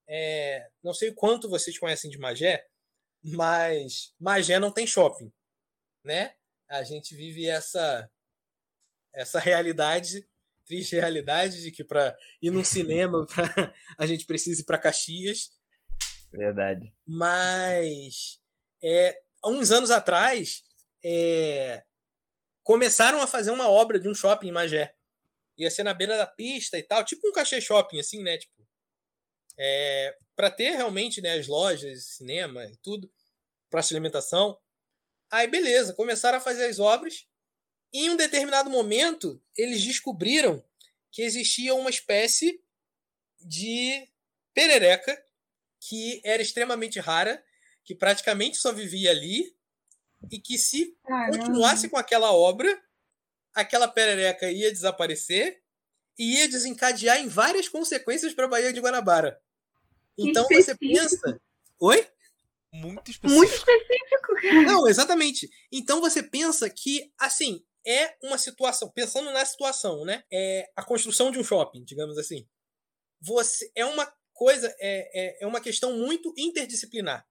[0.09, 2.65] É, não sei quanto vocês conhecem de Magé,
[3.23, 5.33] mas Magé não tem shopping,
[6.05, 6.35] né?
[6.69, 8.11] A gente vive essa
[9.15, 10.27] essa realidade,
[10.67, 15.51] triste realidade de que para ir no cinema pra, a gente precisa ir para Caxias.
[16.33, 16.93] Verdade.
[17.07, 18.41] Mas
[18.83, 20.63] é, há uns anos atrás
[21.05, 21.83] é,
[22.63, 24.95] começaram a fazer uma obra de um shopping em Magé.
[25.59, 28.39] Ia ser na beira da pista e tal, tipo um cachê shopping, assim, né?
[28.39, 28.67] Tipo,
[29.59, 33.13] é, para ter realmente né, as lojas, cinema e tudo,
[33.71, 34.59] praça de alimentação.
[35.31, 37.27] Aí, beleza, começaram a fazer as obras.
[37.93, 40.65] Em um determinado momento, eles descobriram
[41.11, 42.63] que existia uma espécie
[43.39, 44.09] de
[44.55, 45.23] perereca
[45.79, 47.45] que era extremamente rara,
[47.85, 49.55] que praticamente só vivia ali
[50.31, 51.37] e que se Caramba.
[51.37, 52.81] continuasse com aquela obra,
[53.53, 55.61] aquela perereca ia desaparecer
[56.19, 59.41] e ia desencadear em várias consequências para a Baía de Guanabara.
[60.17, 61.41] Então você pensa.
[61.81, 62.07] Oi?
[62.73, 63.37] Muito específico.
[63.37, 64.63] Muito específico, cara.
[64.63, 65.51] Não, exatamente.
[65.71, 70.25] Então você pensa que, assim, é uma situação, pensando na situação, né?
[70.33, 72.47] É a construção de um shopping, digamos assim.
[73.21, 77.27] Você é uma coisa, é, é, é uma questão muito interdisciplinar.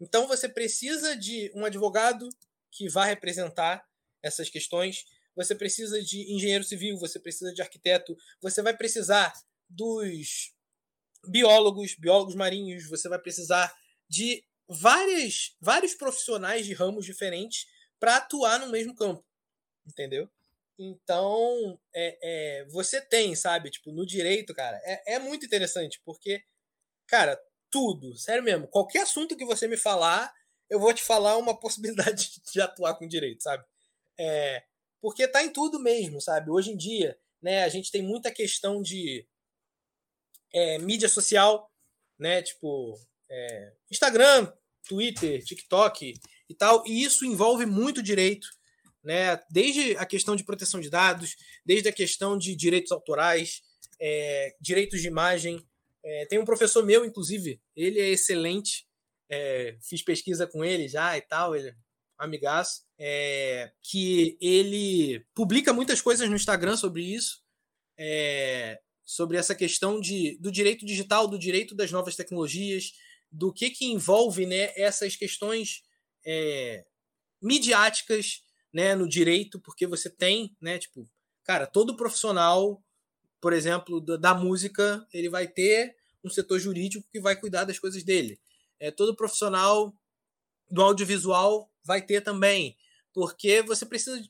[0.00, 2.28] Então você precisa de um advogado
[2.70, 3.84] que vá representar
[4.22, 5.04] essas questões,
[5.34, 9.32] você precisa de engenheiro civil, você precisa de arquiteto, você vai precisar
[9.68, 10.52] dos
[11.26, 13.74] biólogos, biólogos marinhos, você vai precisar
[14.08, 17.66] de várias, vários profissionais de ramos diferentes
[17.98, 19.24] para atuar no mesmo campo,
[19.86, 20.28] entendeu?
[20.78, 26.42] Então, é, é, você tem, sabe, tipo, no direito, cara, é, é muito interessante, porque,
[27.06, 27.38] cara,
[27.70, 28.66] tudo, sério mesmo.
[28.66, 30.32] Qualquer assunto que você me falar,
[30.68, 33.64] eu vou te falar uma possibilidade de atuar com direito, sabe?
[34.18, 34.64] É,
[35.00, 36.50] porque tá em tudo mesmo, sabe?
[36.50, 39.26] Hoje em dia, né, a gente tem muita questão de
[40.52, 41.70] é, mídia social,
[42.18, 42.42] né?
[42.42, 42.98] Tipo,
[43.28, 44.52] é, Instagram,
[44.86, 46.14] Twitter, TikTok
[46.48, 48.48] e tal, e isso envolve muito direito,
[49.02, 49.40] né?
[49.50, 53.62] Desde a questão de proteção de dados, desde a questão de direitos autorais,
[54.00, 55.64] é, direitos de imagem,
[56.02, 58.86] é, tem um professor meu, inclusive, ele é excelente.
[59.28, 61.74] É, fiz pesquisa com ele já e tal, ele é
[62.18, 62.82] amigaço.
[62.98, 67.42] É, que ele publica muitas coisas no Instagram sobre isso,
[67.98, 72.92] é, sobre essa questão de, do direito digital, do direito das novas tecnologias,
[73.30, 75.82] do que, que envolve né, essas questões
[76.26, 76.84] é,
[77.40, 81.08] midiáticas né, no direito, porque você tem, né, tipo,
[81.44, 82.82] cara, todo profissional,
[83.40, 87.78] por exemplo, da, da música, ele vai ter um setor jurídico que vai cuidar das
[87.78, 88.38] coisas dele.
[88.78, 89.94] É, todo profissional
[90.70, 92.76] do audiovisual vai ter também,
[93.12, 94.22] porque você precisa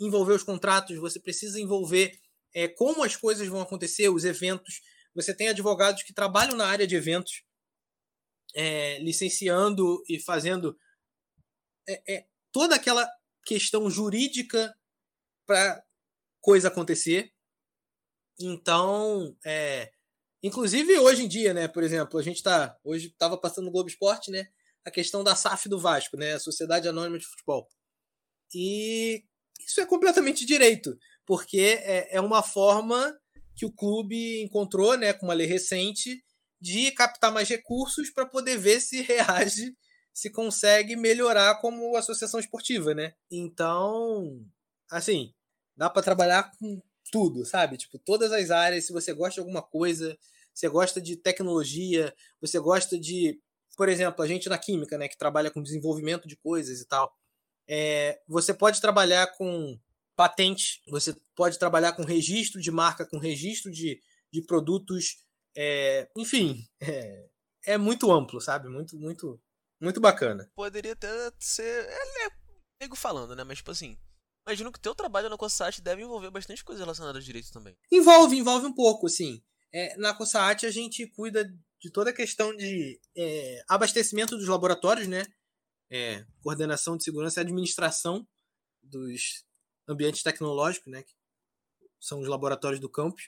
[0.00, 2.18] envolver os contratos, você precisa envolver
[2.52, 4.80] é, como as coisas vão acontecer, os eventos.
[5.14, 7.44] Você tem advogados que trabalham na área de eventos,
[8.54, 10.78] é, licenciando e fazendo
[11.88, 13.08] é, é toda aquela
[13.44, 14.74] questão jurídica
[15.46, 15.82] para
[16.40, 17.32] coisa acontecer.
[18.38, 19.90] Então, é,
[20.42, 23.88] inclusive hoje em dia, né, por exemplo, a gente tá hoje estava passando no Globo
[23.88, 24.48] Esporte, né,
[24.84, 27.68] a questão da SAF do Vasco, né, a Sociedade Anônima de Futebol.
[28.54, 29.24] E
[29.66, 33.18] isso é completamente direito, porque é, é uma forma
[33.56, 36.22] que o clube encontrou, né, com uma lei recente,
[36.60, 39.74] de captar mais recursos para poder ver se reage
[40.14, 43.14] se consegue melhorar como associação esportiva, né?
[43.28, 44.46] Então,
[44.88, 45.34] assim,
[45.76, 46.80] dá para trabalhar com
[47.10, 47.76] tudo, sabe?
[47.76, 50.16] Tipo, todas as áreas, se você gosta de alguma coisa,
[50.54, 53.40] você gosta de tecnologia, você gosta de,
[53.76, 57.12] por exemplo, a gente na química, né, que trabalha com desenvolvimento de coisas e tal.
[57.66, 59.76] É, você pode trabalhar com
[60.14, 64.00] patente, você pode trabalhar com registro de marca, com registro de,
[64.32, 65.24] de produtos,
[65.56, 67.26] é, enfim, é,
[67.66, 68.68] é muito amplo, sabe?
[68.68, 69.40] Muito, muito,
[69.84, 70.50] muito bacana.
[70.56, 71.08] Poderia até
[71.38, 71.62] ser.
[71.62, 72.30] É, é
[72.80, 73.44] nego falando, né?
[73.44, 73.96] Mas, tipo assim.
[74.46, 77.74] Imagino que o teu trabalho na COSAT deve envolver bastante coisa relacionada a direito também.
[77.90, 79.42] Envolve, envolve um pouco, assim.
[79.72, 81.50] É, na COSAT a gente cuida
[81.80, 85.24] de toda a questão de é, abastecimento dos laboratórios, né?
[85.90, 88.26] É, coordenação de segurança e administração
[88.82, 89.44] dos
[89.88, 91.02] ambientes tecnológicos, né?
[91.02, 91.14] Que
[91.98, 93.26] são os laboratórios do campus.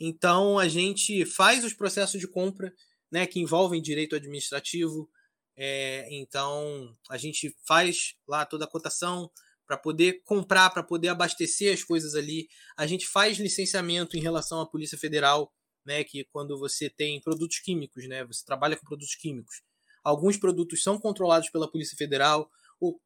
[0.00, 2.74] Então a gente faz os processos de compra,
[3.10, 3.24] né?
[3.26, 5.08] Que envolvem direito administrativo,
[5.56, 9.30] é, então a gente faz lá toda a cotação
[9.66, 12.48] para poder comprar, para poder abastecer as coisas ali.
[12.76, 15.52] A gente faz licenciamento em relação à Polícia Federal,
[15.84, 16.04] né?
[16.04, 18.24] Que quando você tem produtos químicos, né?
[18.26, 19.62] Você trabalha com produtos químicos.
[20.04, 23.00] Alguns produtos são controlados pela Polícia Federal, ou,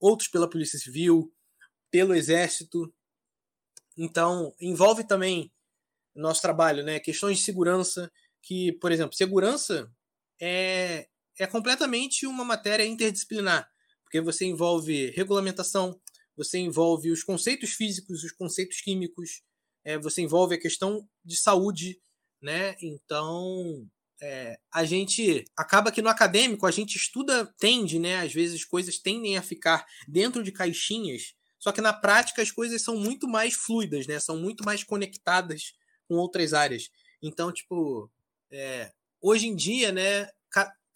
[0.00, 1.30] outros pela Polícia Civil,
[1.90, 2.92] pelo Exército.
[3.96, 5.52] Então envolve também
[6.14, 7.00] nosso trabalho, né?
[7.00, 8.10] Questões de segurança,
[8.42, 9.92] que, por exemplo, segurança
[10.40, 11.08] é,
[11.38, 13.68] é completamente uma matéria interdisciplinar,
[14.04, 16.00] porque você envolve regulamentação,
[16.36, 19.42] você envolve os conceitos físicos, os conceitos químicos,
[19.84, 22.00] é, você envolve a questão de saúde,
[22.40, 22.76] né?
[22.80, 23.86] Então,
[24.20, 28.18] é, a gente acaba que no acadêmico a gente estuda, tende, né?
[28.18, 32.82] Às vezes coisas tendem a ficar dentro de caixinhas, só que na prática as coisas
[32.82, 34.18] são muito mais fluidas, né?
[34.20, 35.74] São muito mais conectadas
[36.06, 36.90] com outras áreas.
[37.22, 38.10] Então, tipo,
[38.50, 40.28] é, hoje em dia, né?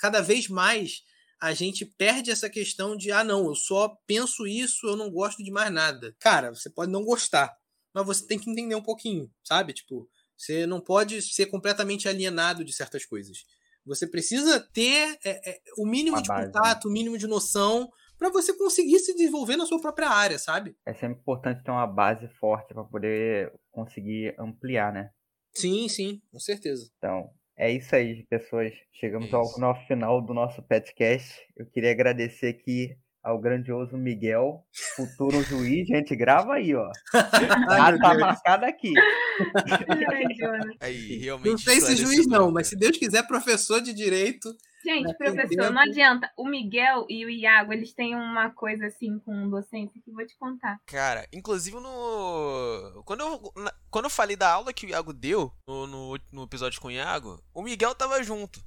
[0.02, 1.04] Cada vez mais
[1.40, 5.44] a gente perde essa questão de, ah, não, eu só penso isso, eu não gosto
[5.44, 6.12] de mais nada.
[6.18, 7.56] Cara, você pode não gostar,
[7.94, 9.72] mas você tem que entender um pouquinho, sabe?
[9.72, 13.44] Tipo, você não pode ser completamente alienado de certas coisas.
[13.86, 16.52] Você precisa ter é, é, o mínimo Uma de base, né?
[16.52, 16.90] contato, né?
[16.90, 17.88] o mínimo de noção
[18.18, 20.76] para você conseguir se desenvolver na sua própria área, sabe?
[20.84, 25.10] É sempre importante ter uma base forte para poder conseguir ampliar, né?
[25.54, 26.90] Sim, sim, com certeza.
[26.98, 28.72] Então, é isso aí, pessoas.
[28.92, 29.36] Chegamos isso.
[29.36, 31.40] ao, ao final do nosso podcast.
[31.56, 34.64] Eu queria agradecer aqui ao grandioso Miguel,
[34.96, 35.86] futuro juiz.
[35.86, 36.90] Gente, grava aí, ó.
[37.12, 38.92] Já tá marcado aqui.
[40.80, 41.50] aí, realmente.
[41.50, 44.52] Não sei se juiz, não, mas se Deus quiser, professor de direito
[44.84, 46.30] Gente, professor, não adianta.
[46.36, 50.26] O Miguel e o Iago, eles têm uma coisa assim com docência que eu vou
[50.26, 50.80] te contar.
[50.86, 53.02] Cara, inclusive no.
[53.04, 53.52] Quando eu,
[53.90, 56.92] quando eu falei da aula que o Iago deu no, no, no episódio com o
[56.92, 58.60] Iago, o Miguel tava junto.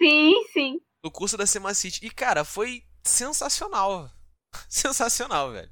[0.00, 0.80] Sim, sim.
[1.04, 2.04] No curso da Semacity.
[2.04, 4.10] E, cara, foi sensacional.
[4.68, 5.70] Sensacional, velho.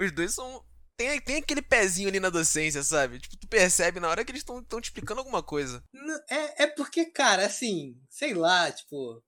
[0.00, 0.64] Os dois são
[0.96, 3.18] tem, tem aquele pezinho ali na docência, sabe?
[3.18, 5.82] Tipo, tu percebe na hora que eles estão te explicando alguma coisa.
[6.28, 9.22] É, é porque, cara, assim, sei lá, tipo.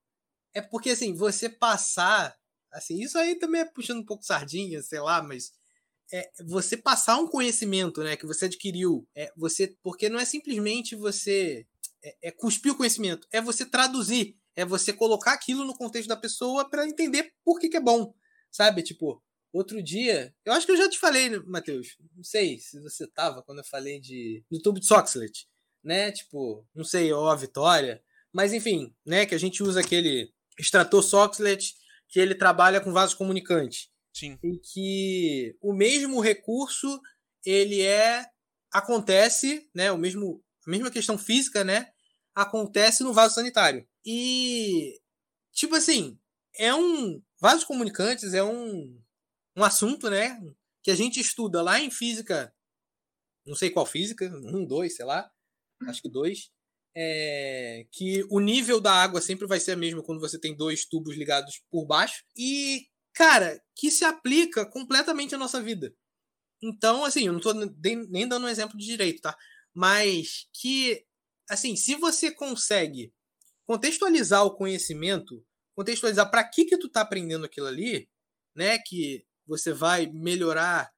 [0.55, 2.37] É porque, assim, você passar.
[2.73, 5.53] Assim, isso aí também é puxando um pouco sardinha, sei lá, mas.
[6.11, 9.07] É você passar um conhecimento, né, que você adquiriu.
[9.15, 11.67] É você, porque não é simplesmente você
[12.03, 16.17] é, é cuspir o conhecimento, é você traduzir, é você colocar aquilo no contexto da
[16.17, 18.15] pessoa para entender por que, que é bom,
[18.51, 18.83] sabe?
[18.83, 19.23] Tipo,
[19.53, 21.97] Outro dia, eu acho que eu já te falei, Matheus.
[22.15, 25.49] Não sei se você tava quando eu falei de do tubo de Soxlet,
[25.83, 26.13] né?
[26.13, 28.03] Tipo, não sei, ó, a Vitória.
[28.33, 29.25] Mas enfim, né?
[29.25, 31.75] Que a gente usa aquele extrator Soxlet
[32.09, 33.91] que ele trabalha com vaso comunicante.
[34.13, 34.39] Sim.
[34.43, 37.01] E que o mesmo recurso
[37.45, 38.27] ele é
[38.73, 39.91] acontece, né?
[39.91, 41.91] O mesmo a mesma questão física, né?
[42.35, 43.87] Acontece no vaso sanitário.
[44.05, 45.01] E
[45.53, 46.19] tipo assim,
[46.59, 49.01] é um vasos comunicantes é um,
[49.59, 50.41] um assunto, né?
[50.83, 52.55] Que a gente estuda lá em física,
[53.45, 55.29] não sei qual física, um, dois, sei lá,
[55.89, 56.51] acho que dois,
[56.97, 60.87] é, que o nível da água sempre vai ser a mesma quando você tem dois
[60.87, 62.25] tubos ligados por baixo.
[62.37, 65.95] E, cara, que se aplica completamente à nossa vida.
[66.63, 69.37] Então, assim, eu não estou nem dando um exemplo de direito, tá?
[69.75, 71.05] Mas que,
[71.49, 73.13] assim, se você consegue
[73.65, 75.45] contextualizar o conhecimento,
[75.77, 78.09] contextualizar para que que tu tá aprendendo aquilo ali,
[78.57, 78.79] né?
[78.79, 80.93] Que você vai melhorar,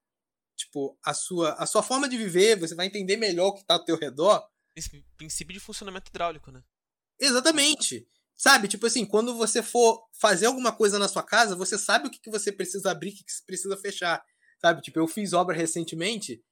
[0.55, 3.75] tipo, a sua, a sua forma de viver, você vai entender melhor o que tá
[3.75, 4.45] ao teu redor.
[4.75, 6.61] Esse princípio de funcionamento hidráulico, né?
[7.19, 8.07] Exatamente.
[8.35, 12.11] Sabe, tipo assim, quando você for fazer alguma coisa na sua casa, você sabe o
[12.11, 14.23] que, que você precisa abrir, o que, que você precisa fechar.
[14.59, 16.43] Sabe, tipo, eu fiz obra recentemente,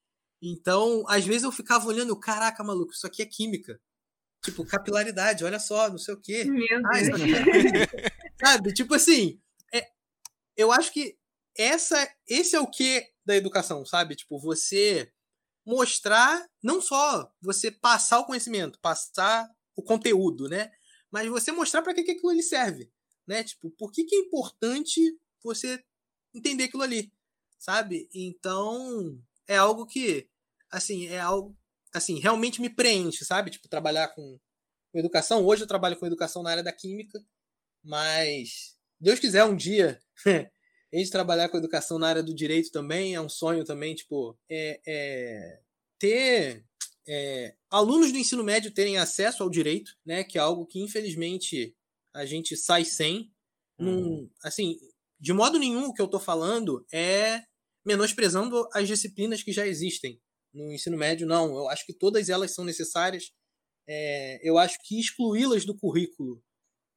[0.41, 3.79] então, às vezes eu ficava olhando, caraca, maluco, isso aqui é química.
[4.43, 6.45] Tipo, capilaridade, olha só, não sei o quê.
[6.45, 7.21] Meu Ah, isso Deus.
[7.21, 8.47] aqui é.
[8.47, 9.39] Sabe, tipo assim,
[9.73, 9.85] é,
[10.55, 11.17] eu acho que
[11.59, 14.15] essa, esse é o que da educação, sabe?
[14.15, 15.11] Tipo, você
[15.65, 19.45] mostrar, não só você passar o conhecimento, passar
[19.75, 20.71] o conteúdo, né?
[21.11, 22.89] Mas você mostrar para que, que aquilo ali serve,
[23.27, 23.43] né?
[23.43, 25.01] Tipo, por que, que é importante
[25.43, 25.83] você
[26.33, 27.11] entender aquilo ali,
[27.59, 28.07] sabe?
[28.13, 30.29] Então, é algo que,
[30.71, 31.57] assim, é algo,
[31.93, 33.51] assim, realmente me preenche, sabe?
[33.51, 34.39] Tipo, trabalhar com,
[34.93, 35.45] com educação.
[35.45, 37.21] Hoje eu trabalho com educação na área da química,
[37.83, 39.99] mas Deus quiser um dia
[40.93, 44.37] a gente trabalhar com educação na área do direito também é um sonho também, tipo,
[44.49, 45.59] é, é
[45.99, 46.65] ter
[47.07, 50.23] é, alunos do ensino médio terem acesso ao direito, né?
[50.23, 51.75] Que é algo que infelizmente
[52.13, 53.31] a gente sai sem.
[53.77, 54.77] Num, assim,
[55.19, 57.43] de modo nenhum o que eu tô falando é
[57.85, 60.19] menosprezando as disciplinas que já existem
[60.53, 61.55] no ensino médio, não.
[61.55, 63.31] Eu acho que todas elas são necessárias.
[63.87, 66.43] É, eu acho que excluí-las do currículo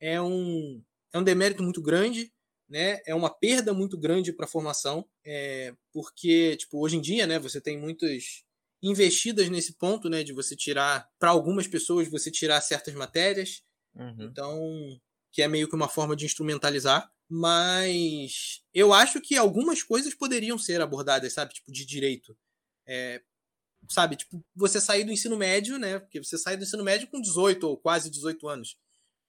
[0.00, 0.82] é um,
[1.12, 2.32] é um demérito muito grande,
[2.68, 3.00] né?
[3.06, 7.38] É uma perda muito grande para a formação, é, porque tipo hoje em dia, né?
[7.38, 8.42] Você tem muitas
[8.82, 10.22] investidas nesse ponto, né?
[10.24, 13.62] De você tirar para algumas pessoas você tirar certas matérias,
[13.94, 14.16] Uhum.
[14.20, 17.10] então que é meio que uma forma de instrumentalizar.
[17.28, 21.54] Mas eu acho que algumas coisas poderiam ser abordadas, sabe?
[21.54, 22.36] Tipo, de direito.
[22.86, 23.22] É,
[23.90, 24.16] sabe?
[24.16, 25.98] Tipo, você sair do ensino médio, né?
[25.98, 28.76] Porque você sai do ensino médio com 18 ou quase 18 anos.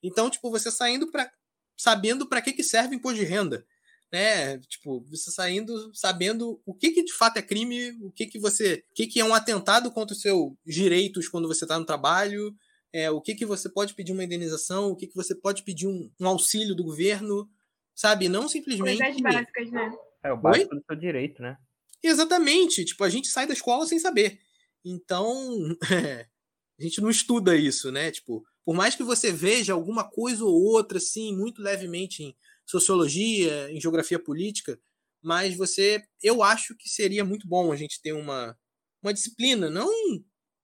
[0.03, 1.31] Então, tipo, você saindo para
[1.77, 3.65] sabendo para que que serve imposto de renda,
[4.11, 4.57] né?
[4.59, 8.83] Tipo, você saindo sabendo o que que de fato é crime, o que que você,
[8.91, 12.55] o que que é um atentado contra os seus direitos quando você está no trabalho,
[12.93, 15.87] é, o que que você pode pedir uma indenização, o que que você pode pedir
[15.87, 17.49] um, um auxílio do governo,
[17.95, 18.29] sabe?
[18.29, 19.91] Não simplesmente Coisas básicas, né?
[20.23, 21.57] É o básico do seu direito, né?
[22.03, 22.85] Exatamente.
[22.85, 24.39] Tipo, a gente sai da escola sem saber.
[24.85, 26.27] Então, é,
[26.79, 28.11] a gente não estuda isso, né?
[28.11, 32.35] Tipo, por mais que você veja alguma coisa ou outra, assim, muito levemente em
[32.65, 34.79] sociologia, em geografia política,
[35.21, 38.57] mas você, eu acho que seria muito bom a gente ter uma,
[39.01, 39.89] uma disciplina, não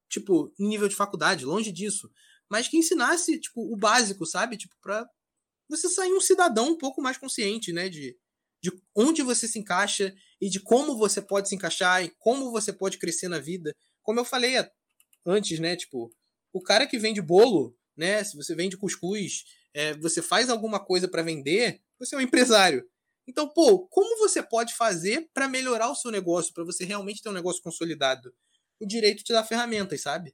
[0.10, 2.12] tipo nível de faculdade, longe disso,
[2.50, 4.58] mas que ensinasse tipo o básico, sabe?
[4.58, 5.08] Tipo para
[5.70, 7.88] você sair um cidadão um pouco mais consciente, né?
[7.88, 8.18] De,
[8.62, 12.74] de onde você se encaixa e de como você pode se encaixar e como você
[12.74, 13.74] pode crescer na vida.
[14.02, 14.56] Como eu falei
[15.26, 15.76] antes, né?
[15.76, 16.12] Tipo,
[16.52, 18.24] o cara que vende bolo, né?
[18.24, 19.44] Se você vende cuscuz,
[19.74, 22.84] é, você faz alguma coisa para vender, você é um empresário.
[23.28, 27.30] Então, pô, como você pode fazer para melhorar o seu negócio, para você realmente ter
[27.30, 28.34] um negócio consolidado?
[28.80, 30.34] O direito te dá ferramentas, sabe?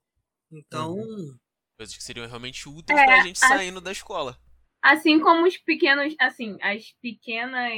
[0.51, 1.37] Então, Uhum.
[1.77, 4.39] Coisas que seriam realmente úteis É, pra gente a- saindo da escola.
[4.81, 7.73] Assim como os pequenos, assim, as pequenas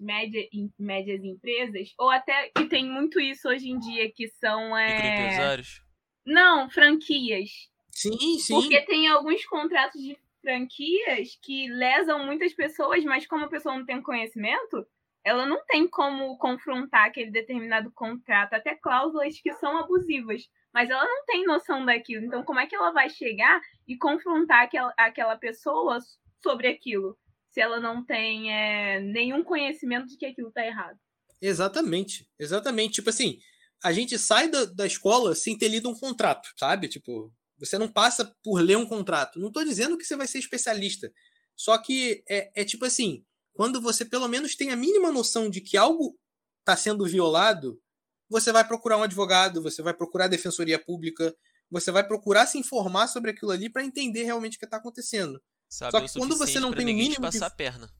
[0.00, 0.40] média,
[0.78, 4.76] médias empresas, ou até que tem muito isso hoje em dia, que são.
[4.76, 4.88] É...
[4.88, 5.82] Microempresários.
[6.24, 7.50] Não, franquias.
[7.96, 8.54] Sim, sim.
[8.54, 13.84] Porque tem alguns contratos de franquias que lesam muitas pessoas, mas como a pessoa não
[13.84, 14.86] tem conhecimento,
[15.24, 21.04] ela não tem como confrontar aquele determinado contrato, até cláusulas que são abusivas, mas ela
[21.04, 22.24] não tem noção daquilo.
[22.24, 25.98] Então, como é que ela vai chegar e confrontar aquela, aquela pessoa
[26.40, 27.18] sobre aquilo,
[27.50, 30.96] se ela não tem é, nenhum conhecimento de que aquilo tá errado?
[31.40, 32.94] Exatamente, exatamente.
[32.94, 33.38] Tipo assim,
[33.82, 36.88] a gente sai da, da escola sem ter lido um contrato, sabe?
[36.88, 39.38] Tipo, você não passa por ler um contrato.
[39.38, 41.10] Não tô dizendo que você vai ser especialista.
[41.56, 43.24] Só que é, é tipo assim,
[43.54, 46.18] quando você pelo menos tem a mínima noção de que algo
[46.60, 47.80] está sendo violado,
[48.28, 51.34] você vai procurar um advogado, você vai procurar a defensoria pública,
[51.70, 55.40] você vai procurar se informar sobre aquilo ali para entender realmente o que está acontecendo.
[55.68, 57.90] Saber Só que quando você não tem o ninguém te mínimo de- passar a perna.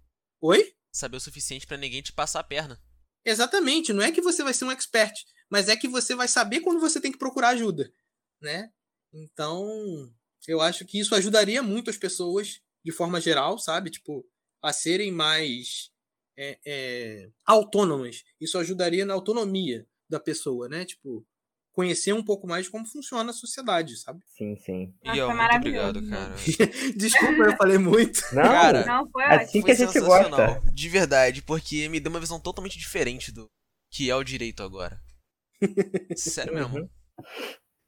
[0.41, 0.73] Oi?
[0.93, 2.81] Saber o suficiente pra ninguém te passar a perna.
[3.25, 5.15] Exatamente, não é que você vai ser um expert,
[5.51, 7.91] mas é que você vai saber quando você tem que procurar ajuda,
[8.41, 8.71] né?
[9.13, 10.13] Então,
[10.47, 13.91] eu acho que isso ajudaria muito as pessoas de forma geral, sabe?
[13.91, 14.25] Tipo,
[14.63, 15.91] a serem mais
[16.37, 18.25] é, é, autônomas.
[18.41, 20.85] Isso ajudaria na autonomia da pessoa, né?
[20.85, 21.27] Tipo,
[21.73, 24.21] conhecer um pouco mais de como funciona a sociedade, sabe?
[24.27, 24.95] Sim, sim.
[25.05, 26.35] Nossa, Miguel, foi muito obrigado, cara.
[26.97, 28.23] Desculpa, eu falei muito.
[28.33, 29.65] Não, Cara, Não, foi assim ótimo.
[29.65, 30.73] que a gente sensacional, gosta.
[30.73, 33.47] De verdade, porque me deu uma visão totalmente diferente do
[33.91, 35.01] que é o direito agora.
[36.17, 36.79] Sério mesmo.
[36.79, 36.89] Uhum.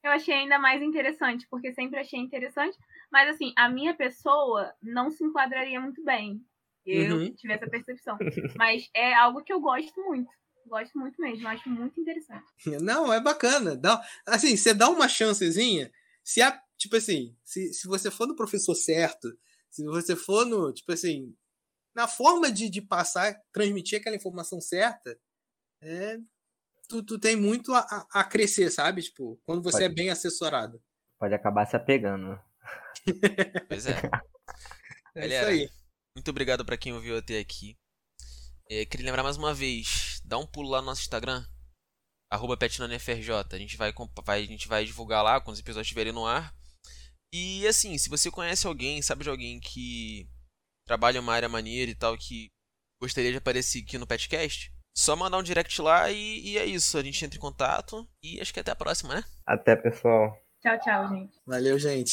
[0.02, 2.78] Eu achei ainda mais interessante, porque sempre achei interessante,
[3.10, 6.40] mas assim, a minha pessoa não se enquadraria muito bem.
[6.86, 7.34] Eu Uhum.
[7.34, 8.16] tive essa percepção.
[8.56, 10.30] Mas é algo que eu gosto muito.
[10.66, 12.44] Gosto muito mesmo, acho muito interessante.
[12.82, 13.76] Não, é bacana.
[13.76, 15.90] Dá, assim, você dá uma chancezinha.
[16.22, 19.28] Se a, tipo assim, se, se você for no professor certo,
[19.70, 21.34] se você for no, tipo assim,
[21.94, 25.18] na forma de, de passar, transmitir aquela informação certa,
[25.82, 26.18] é,
[26.88, 29.02] tu, tu tem muito a, a- crescer, sabe?
[29.02, 29.84] Tipo, quando você Pode.
[29.84, 30.82] é bem assessorado.
[31.18, 32.38] Pode acabar se apegando.
[33.68, 33.92] Pois é.
[35.14, 35.70] É Galera, isso aí.
[36.16, 37.76] Muito obrigado pra quem ouviu até aqui.
[38.70, 41.44] É, queria lembrar mais uma vez, dá um pulo lá no nosso Instagram,
[42.30, 43.30] arroba petnanfrj.
[43.52, 43.92] A gente vai,
[44.24, 46.54] vai- a gente vai divulgar lá quando os episódios estiverem no ar.
[47.32, 50.28] E assim, se você conhece alguém, sabe de alguém que
[50.86, 52.48] trabalha em uma área maneira e tal, que
[53.00, 56.98] gostaria de aparecer aqui no Petcast, só mandar um direct lá e, e é isso.
[56.98, 59.24] A gente entra em contato e acho que até a próxima, né?
[59.46, 60.36] Até, pessoal.
[60.60, 61.40] Tchau, tchau, gente.
[61.46, 62.10] Valeu, gente.